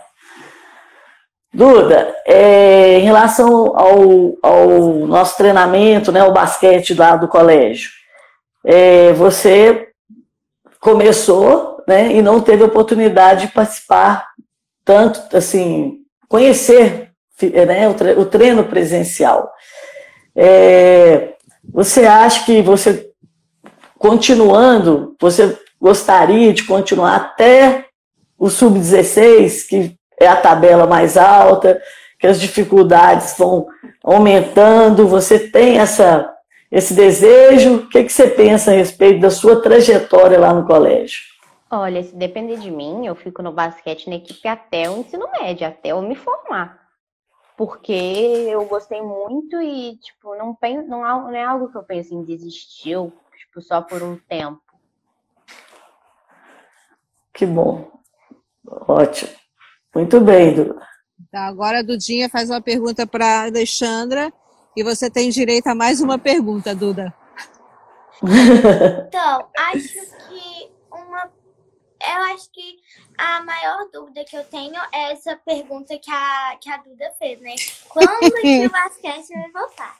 Duda, 1.52 2.14
é, 2.26 2.98
em 2.98 3.04
relação 3.04 3.74
ao, 3.74 4.36
ao, 4.42 5.06
nosso 5.06 5.36
treinamento, 5.38 6.12
né, 6.12 6.22
o 6.22 6.32
basquete 6.32 6.92
lá 6.92 7.16
do 7.16 7.26
colégio, 7.26 7.90
é, 8.64 9.14
você 9.14 9.88
começou 10.78 11.82
né, 11.88 12.12
e 12.12 12.20
não 12.20 12.40
teve 12.40 12.62
oportunidade 12.62 13.46
de 13.46 13.52
participar 13.52 14.28
tanto, 14.84 15.34
assim, 15.36 16.00
conhecer 16.28 17.07
né, 17.46 17.88
o, 18.16 18.26
treino 18.26 18.64
presencial. 18.64 19.50
É, 20.34 21.34
você 21.72 22.06
acha 22.06 22.44
que 22.44 22.62
você, 22.62 23.10
continuando, 23.98 25.16
você 25.20 25.58
gostaria 25.80 26.52
de 26.52 26.64
continuar 26.64 27.16
até 27.16 27.86
o 28.38 28.48
sub-16, 28.48 29.68
que 29.68 29.96
é 30.20 30.26
a 30.26 30.36
tabela 30.36 30.86
mais 30.86 31.16
alta, 31.16 31.80
que 32.18 32.26
as 32.26 32.40
dificuldades 32.40 33.36
vão 33.38 33.66
aumentando, 34.02 35.06
você 35.06 35.38
tem 35.38 35.78
essa, 35.78 36.28
esse 36.70 36.94
desejo? 36.94 37.76
O 37.76 37.88
que, 37.88 38.04
que 38.04 38.12
você 38.12 38.26
pensa 38.28 38.70
a 38.70 38.74
respeito 38.74 39.20
da 39.20 39.30
sua 39.30 39.62
trajetória 39.62 40.38
lá 40.38 40.52
no 40.52 40.66
colégio? 40.66 41.22
Olha, 41.70 42.02
se 42.02 42.14
depender 42.16 42.56
de 42.56 42.70
mim, 42.70 43.06
eu 43.06 43.14
fico 43.14 43.42
no 43.42 43.52
basquete 43.52 44.08
na 44.08 44.16
equipe 44.16 44.48
até 44.48 44.88
o 44.88 44.98
ensino 44.98 45.28
médio, 45.38 45.66
até 45.68 45.90
eu 45.90 46.00
me 46.00 46.14
formar. 46.14 46.87
Porque 47.58 47.92
eu 47.92 48.64
gostei 48.66 49.02
muito 49.02 49.60
e, 49.60 49.96
tipo, 49.96 50.32
não, 50.36 50.54
penso, 50.54 50.88
não, 50.88 51.00
não 51.00 51.34
é 51.34 51.44
algo 51.44 51.68
que 51.68 51.76
eu 51.76 51.82
penso 51.82 52.14
em 52.14 52.22
desistir, 52.22 52.96
tipo, 53.36 53.60
só 53.60 53.82
por 53.82 54.00
um 54.00 54.16
tempo. 54.16 54.62
Que 57.34 57.44
bom. 57.44 57.90
Ótimo. 58.86 59.32
Muito 59.92 60.20
bem, 60.20 60.54
Duda. 60.54 60.86
Tá, 61.32 61.48
agora 61.48 61.80
a 61.80 61.82
Dudinha 61.82 62.28
faz 62.28 62.48
uma 62.48 62.60
pergunta 62.60 63.04
para 63.08 63.46
Alexandra 63.46 64.32
e 64.76 64.84
você 64.84 65.10
tem 65.10 65.28
direito 65.28 65.66
a 65.66 65.74
mais 65.74 66.00
uma 66.00 66.16
pergunta, 66.16 66.76
Duda. 66.76 67.12
Então, 68.22 69.48
acho 69.56 69.94
que. 70.28 70.57
Eu 72.14 72.34
acho 72.34 72.50
que 72.50 72.78
a 73.16 73.42
maior 73.42 73.88
dúvida 73.92 74.24
que 74.24 74.36
eu 74.36 74.44
tenho 74.44 74.80
é 74.92 75.12
essa 75.12 75.36
pergunta 75.36 75.98
que 75.98 76.10
a, 76.10 76.56
que 76.60 76.70
a 76.70 76.78
Duda 76.78 77.10
fez, 77.18 77.40
né? 77.40 77.54
Quando 77.88 78.32
que 78.40 78.66
o 78.66 78.70
basquete 78.72 79.28
vai 79.28 79.50
voltar? 79.52 79.98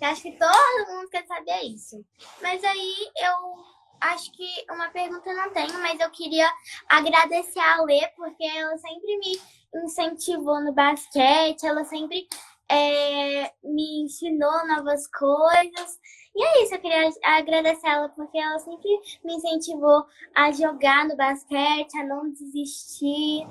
Eu 0.00 0.08
acho 0.08 0.22
que 0.22 0.32
todo 0.32 0.94
mundo 0.94 1.08
quer 1.10 1.26
saber 1.26 1.60
isso. 1.62 2.04
Mas 2.40 2.62
aí 2.62 3.10
eu 3.16 3.64
acho 4.00 4.30
que 4.32 4.46
uma 4.70 4.88
pergunta 4.90 5.32
não 5.34 5.50
tenho, 5.50 5.72
mas 5.80 5.98
eu 5.98 6.10
queria 6.10 6.48
agradecer 6.88 7.58
a 7.58 7.82
Lê, 7.82 8.06
porque 8.16 8.44
ela 8.44 8.76
sempre 8.78 9.18
me 9.18 9.40
incentivou 9.84 10.60
no 10.60 10.72
basquete, 10.72 11.66
ela 11.66 11.84
sempre 11.84 12.28
é, 12.68 13.52
me 13.62 14.02
ensinou 14.04 14.66
novas 14.66 15.06
coisas. 15.08 15.98
E 16.36 16.44
é 16.44 16.62
isso, 16.62 16.74
eu 16.74 16.78
queria 16.80 17.10
agradecer 17.24 17.86
ela, 17.86 18.08
porque 18.10 18.38
ela 18.38 18.58
sempre 18.58 18.88
me 19.24 19.34
incentivou 19.34 20.04
a 20.34 20.52
jogar 20.52 21.06
no 21.06 21.16
basquete, 21.16 21.96
a 21.96 22.04
não 22.04 22.30
desistir. 22.30 23.46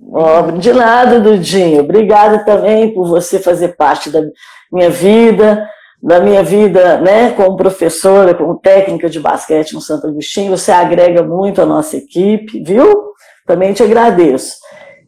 Oh, 0.00 0.52
de 0.58 0.72
nada, 0.72 1.20
Dudinho. 1.20 1.80
Obrigada 1.80 2.44
também 2.44 2.92
por 2.92 3.08
você 3.08 3.38
fazer 3.38 3.76
parte 3.76 4.10
da 4.10 4.20
minha 4.70 4.90
vida, 4.90 5.66
da 6.02 6.20
minha 6.20 6.42
vida, 6.42 7.00
né, 7.00 7.30
como 7.32 7.56
professora, 7.56 8.34
como 8.34 8.58
técnica 8.58 9.08
de 9.08 9.18
basquete 9.18 9.72
no 9.72 9.80
Santo 9.80 10.06
Agostinho, 10.06 10.54
você 10.54 10.70
agrega 10.70 11.22
muito 11.22 11.62
a 11.62 11.66
nossa 11.66 11.96
equipe, 11.96 12.62
viu? 12.62 13.14
Também 13.46 13.72
te 13.72 13.82
agradeço. 13.82 14.56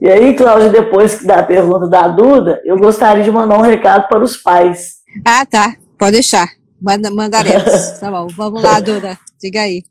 E 0.00 0.08
aí, 0.08 0.34
Cláudia, 0.34 0.68
depois 0.68 1.24
da 1.24 1.42
pergunta 1.42 1.88
da 1.88 2.06
Duda, 2.06 2.60
eu 2.64 2.76
gostaria 2.76 3.24
de 3.24 3.30
mandar 3.30 3.58
um 3.58 3.62
recado 3.62 4.08
para 4.08 4.22
os 4.22 4.36
pais. 4.36 4.96
Ah, 5.24 5.46
tá. 5.46 5.74
Pode 5.98 6.12
deixar. 6.12 6.48
Manda, 6.80 7.10
mandaremos. 7.10 7.92
tá 7.98 8.10
bom. 8.10 8.26
Vamos 8.28 8.62
lá, 8.62 8.78
Duda. 8.80 9.18
Diga 9.40 9.62
aí. 9.62 9.84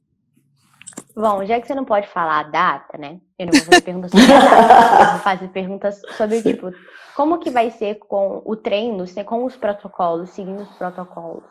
Bom, 1.15 1.43
já 1.45 1.59
que 1.59 1.65
você 1.65 1.73
não 1.73 1.85
pode 1.85 2.07
falar 2.09 2.39
a 2.39 2.43
data, 2.43 2.97
né? 2.97 3.19
Eu 3.39 3.47
não 3.47 3.53
vou 3.53 3.61
fazer 3.63 3.81
perguntas 3.81 4.11
sobre 4.11 4.31
a 4.31 4.39
data. 4.39 5.03
Eu 5.03 5.11
vou 5.11 5.19
fazer 5.19 5.47
perguntas 5.47 6.01
sobre, 6.17 6.41
tipo, 6.43 6.71
como 7.15 7.39
que 7.39 7.49
vai 7.49 7.71
ser 7.71 7.95
com 7.95 8.41
o 8.45 8.55
treino, 8.55 9.05
com 9.25 9.45
os 9.45 9.55
protocolos, 9.55 10.29
seguindo 10.31 10.61
os 10.61 10.77
protocolos? 10.77 11.43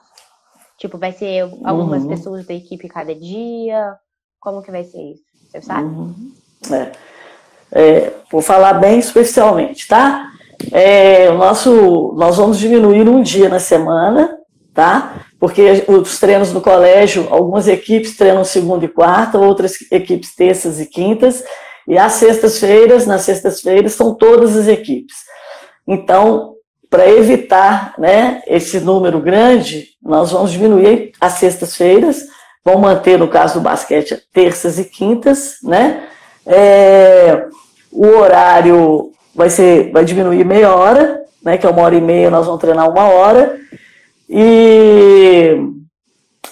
Tipo, 0.79 0.99
vai 0.99 1.13
ser 1.13 1.43
algumas 1.65 2.03
uhum. 2.03 2.09
pessoas 2.09 2.47
da 2.47 2.55
equipe 2.55 2.89
cada 2.89 3.15
dia? 3.15 3.97
Como 4.39 4.63
que 4.63 4.71
vai 4.71 4.85
ser 4.85 5.01
isso? 5.13 5.25
Você 5.49 5.63
sabe? 5.63 5.89
Uhum. 5.89 6.35
É. 6.71 6.93
É, 7.75 8.13
vou 8.31 8.41
falar 8.41 8.75
bem 8.75 9.01
especialmente, 9.01 9.89
tá? 9.89 10.31
É, 10.71 11.29
o 11.29 11.35
nosso, 11.35 12.15
nós 12.17 12.37
vamos 12.37 12.59
diminuir 12.59 13.09
um 13.09 13.21
dia 13.21 13.49
na 13.49 13.59
semana, 13.59 14.39
tá? 14.73 15.27
Porque 15.41 15.85
os 15.89 16.19
treinos 16.21 16.53
no 16.53 16.61
colégio, 16.61 17.27
algumas 17.31 17.67
equipes 17.67 18.17
treinam 18.17 18.45
segunda 18.45 18.85
e 18.85 18.89
quarta, 18.89 19.39
outras 19.39 19.75
equipes 19.91 20.35
terças 20.35 20.81
e 20.81 20.87
quintas, 20.87 21.43
e 21.87 21.99
às 21.99 22.13
sextas-feiras, 22.13 23.07
nas 23.07 23.23
sextas-feiras, 23.23 23.93
são 23.93 24.15
todas 24.15 24.57
as 24.57 24.69
equipes. 24.69 25.17
Então, 25.87 26.55
para 26.89 27.09
evitar 27.11 27.95
né, 27.99 28.41
esse 28.47 28.79
número 28.79 29.19
grande, 29.19 29.89
nós 30.01 30.31
vamos 30.31 30.53
diminuir 30.53 31.11
as 31.21 31.35
sextas-feiras, 31.35 32.23
vamos 32.65 32.83
manter, 32.83 33.19
no 33.19 33.29
caso 33.29 33.55
do 33.55 33.61
basquete, 33.61 34.17
terças 34.33 34.79
e 34.79 34.85
quintas, 34.85 35.57
né? 35.63 36.05
É, 36.47 37.47
o 37.95 38.07
horário 38.19 39.13
vai 39.35 39.49
ser, 39.49 39.91
vai 39.93 40.05
diminuir 40.05 40.45
meia 40.45 40.75
hora, 40.75 41.23
né? 41.43 41.57
Que 41.57 41.67
é 41.67 41.71
uma 41.71 41.83
hora 41.83 41.95
e 41.95 42.01
meia, 42.01 42.31
nós 42.31 42.47
vamos 42.47 42.61
treinar 42.61 42.91
uma 42.91 43.05
hora. 43.05 43.57
E 44.29 45.57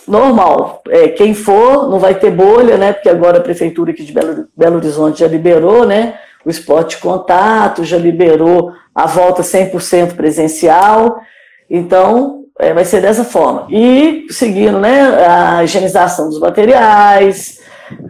normal, 0.07 0.83
é, 0.89 1.09
quem 1.09 1.35
for, 1.35 1.91
não 1.91 1.99
vai 1.99 2.15
ter 2.15 2.31
bolha, 2.31 2.77
né? 2.77 2.93
Porque 2.93 3.09
agora 3.09 3.39
a 3.39 3.43
prefeitura 3.43 3.91
aqui 3.91 4.05
de 4.05 4.13
Belo, 4.13 4.47
Belo 4.57 4.77
Horizonte 4.77 5.21
já 5.21 5.27
liberou, 5.27 5.85
né? 5.85 6.15
O 6.45 6.51
esporte 6.51 6.99
contato, 6.99 7.85
já 7.85 7.99
liberou 7.99 8.73
a 8.95 9.07
volta 9.07 9.43
100% 9.43 10.15
presencial. 10.15 11.21
Então, 11.69 12.45
é, 12.59 12.73
vai 12.73 12.85
ser 12.85 13.01
dessa 13.01 13.25
forma. 13.25 13.67
E 13.71 14.27
seguindo 14.31 14.79
né, 14.79 15.27
a 15.27 15.65
higienização 15.65 16.29
dos 16.29 16.39
materiais, 16.39 17.61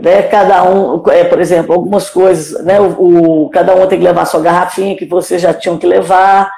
né, 0.01 0.23
cada 0.23 0.65
um, 0.65 1.03
é, 1.11 1.25
por 1.25 1.41
exemplo, 1.41 1.75
algumas 1.75 2.11
coisas, 2.11 2.65
né, 2.65 2.81
o, 2.81 3.45
o, 3.45 3.51
cada 3.51 3.75
um 3.75 3.87
tem 3.87 3.99
que 3.99 4.05
levar 4.05 4.25
sua 4.25 4.41
garrafinha 4.41 4.97
que 4.97 5.07
vocês 5.07 5.41
já 5.41 5.53
tinham 5.55 5.79
que 5.79 5.87
levar. 5.87 6.53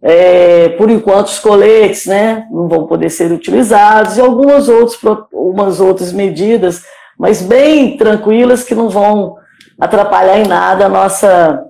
É, 0.00 0.70
por 0.70 0.90
enquanto, 0.90 1.26
os 1.26 1.40
coletes 1.40 2.06
né, 2.06 2.46
não 2.50 2.68
vão 2.68 2.86
poder 2.86 3.10
ser 3.10 3.32
utilizados 3.32 4.16
e 4.16 4.20
algumas 4.20 4.68
outras, 4.68 4.98
umas 5.32 5.80
outras 5.80 6.12
medidas, 6.12 6.84
mas 7.18 7.42
bem 7.42 7.96
tranquilas 7.96 8.62
que 8.62 8.74
não 8.74 8.88
vão 8.88 9.36
atrapalhar 9.78 10.38
em 10.38 10.46
nada 10.46 10.86
a 10.86 10.88
nossa, 10.88 11.64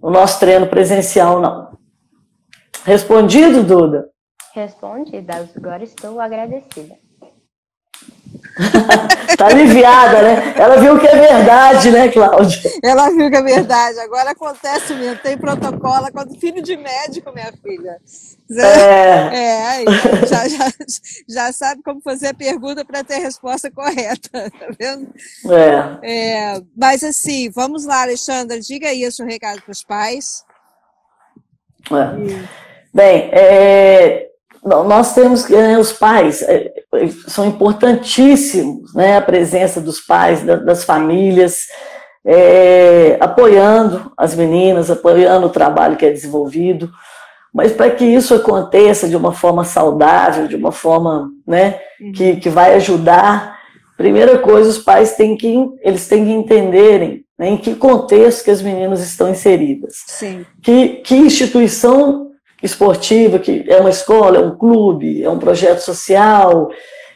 o 0.00 0.10
nosso 0.10 0.38
treino 0.40 0.66
presencial, 0.66 1.40
não. 1.40 1.74
Respondido, 2.84 3.62
Duda? 3.62 4.08
Respondida, 4.54 5.48
agora 5.56 5.82
estou 5.82 6.20
agradecida. 6.20 6.94
tá 9.36 9.46
aliviada, 9.46 10.22
né? 10.22 10.54
Ela 10.56 10.76
viu 10.76 10.98
que 10.98 11.06
é 11.06 11.16
verdade, 11.16 11.90
né, 11.90 12.08
Cláudia? 12.08 12.70
Ela 12.82 13.10
viu 13.10 13.30
que 13.30 13.36
é 13.36 13.42
verdade. 13.42 13.98
Agora 14.00 14.30
acontece 14.30 14.94
mesmo, 14.94 15.18
tem 15.18 15.36
protocolo. 15.36 16.10
Quando 16.12 16.38
filho 16.38 16.62
de 16.62 16.76
médico, 16.76 17.32
minha 17.32 17.52
filha. 17.62 17.98
É, 18.50 19.36
é 19.36 19.66
aí, 19.66 19.84
já, 20.28 20.48
já, 20.48 20.72
já 21.28 21.52
sabe 21.52 21.82
como 21.82 22.00
fazer 22.00 22.28
a 22.28 22.34
pergunta 22.34 22.84
para 22.84 23.02
ter 23.02 23.14
a 23.14 23.20
resposta 23.20 23.70
correta, 23.70 24.50
tá 24.50 24.66
vendo? 24.78 25.12
É. 25.50 25.98
é. 26.02 26.62
Mas 26.76 27.02
assim, 27.02 27.50
vamos 27.50 27.84
lá, 27.84 28.02
Alexandra, 28.02 28.60
diga 28.60 28.88
aí 28.88 29.06
o 29.06 29.12
seu 29.12 29.26
recado 29.26 29.62
para 29.62 29.72
os 29.72 29.82
pais. 29.82 30.44
É. 31.90 32.64
Bem, 32.92 33.30
é, 33.32 34.30
nós 34.64 35.14
temos 35.14 35.44
que 35.44 35.54
né, 35.54 35.78
os 35.78 35.92
pais 35.92 36.42
é, 36.42 36.72
são 37.28 37.46
importantíssimos, 37.46 38.94
né, 38.94 39.18
a 39.18 39.22
presença 39.22 39.80
dos 39.80 40.00
pais, 40.00 40.42
das 40.42 40.84
famílias, 40.84 41.66
é, 42.24 43.18
apoiando 43.20 44.10
as 44.16 44.34
meninas, 44.34 44.90
apoiando 44.90 45.46
o 45.46 45.50
trabalho 45.50 45.96
que 45.96 46.06
é 46.06 46.10
desenvolvido, 46.10 46.90
mas 47.52 47.72
para 47.72 47.90
que 47.90 48.04
isso 48.04 48.34
aconteça 48.34 49.08
de 49.08 49.16
uma 49.16 49.32
forma 49.32 49.64
saudável, 49.64 50.48
de 50.48 50.56
uma 50.56 50.72
forma 50.72 51.28
né, 51.46 51.78
que, 52.14 52.30
uhum. 52.30 52.40
que 52.40 52.48
vai 52.48 52.74
ajudar, 52.74 53.58
primeira 53.96 54.38
coisa, 54.38 54.70
os 54.70 54.78
pais 54.78 55.14
têm 55.14 55.36
que, 55.36 55.54
eles 55.82 56.08
têm 56.08 56.24
que 56.24 56.32
entenderem 56.32 57.24
né, 57.38 57.50
em 57.50 57.56
que 57.56 57.74
contexto 57.74 58.44
que 58.44 58.50
as 58.50 58.62
meninas 58.62 59.00
estão 59.00 59.28
inseridas. 59.28 60.02
Sim. 60.06 60.46
Que, 60.62 61.00
que 61.04 61.14
instituição 61.14 62.23
esportiva, 62.64 63.38
que 63.38 63.64
é 63.68 63.76
uma 63.76 63.90
escola, 63.90 64.38
é 64.38 64.40
um 64.40 64.56
clube, 64.56 65.22
é 65.22 65.28
um 65.28 65.38
projeto 65.38 65.80
social, 65.80 66.70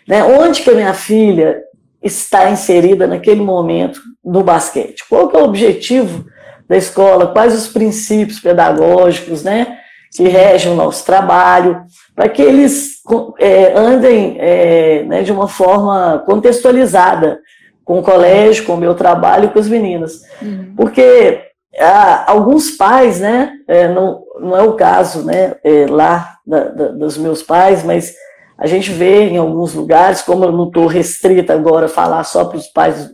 né? 0.06 0.22
Onde 0.22 0.62
que 0.62 0.70
a 0.70 0.74
minha 0.74 0.94
filha 0.94 1.62
está 2.02 2.50
inserida 2.50 3.06
naquele 3.06 3.40
momento 3.40 4.00
no 4.24 4.42
basquete? 4.42 5.04
Qual 5.08 5.28
que 5.28 5.36
é 5.36 5.40
o 5.40 5.44
objetivo 5.44 6.26
da 6.68 6.76
escola? 6.76 7.28
Quais 7.28 7.54
os 7.54 7.66
princípios 7.68 8.40
pedagógicos, 8.40 9.42
né? 9.42 9.78
Que 10.14 10.28
regem 10.28 10.72
o 10.72 10.76
nosso 10.76 11.04
trabalho, 11.04 11.82
para 12.14 12.28
que 12.28 12.42
eles 12.42 12.98
é, 13.38 13.72
andem 13.74 14.36
é, 14.38 15.02
né, 15.04 15.22
de 15.22 15.32
uma 15.32 15.48
forma 15.48 16.22
contextualizada 16.26 17.38
com 17.84 18.00
o 18.00 18.02
colégio, 18.02 18.64
com 18.64 18.74
o 18.74 18.78
meu 18.78 18.94
trabalho, 18.94 19.50
com 19.50 19.58
as 19.58 19.68
meninas. 19.68 20.22
Uhum. 20.42 20.74
Porque 20.76 21.47
ah, 21.76 22.24
alguns 22.30 22.70
pais, 22.72 23.20
né, 23.20 23.52
é, 23.66 23.88
não, 23.88 24.22
não 24.40 24.56
é 24.56 24.62
o 24.62 24.74
caso 24.74 25.24
né, 25.24 25.54
é, 25.62 25.86
lá 25.88 26.36
da, 26.46 26.64
da, 26.64 26.88
dos 26.88 27.18
meus 27.18 27.42
pais, 27.42 27.82
mas 27.84 28.14
a 28.56 28.66
gente 28.66 28.90
vê 28.90 29.28
em 29.28 29.36
alguns 29.36 29.72
lugares, 29.72 30.20
como 30.20 30.44
eu 30.44 30.50
não 30.50 30.66
estou 30.66 30.86
restrita 30.86 31.52
agora 31.52 31.86
a 31.86 31.88
falar 31.88 32.24
só 32.24 32.44
para 32.44 32.58
os 32.58 32.66
pais 32.66 33.08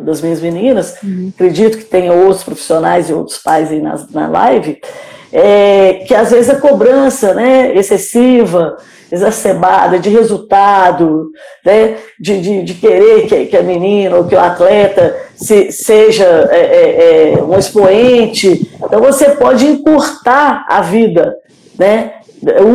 das 0.00 0.22
minhas 0.22 0.40
meninas, 0.40 0.96
uhum. 1.02 1.30
acredito 1.34 1.76
que 1.76 1.84
tem 1.84 2.10
outros 2.10 2.42
profissionais 2.42 3.10
e 3.10 3.12
outros 3.12 3.36
pais 3.36 3.70
aí 3.70 3.82
na, 3.82 4.02
na 4.10 4.28
live, 4.28 4.80
é, 5.30 6.04
que 6.06 6.14
às 6.14 6.30
vezes 6.30 6.48
a 6.48 6.58
cobrança 6.58 7.34
né, 7.34 7.74
excessiva, 7.76 8.78
exacerbada 9.10 9.98
de 9.98 10.10
resultado, 10.10 11.30
né, 11.64 11.96
de, 12.18 12.40
de, 12.40 12.62
de 12.62 12.74
querer 12.74 13.26
que, 13.26 13.46
que, 13.46 13.56
a 13.56 13.62
menina 13.62 14.16
ou 14.16 14.24
que 14.24 14.34
o 14.34 14.40
atleta 14.40 15.16
se, 15.34 15.72
seja 15.72 16.24
é, 16.50 16.58
é, 16.58 17.32
é, 17.38 17.42
um 17.42 17.58
expoente. 17.58 18.70
Então 18.82 19.00
você 19.00 19.30
pode 19.30 19.66
encurtar 19.66 20.66
a 20.68 20.80
vida 20.82 21.34
né, 21.78 22.12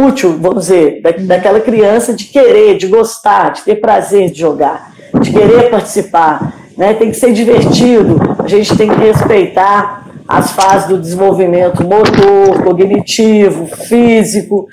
útil, 0.07 0.37
vamos 0.39 0.67
dizer, 0.67 1.01
da, 1.01 1.11
daquela 1.11 1.59
criança 1.59 2.13
de 2.13 2.25
querer, 2.25 2.77
de 2.77 2.87
gostar, 2.87 3.51
de 3.51 3.61
ter 3.61 3.75
prazer 3.75 4.31
de 4.31 4.39
jogar, 4.39 4.91
de 5.21 5.31
querer 5.31 5.69
participar. 5.69 6.61
Né, 6.75 6.95
tem 6.95 7.11
que 7.11 7.17
ser 7.17 7.31
divertido, 7.31 8.19
a 8.43 8.47
gente 8.47 8.75
tem 8.75 8.89
que 8.89 8.95
respeitar 8.95 10.03
as 10.27 10.51
fases 10.51 10.87
do 10.87 10.97
desenvolvimento 10.97 11.83
motor, 11.83 12.63
cognitivo, 12.63 13.67
físico, 13.67 14.67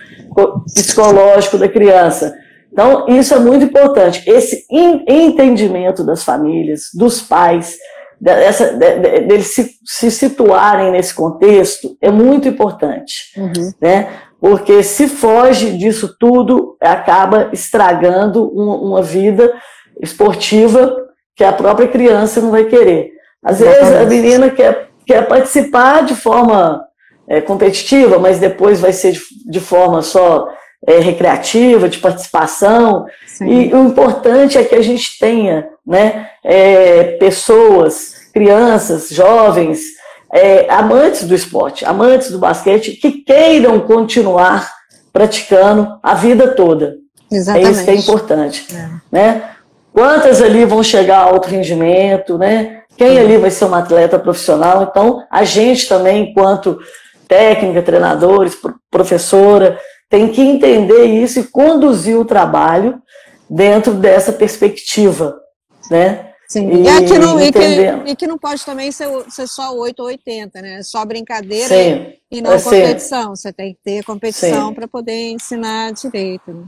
psicológico 0.66 1.58
da 1.58 1.68
criança. 1.68 2.34
Então, 2.72 3.06
isso 3.08 3.34
é 3.34 3.38
muito 3.38 3.64
importante. 3.64 4.22
Esse 4.28 4.64
entendimento 4.70 6.04
das 6.04 6.22
famílias, 6.22 6.82
dos 6.94 7.20
pais, 7.20 7.76
dessa, 8.20 8.74
deles 8.74 9.48
se, 9.48 9.70
se 9.84 10.10
situarem 10.10 10.92
nesse 10.92 11.14
contexto, 11.14 11.96
é 12.00 12.10
muito 12.10 12.48
importante. 12.48 13.32
Uhum. 13.36 13.72
Né? 13.80 14.08
Porque 14.40 14.82
se 14.82 15.08
foge 15.08 15.76
disso 15.76 16.16
tudo, 16.18 16.76
acaba 16.80 17.50
estragando 17.52 18.48
uma 18.48 19.02
vida 19.02 19.52
esportiva 20.00 20.96
que 21.36 21.44
a 21.44 21.52
própria 21.52 21.88
criança 21.88 22.40
não 22.40 22.50
vai 22.50 22.64
querer. 22.64 23.12
Às 23.42 23.60
vezes 23.60 23.92
a 23.92 24.04
menina 24.04 24.50
quer, 24.50 24.90
quer 25.06 25.26
participar 25.26 26.04
de 26.04 26.14
forma 26.14 26.84
é, 27.30 27.40
competitiva, 27.40 28.18
mas 28.18 28.40
depois 28.40 28.80
vai 28.80 28.92
ser 28.92 29.12
de, 29.12 29.20
de 29.46 29.60
forma 29.60 30.02
só 30.02 30.48
é, 30.84 30.98
recreativa, 30.98 31.88
de 31.88 31.98
participação. 31.98 33.06
Sim. 33.24 33.48
E 33.48 33.72
o 33.72 33.84
importante 33.86 34.58
é 34.58 34.64
que 34.64 34.74
a 34.74 34.82
gente 34.82 35.16
tenha 35.16 35.68
né, 35.86 36.28
é, 36.42 37.16
pessoas, 37.20 38.14
crianças, 38.34 39.10
jovens, 39.10 39.80
é, 40.32 40.66
amantes 40.68 41.24
do 41.24 41.34
esporte, 41.34 41.84
amantes 41.84 42.32
do 42.32 42.38
basquete, 42.38 42.92
que 42.92 43.12
queiram 43.12 43.78
continuar 43.78 44.68
praticando 45.12 45.98
a 46.02 46.14
vida 46.14 46.48
toda. 46.48 46.96
Exatamente. 47.30 47.68
É 47.68 47.70
isso 47.70 47.84
que 47.84 47.90
é 47.90 47.94
importante. 47.94 48.66
É. 48.74 48.88
Né? 49.12 49.42
Quantas 49.92 50.42
ali 50.42 50.64
vão 50.64 50.82
chegar 50.82 51.18
a 51.18 51.24
alto 51.24 51.48
rendimento, 51.48 52.36
né? 52.36 52.78
Quem 52.96 53.18
ali 53.18 53.36
vai 53.38 53.50
ser 53.50 53.64
um 53.64 53.74
atleta 53.74 54.18
profissional? 54.18 54.88
Então, 54.90 55.24
a 55.30 55.42
gente 55.42 55.88
também, 55.88 56.30
enquanto 56.30 56.78
técnica, 57.30 57.80
treinadores, 57.80 58.58
professora, 58.90 59.78
tem 60.08 60.32
que 60.32 60.42
entender 60.42 61.04
isso 61.04 61.38
e 61.38 61.44
conduzir 61.44 62.18
o 62.18 62.24
trabalho 62.24 63.00
dentro 63.48 63.94
dessa 63.94 64.32
perspectiva, 64.32 65.40
né? 65.88 66.26
Sim, 66.48 66.68
e, 66.68 66.88
e, 66.88 67.04
que 67.04 67.18
não, 67.20 67.40
e, 67.40 67.52
que, 67.52 68.10
e, 68.10 68.16
que, 68.16 68.26
não 68.26 68.36
pode 68.36 68.66
também 68.66 68.90
ser, 68.90 69.08
ser 69.28 69.46
só 69.46 69.72
8 69.72 70.00
ou 70.00 70.06
80, 70.06 70.60
né? 70.60 70.82
Só 70.82 71.04
brincadeira 71.04 71.68
Sim. 71.68 72.12
e 72.28 72.42
não 72.42 72.52
é, 72.52 72.60
competição. 72.60 73.36
Você 73.36 73.52
tem 73.52 73.74
que 73.74 73.78
ter 73.84 74.02
competição 74.02 74.74
para 74.74 74.88
poder 74.88 75.30
ensinar 75.30 75.92
direito. 75.92 76.50
Né? 76.52 76.64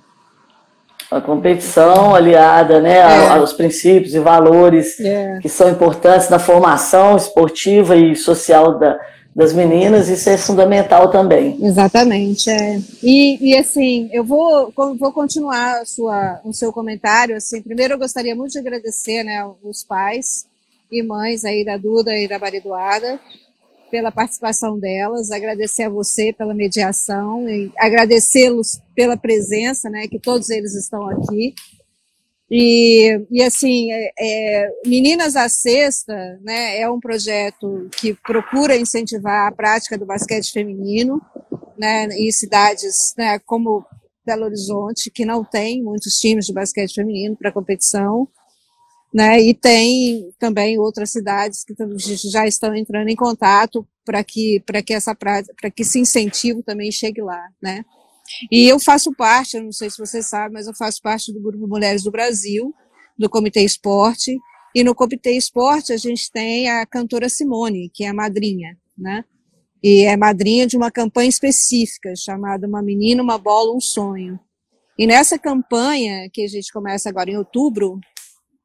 A 1.11 1.21
competição 1.21 2.15
aliada 2.15 2.81
né, 2.81 2.99
é. 2.99 3.29
aos 3.31 3.53
princípios 3.53 4.15
e 4.15 4.21
valores 4.21 5.01
é. 5.01 5.41
que 5.43 5.49
são 5.49 5.69
importantes 5.69 6.29
na 6.29 6.39
formação 6.39 7.17
esportiva 7.17 7.97
e 7.97 8.15
social 8.15 8.79
da, 8.79 8.97
das 9.35 9.53
meninas, 9.53 10.09
isso 10.09 10.29
é 10.29 10.37
fundamental 10.37 11.11
também. 11.11 11.59
Exatamente, 11.65 12.51
é. 12.51 12.79
E, 13.03 13.51
e 13.51 13.57
assim, 13.57 14.11
eu 14.13 14.23
vou, 14.23 14.73
vou 14.77 15.13
continuar 15.13 15.87
sua, 15.87 16.41
o 16.45 16.53
seu 16.53 16.73
comentário, 16.73 17.37
assim, 17.37 17.63
primeiro 17.63 17.95
eu 17.95 17.99
gostaria 17.99 18.35
muito 18.37 18.53
de 18.53 18.59
agradecer, 18.59 19.25
né, 19.25 19.43
os 19.63 19.83
pais 19.83 20.47
e 20.91 21.03
mães 21.03 21.45
aí 21.45 21.65
da 21.65 21.79
Duda 21.79 22.17
e 22.17 22.29
da 22.29 22.39
Maridoada, 22.39 23.19
pela 23.91 24.11
participação 24.11 24.79
delas, 24.79 25.31
agradecer 25.31 25.85
a 25.85 25.89
você 25.91 26.33
pela 26.33 26.55
mediação 26.55 27.49
e 27.49 27.71
agradecê-los 27.79 28.81
pela 28.95 29.17
presença, 29.17 29.89
né, 29.89 30.07
que 30.09 30.19
todos 30.19 30.51
eles 30.51 30.75
estão 30.75 31.09
aqui. 31.09 31.55
E, 32.55 33.27
e 33.31 33.43
assim, 33.43 33.91
é, 33.91 34.13
é, 34.19 34.71
Meninas 34.87 35.37
à 35.37 35.49
Sexta 35.49 36.39
né, 36.43 36.79
é 36.79 36.91
um 36.91 37.01
projeto 37.01 37.89
que 37.97 38.13
procura 38.13 38.77
incentivar 38.77 39.49
a 39.49 39.53
prática 39.53 39.97
do 39.97 40.05
basquete 40.05 40.53
feminino 40.53 41.19
né, 41.79 42.09
em 42.09 42.31
cidades 42.31 43.15
né, 43.17 43.39
como 43.47 43.87
Belo 44.23 44.45
Horizonte, 44.45 45.11
que 45.11 45.25
não 45.25 45.43
tem 45.43 45.83
muitos 45.83 46.19
times 46.19 46.45
de 46.45 46.53
basquete 46.53 46.93
feminino 46.93 47.35
para 47.37 47.51
competição, 47.51 48.29
né? 49.13 49.41
E 49.41 49.53
tem 49.53 50.31
também 50.39 50.79
outras 50.79 51.11
cidades 51.11 51.65
que 51.65 51.75
já 52.31 52.47
estão 52.47 52.75
entrando 52.75 53.09
em 53.09 53.17
contato 53.17 53.87
para 54.05 54.23
que 54.23 54.63
para 54.65 54.83
que 54.83 54.95
essa 54.95 55.15
para 55.15 55.43
que 55.75 55.83
esse 55.83 55.99
incentivo 55.99 56.63
também 56.63 56.93
chegue 56.93 57.21
lá, 57.21 57.49
né? 57.61 57.85
E 58.51 58.69
eu 58.69 58.79
faço 58.79 59.13
parte, 59.15 59.57
eu 59.57 59.65
não 59.65 59.73
sei 59.73 59.91
se 59.91 59.99
você 59.99 60.23
sabe, 60.23 60.55
mas 60.55 60.67
eu 60.67 60.75
faço 60.75 61.01
parte 61.03 61.33
do 61.33 61.41
grupo 61.41 61.67
Mulheres 61.67 62.03
do 62.03 62.11
Brasil, 62.11 62.75
do 63.19 63.29
Comitê 63.29 63.63
Esporte, 63.63 64.37
e 64.75 64.83
no 64.83 64.95
Comitê 64.95 65.33
Esporte 65.33 65.93
a 65.93 65.97
gente 65.97 66.31
tem 66.31 66.69
a 66.69 66.87
cantora 66.87 67.29
Simone, 67.29 67.91
que 67.93 68.05
é 68.05 68.09
a 68.09 68.15
madrinha, 68.15 68.77
né? 68.97 69.25
E 69.83 70.03
é 70.05 70.17
madrinha 70.17 70.67
de 70.67 70.77
uma 70.77 70.91
campanha 70.91 71.29
específica 71.29 72.15
chamada 72.17 72.67
Uma 72.67 72.83
Menina, 72.83 73.23
Uma 73.23 73.37
Bola, 73.37 73.75
Um 73.75 73.81
Sonho. 73.81 74.39
E 74.97 75.07
nessa 75.07 75.39
campanha, 75.39 76.29
que 76.33 76.43
a 76.43 76.49
gente 76.49 76.73
começa 76.73 77.09
agora 77.09 77.31
em 77.31 77.37
outubro, 77.37 77.99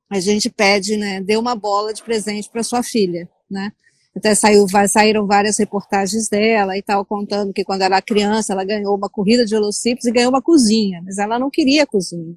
a 0.09 0.19
gente 0.19 0.49
pede, 0.49 0.95
né, 0.95 1.21
dê 1.21 1.35
uma 1.35 1.55
bola 1.55 1.93
de 1.93 2.03
presente 2.03 2.49
para 2.49 2.63
sua 2.63 2.83
filha, 2.83 3.29
né? 3.49 3.71
Até 4.17 4.33
saiu, 4.33 4.65
saíram 4.89 5.27
várias 5.27 5.57
reportagens 5.57 6.27
dela 6.27 6.75
e 6.77 6.81
tal, 6.81 7.05
contando 7.05 7.53
que 7.53 7.63
quando 7.63 7.83
ela 7.83 7.97
era 7.97 8.01
criança, 8.01 8.53
ela 8.53 8.65
ganhou 8.65 8.95
uma 8.95 9.09
corrida 9.09 9.45
de 9.45 9.51
velocípedos 9.51 10.05
e 10.05 10.11
ganhou 10.11 10.29
uma 10.29 10.41
cozinha, 10.41 11.01
mas 11.05 11.19
ela 11.19 11.37
não 11.37 11.49
queria 11.51 11.85
cozinha, 11.85 12.35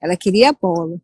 ela 0.00 0.16
queria 0.16 0.52
bola, 0.52 1.00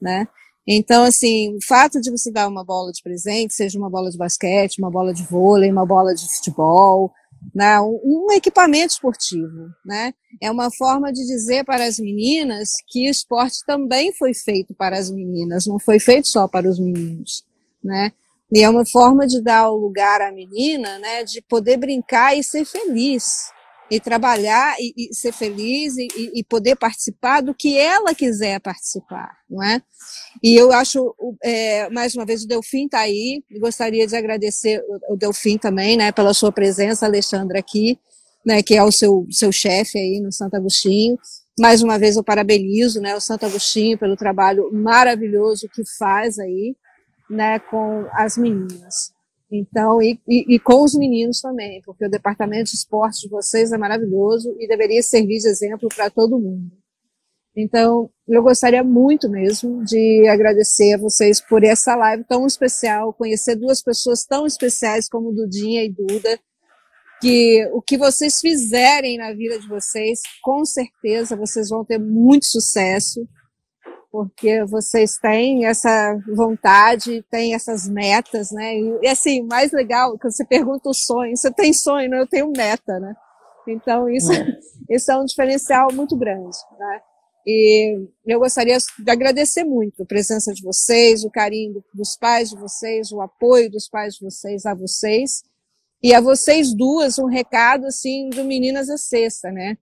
né? 0.00 0.28
Então, 0.66 1.04
assim, 1.04 1.56
o 1.56 1.58
fato 1.66 2.00
de 2.00 2.10
você 2.10 2.30
dar 2.30 2.48
uma 2.48 2.64
bola 2.64 2.92
de 2.92 3.02
presente, 3.02 3.54
seja 3.54 3.78
uma 3.78 3.90
bola 3.90 4.10
de 4.10 4.18
basquete, 4.18 4.78
uma 4.78 4.90
bola 4.90 5.12
de 5.12 5.24
vôlei, 5.24 5.72
uma 5.72 5.86
bola 5.86 6.14
de 6.14 6.28
futebol, 6.36 7.12
né, 7.54 7.80
um 7.80 8.30
equipamento 8.30 8.92
esportivo, 8.92 9.70
né? 9.84 10.14
É 10.40 10.50
uma 10.50 10.70
forma 10.70 11.12
de 11.12 11.26
dizer 11.26 11.64
para 11.64 11.84
as 11.84 11.98
meninas 11.98 12.72
que 12.86 13.08
esporte 13.08 13.64
também 13.66 14.12
foi 14.12 14.32
feito 14.34 14.72
para 14.74 14.96
as 14.96 15.10
meninas, 15.10 15.66
não 15.66 15.78
foi 15.78 15.98
feito 15.98 16.28
só 16.28 16.46
para 16.46 16.68
os 16.68 16.78
meninos, 16.78 17.44
né? 17.82 18.12
E 18.52 18.62
é 18.62 18.68
uma 18.68 18.84
forma 18.84 19.26
de 19.26 19.40
dar 19.42 19.70
o 19.70 19.76
lugar 19.76 20.20
à 20.20 20.30
menina, 20.30 20.98
né, 20.98 21.24
de 21.24 21.40
poder 21.40 21.78
brincar 21.78 22.36
e 22.36 22.44
ser 22.44 22.66
feliz, 22.66 23.50
e 23.90 24.00
trabalhar 24.00 24.76
e, 24.78 25.10
e 25.10 25.14
ser 25.14 25.32
feliz 25.32 25.96
e, 25.96 26.08
e, 26.34 26.44
poder 26.44 26.76
participar 26.76 27.42
do 27.42 27.54
que 27.54 27.76
ela 27.76 28.14
quiser 28.14 28.58
participar, 28.58 29.30
não 29.50 29.62
é? 29.62 29.82
E 30.42 30.54
eu 30.54 30.72
acho, 30.72 31.14
é, 31.42 31.90
mais 31.90 32.14
uma 32.14 32.24
vez, 32.24 32.42
o 32.42 32.46
Delfim 32.46 32.86
está 32.86 33.00
aí, 33.00 33.42
gostaria 33.60 34.06
de 34.06 34.16
agradecer 34.16 34.82
o, 35.10 35.16
Delfim 35.16 35.58
também, 35.58 35.96
né, 35.96 36.10
pela 36.10 36.32
sua 36.32 36.50
presença, 36.50 37.04
Alexandra, 37.04 37.58
aqui, 37.58 37.98
né, 38.46 38.62
que 38.62 38.74
é 38.74 38.82
o 38.82 38.90
seu, 38.90 39.26
seu 39.30 39.52
chefe 39.52 39.98
aí 39.98 40.20
no 40.22 40.32
Santo 40.32 40.56
Agostinho. 40.56 41.18
Mais 41.60 41.82
uma 41.82 41.98
vez 41.98 42.16
eu 42.16 42.24
parabenizo, 42.24 42.98
né, 42.98 43.14
o 43.14 43.20
Santo 43.20 43.44
Agostinho 43.44 43.98
pelo 43.98 44.16
trabalho 44.16 44.70
maravilhoso 44.72 45.68
que 45.68 45.82
faz 45.98 46.38
aí, 46.38 46.74
né, 47.32 47.58
com 47.58 48.06
as 48.12 48.36
meninas. 48.36 49.12
Então, 49.50 50.00
e, 50.00 50.18
e, 50.28 50.54
e, 50.54 50.58
com 50.58 50.82
os 50.82 50.94
meninos 50.94 51.40
também, 51.40 51.82
porque 51.84 52.06
o 52.06 52.10
departamento 52.10 52.70
de 52.70 52.76
esportes 52.76 53.20
de 53.20 53.28
vocês 53.28 53.72
é 53.72 53.78
maravilhoso 53.78 54.54
e 54.58 54.66
deveria 54.66 55.02
servir 55.02 55.38
de 55.38 55.48
exemplo 55.48 55.88
para 55.94 56.08
todo 56.08 56.38
mundo. 56.38 56.70
Então, 57.54 58.08
eu 58.26 58.42
gostaria 58.42 58.82
muito 58.82 59.28
mesmo 59.28 59.84
de 59.84 60.26
agradecer 60.26 60.94
a 60.94 60.98
vocês 60.98 61.38
por 61.38 61.62
essa 61.62 61.94
live 61.94 62.24
tão 62.24 62.46
especial, 62.46 63.12
conhecer 63.12 63.56
duas 63.56 63.82
pessoas 63.82 64.24
tão 64.24 64.46
especiais 64.46 65.06
como 65.06 65.34
Dudinha 65.34 65.84
e 65.84 65.92
Duda, 65.92 66.38
que 67.20 67.68
o 67.72 67.82
que 67.82 67.98
vocês 67.98 68.40
fizerem 68.40 69.18
na 69.18 69.34
vida 69.34 69.58
de 69.58 69.68
vocês, 69.68 70.20
com 70.42 70.64
certeza 70.64 71.36
vocês 71.36 71.68
vão 71.68 71.84
ter 71.84 71.98
muito 71.98 72.46
sucesso 72.46 73.28
porque 74.12 74.62
vocês 74.66 75.16
têm 75.16 75.64
essa 75.64 76.14
vontade, 76.36 77.24
têm 77.30 77.54
essas 77.54 77.88
metas, 77.88 78.50
né? 78.52 78.74
E 79.02 79.08
assim, 79.08 79.42
mais 79.42 79.72
legal, 79.72 80.18
quando 80.18 80.36
você 80.36 80.44
pergunta 80.44 80.90
o 80.90 80.94
sonho, 80.94 81.34
você 81.34 81.50
tem 81.50 81.72
sonho, 81.72 82.10
não? 82.10 82.18
Eu 82.18 82.26
tenho 82.26 82.52
meta, 82.54 83.00
né? 83.00 83.14
Então, 83.66 84.10
isso 84.10 84.30
é. 84.30 84.46
isso 84.94 85.10
é 85.10 85.18
um 85.18 85.24
diferencial 85.24 85.88
muito 85.94 86.14
grande, 86.14 86.58
né? 86.78 87.00
E 87.46 88.06
eu 88.26 88.38
gostaria 88.38 88.76
de 88.76 89.10
agradecer 89.10 89.64
muito 89.64 90.02
a 90.02 90.06
presença 90.06 90.52
de 90.52 90.62
vocês, 90.62 91.24
o 91.24 91.30
carinho 91.30 91.82
dos 91.94 92.14
pais 92.14 92.50
de 92.50 92.56
vocês, 92.56 93.10
o 93.10 93.20
apoio 93.22 93.70
dos 93.70 93.88
pais 93.88 94.14
de 94.16 94.26
vocês 94.26 94.66
a 94.66 94.74
vocês. 94.74 95.42
E 96.02 96.14
a 96.14 96.20
vocês 96.20 96.74
duas, 96.74 97.18
um 97.18 97.26
recado, 97.26 97.86
assim, 97.86 98.28
do 98.28 98.44
Meninas 98.44 98.90
a 98.90 98.98
Sexta, 98.98 99.50
né? 99.50 99.78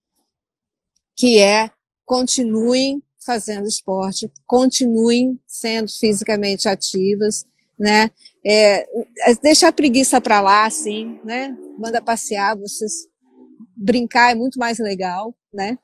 Que 1.17 1.41
é, 1.41 1.69
continuem 2.07 3.03
fazendo 3.25 3.67
esporte, 3.67 4.31
continuem 4.47 5.39
sendo 5.47 5.91
fisicamente 5.91 6.69
ativas, 6.69 7.45
né? 7.79 8.11
É, 8.45 8.87
a 9.67 9.73
preguiça 9.73 10.21
para 10.21 10.41
lá, 10.41 10.67
assim, 10.67 11.21
né? 11.25 11.57
Manda 11.79 12.03
passear, 12.03 12.57
vocês 12.57 13.09
brincar 13.77 14.33
é 14.33 14.35
muito 14.35 14.59
mais 14.59 14.79
legal, 14.79 15.35
né? 15.53 15.79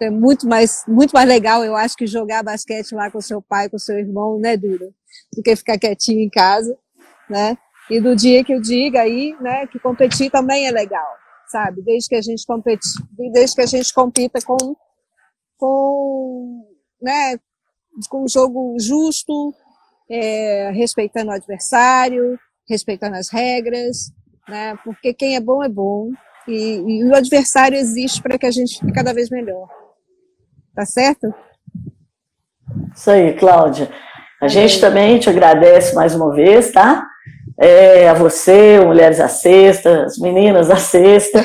É 0.00 0.10
muito 0.10 0.46
mais, 0.46 0.84
muito 0.86 1.12
mais 1.12 1.26
legal, 1.26 1.64
eu 1.64 1.74
acho, 1.74 1.96
que 1.96 2.06
jogar 2.06 2.42
basquete 2.42 2.94
lá 2.94 3.10
com 3.10 3.20
seu 3.20 3.42
pai, 3.42 3.68
com 3.68 3.78
seu 3.78 3.98
irmão, 3.98 4.38
né, 4.38 4.56
Dura? 4.56 4.90
Do 5.34 5.42
que 5.42 5.56
ficar 5.56 5.78
quietinho 5.78 6.20
em 6.20 6.30
casa, 6.30 6.76
né? 7.28 7.56
E 7.90 8.00
do 8.00 8.14
dia 8.14 8.44
que 8.44 8.52
eu 8.52 8.60
diga 8.60 9.00
aí, 9.00 9.34
né, 9.40 9.66
que 9.66 9.78
competir 9.78 10.30
também 10.30 10.66
é 10.66 10.70
legal, 10.70 11.06
sabe? 11.48 11.82
Desde 11.82 12.08
que 12.10 12.14
a 12.14 12.22
gente 12.22 12.46
compete, 12.46 12.86
desde 13.32 13.56
que 13.56 13.62
a 13.62 13.66
gente 13.66 13.92
compita 13.92 14.38
com, 14.42 14.76
com 15.56 16.77
né, 17.00 17.38
com 18.08 18.24
um 18.24 18.28
jogo 18.28 18.76
justo, 18.78 19.54
é, 20.10 20.70
respeitando 20.72 21.30
o 21.30 21.34
adversário, 21.34 22.38
respeitando 22.68 23.16
as 23.16 23.28
regras, 23.30 24.12
né, 24.48 24.76
porque 24.84 25.12
quem 25.12 25.36
é 25.36 25.40
bom 25.40 25.62
é 25.62 25.68
bom 25.68 26.10
e, 26.46 26.76
e 26.76 27.04
o 27.04 27.14
adversário 27.14 27.76
existe 27.76 28.22
para 28.22 28.38
que 28.38 28.46
a 28.46 28.50
gente 28.50 28.78
fique 28.78 28.92
cada 28.92 29.12
vez 29.12 29.28
melhor. 29.30 29.68
Tá 30.74 30.86
certo? 30.86 31.34
Isso 32.94 33.10
aí, 33.10 33.34
Cláudia. 33.34 33.90
A 34.40 34.46
é. 34.46 34.48
gente 34.48 34.80
também 34.80 35.18
te 35.18 35.28
agradece 35.28 35.94
mais 35.94 36.14
uma 36.14 36.32
vez, 36.32 36.70
tá? 36.70 37.06
É, 37.58 38.08
a 38.08 38.14
você, 38.14 38.80
Mulheres 38.80 39.20
à 39.20 39.28
Sexta, 39.28 40.04
as 40.04 40.18
meninas 40.18 40.70
à 40.70 40.76
Sexta, 40.76 41.44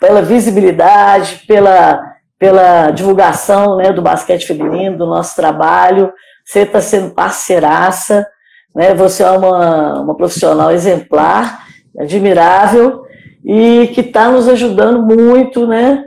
pela 0.00 0.20
visibilidade, 0.20 1.44
pela 1.46 2.13
pela 2.38 2.90
divulgação 2.90 3.76
né, 3.76 3.92
do 3.92 4.02
basquete 4.02 4.46
feminino, 4.46 4.98
do 4.98 5.06
nosso 5.06 5.34
trabalho. 5.36 6.12
Você 6.44 6.60
está 6.60 6.80
sendo 6.80 7.14
parceiraça, 7.14 8.26
né? 8.74 8.94
você 8.94 9.22
é 9.22 9.30
uma, 9.30 10.00
uma 10.00 10.16
profissional 10.16 10.70
exemplar, 10.70 11.64
admirável, 11.98 13.02
e 13.44 13.88
que 13.94 14.00
está 14.00 14.30
nos 14.30 14.48
ajudando 14.48 15.02
muito, 15.02 15.66
né? 15.66 16.04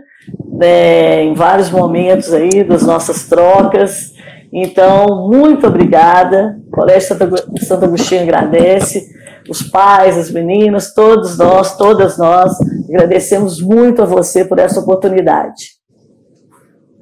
né? 0.54 1.24
Em 1.24 1.34
vários 1.34 1.70
momentos 1.70 2.34
aí 2.34 2.64
das 2.64 2.84
nossas 2.84 3.28
trocas. 3.28 4.14
Então, 4.52 5.28
muito 5.30 5.68
obrigada. 5.68 6.60
O 6.68 6.72
Colégio 6.72 7.16
Santo 7.62 7.86
Agostinho 7.86 8.24
agradece. 8.24 9.08
Os 9.50 9.62
pais, 9.62 10.18
as 10.18 10.30
meninas, 10.30 10.94
todos 10.94 11.38
nós, 11.38 11.78
todas 11.78 12.18
nós, 12.18 12.52
agradecemos 12.90 13.62
muito 13.62 14.02
a 14.02 14.06
você 14.06 14.44
por 14.44 14.60
essa 14.60 14.80
oportunidade. 14.80 15.77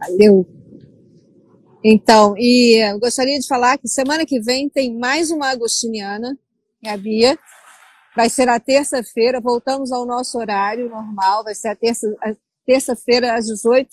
Valeu. 0.07 0.45
Então, 1.83 2.35
e 2.37 2.83
eu 2.83 2.99
gostaria 2.99 3.39
de 3.39 3.47
falar 3.47 3.77
que 3.77 3.87
semana 3.87 4.25
que 4.25 4.39
vem 4.39 4.69
tem 4.69 4.97
mais 4.97 5.29
uma 5.29 5.49
agostiniana, 5.49 6.37
a 6.85 6.97
Bia. 6.97 7.37
Vai 8.15 8.29
ser 8.29 8.47
a 8.47 8.59
terça-feira, 8.59 9.41
voltamos 9.41 9.91
ao 9.91 10.05
nosso 10.05 10.37
horário 10.37 10.89
normal, 10.89 11.43
vai 11.43 11.53
ser 11.53 11.67
a 11.67 11.75
terça-feira 11.75 12.37
terça 12.65 12.93
às 13.35 13.45
18, 13.45 13.89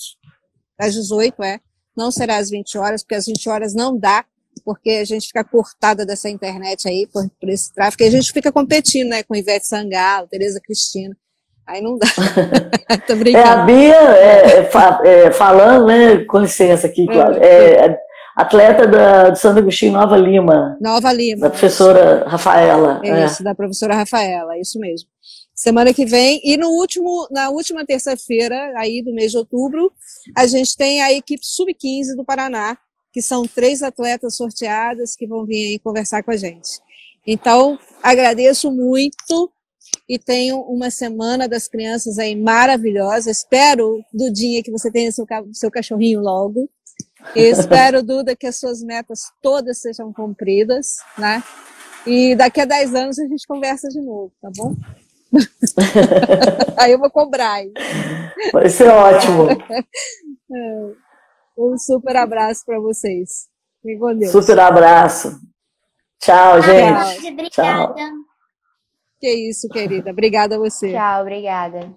às 0.79 0.95
18, 0.95 1.43
é. 1.43 1.61
Não 1.97 2.11
será 2.11 2.39
às 2.39 2.49
20 2.49 2.79
horas, 2.79 3.03
porque 3.03 3.17
às 3.17 3.27
20 3.27 3.49
horas 3.51 3.75
não 3.75 3.99
dá, 3.99 4.25
porque 4.65 4.91
a 4.91 5.05
gente 5.05 5.27
fica 5.27 5.45
cortada 5.45 6.07
dessa 6.07 6.31
internet 6.31 6.89
aí, 6.89 7.07
por, 7.13 7.29
por 7.39 7.49
esse 7.51 7.73
tráfego, 7.75 8.05
e 8.05 8.07
a 8.07 8.11
gente 8.11 8.33
fica 8.33 8.51
competindo, 8.51 9.09
né, 9.09 9.23
com 9.23 9.37
Ivete 9.37 9.67
Sangalo, 9.67 10.29
Tereza 10.29 10.61
Cristina. 10.61 11.17
Aí 11.67 11.81
não 11.81 11.97
dá. 11.97 12.07
Tô 13.07 13.17
brincando. 13.17 13.47
É, 13.47 13.51
a 13.51 13.57
Bia, 13.65 13.95
é, 13.95 14.59
é, 14.59 15.27
é, 15.27 15.31
falando, 15.31 15.87
né, 15.87 16.25
com 16.25 16.41
licença 16.41 16.87
aqui, 16.87 17.07
Cláudia, 17.07 17.41
é, 17.41 17.87
é, 17.87 17.99
atleta 18.37 18.87
da, 18.87 19.31
do 19.31 19.39
Santo 19.39 19.59
Agostinho 19.59 19.93
Nova 19.93 20.17
Lima. 20.17 20.77
Nova 20.81 21.13
Lima. 21.13 21.43
Da 21.43 21.51
professora 21.51 22.25
Rafaela. 22.27 23.01
É. 23.05 23.25
Isso, 23.25 23.43
da 23.43 23.55
professora 23.55 23.95
Rafaela, 23.95 24.59
isso 24.59 24.79
mesmo. 24.79 25.09
Semana 25.55 25.95
que 25.95 26.05
vem. 26.05 26.41
E 26.43 26.57
no 26.57 26.69
último, 26.71 27.29
na 27.31 27.51
última 27.51 27.87
terça-feira, 27.87 28.73
aí 28.77 29.03
do 29.03 29.15
mês 29.15 29.31
de 29.31 29.39
outubro, 29.39 29.93
a 30.37 30.47
gente 30.47 30.77
tem 30.77 31.03
a 31.03 31.13
equipe 31.13 31.47
Sub-15 31.47 32.17
do 32.17 32.25
Paraná, 32.25 32.77
que 33.13 33.23
são 33.23 33.47
três 33.47 33.83
atletas 33.83 34.37
sorteadas 34.37 35.15
que 35.15 35.27
vão 35.27 35.45
vir 35.45 35.69
aí 35.69 35.79
conversar 35.79 36.23
com 36.23 36.31
a 36.31 36.37
gente. 36.37 36.81
Então, 37.27 37.79
agradeço 38.03 38.73
muito 38.73 39.53
e 40.09 40.19
tenho 40.19 40.61
uma 40.61 40.91
semana 40.91 41.49
das 41.49 41.69
crianças 41.69 42.19
aí 42.19 42.35
maravilhosa. 42.35 43.31
Espero, 43.31 44.03
Dudinha, 44.13 44.63
que 44.63 44.71
você 44.71 44.91
tenha 44.91 45.11
seu, 45.13 45.27
seu 45.53 45.71
cachorrinho 45.71 46.21
logo. 46.21 46.69
E 47.35 47.41
espero, 47.41 48.03
Duda, 48.05 48.37
que 48.37 48.47
as 48.47 48.57
suas 48.57 48.83
metas 48.83 49.21
todas 49.41 49.81
sejam 49.81 50.13
cumpridas, 50.13 50.97
né? 51.17 51.43
E 52.07 52.35
daqui 52.35 52.61
a 52.61 52.65
10 52.65 52.95
anos 52.95 53.19
a 53.19 53.27
gente 53.27 53.47
conversa 53.47 53.89
de 53.89 54.01
novo, 54.01 54.33
tá 54.41 54.51
bom? 54.57 54.75
aí 56.77 56.93
eu 56.93 56.99
vou 56.99 57.11
cobrar. 57.11 57.63
Hein? 57.63 57.73
Vai 58.53 58.69
ser 58.69 58.89
ótimo. 58.89 59.49
Um 61.57 61.77
super 61.77 62.17
abraço 62.17 62.65
para 62.65 62.81
vocês. 62.81 63.47
Fique 63.83 63.99
com 63.99 64.17
Deus. 64.17 64.33
Super 64.33 64.59
abraço. 64.59 65.39
Tchau, 66.19 66.63
gente. 66.63 67.29
Obrigada. 67.29 67.95
Tchau. 67.95 68.32
Que 69.23 69.31
isso, 69.49 69.69
querida. 69.69 70.11
Obrigada 70.11 70.57
a 70.57 70.59
você. 70.59 70.91
Tchau, 70.91 71.21
obrigada. 71.23 71.95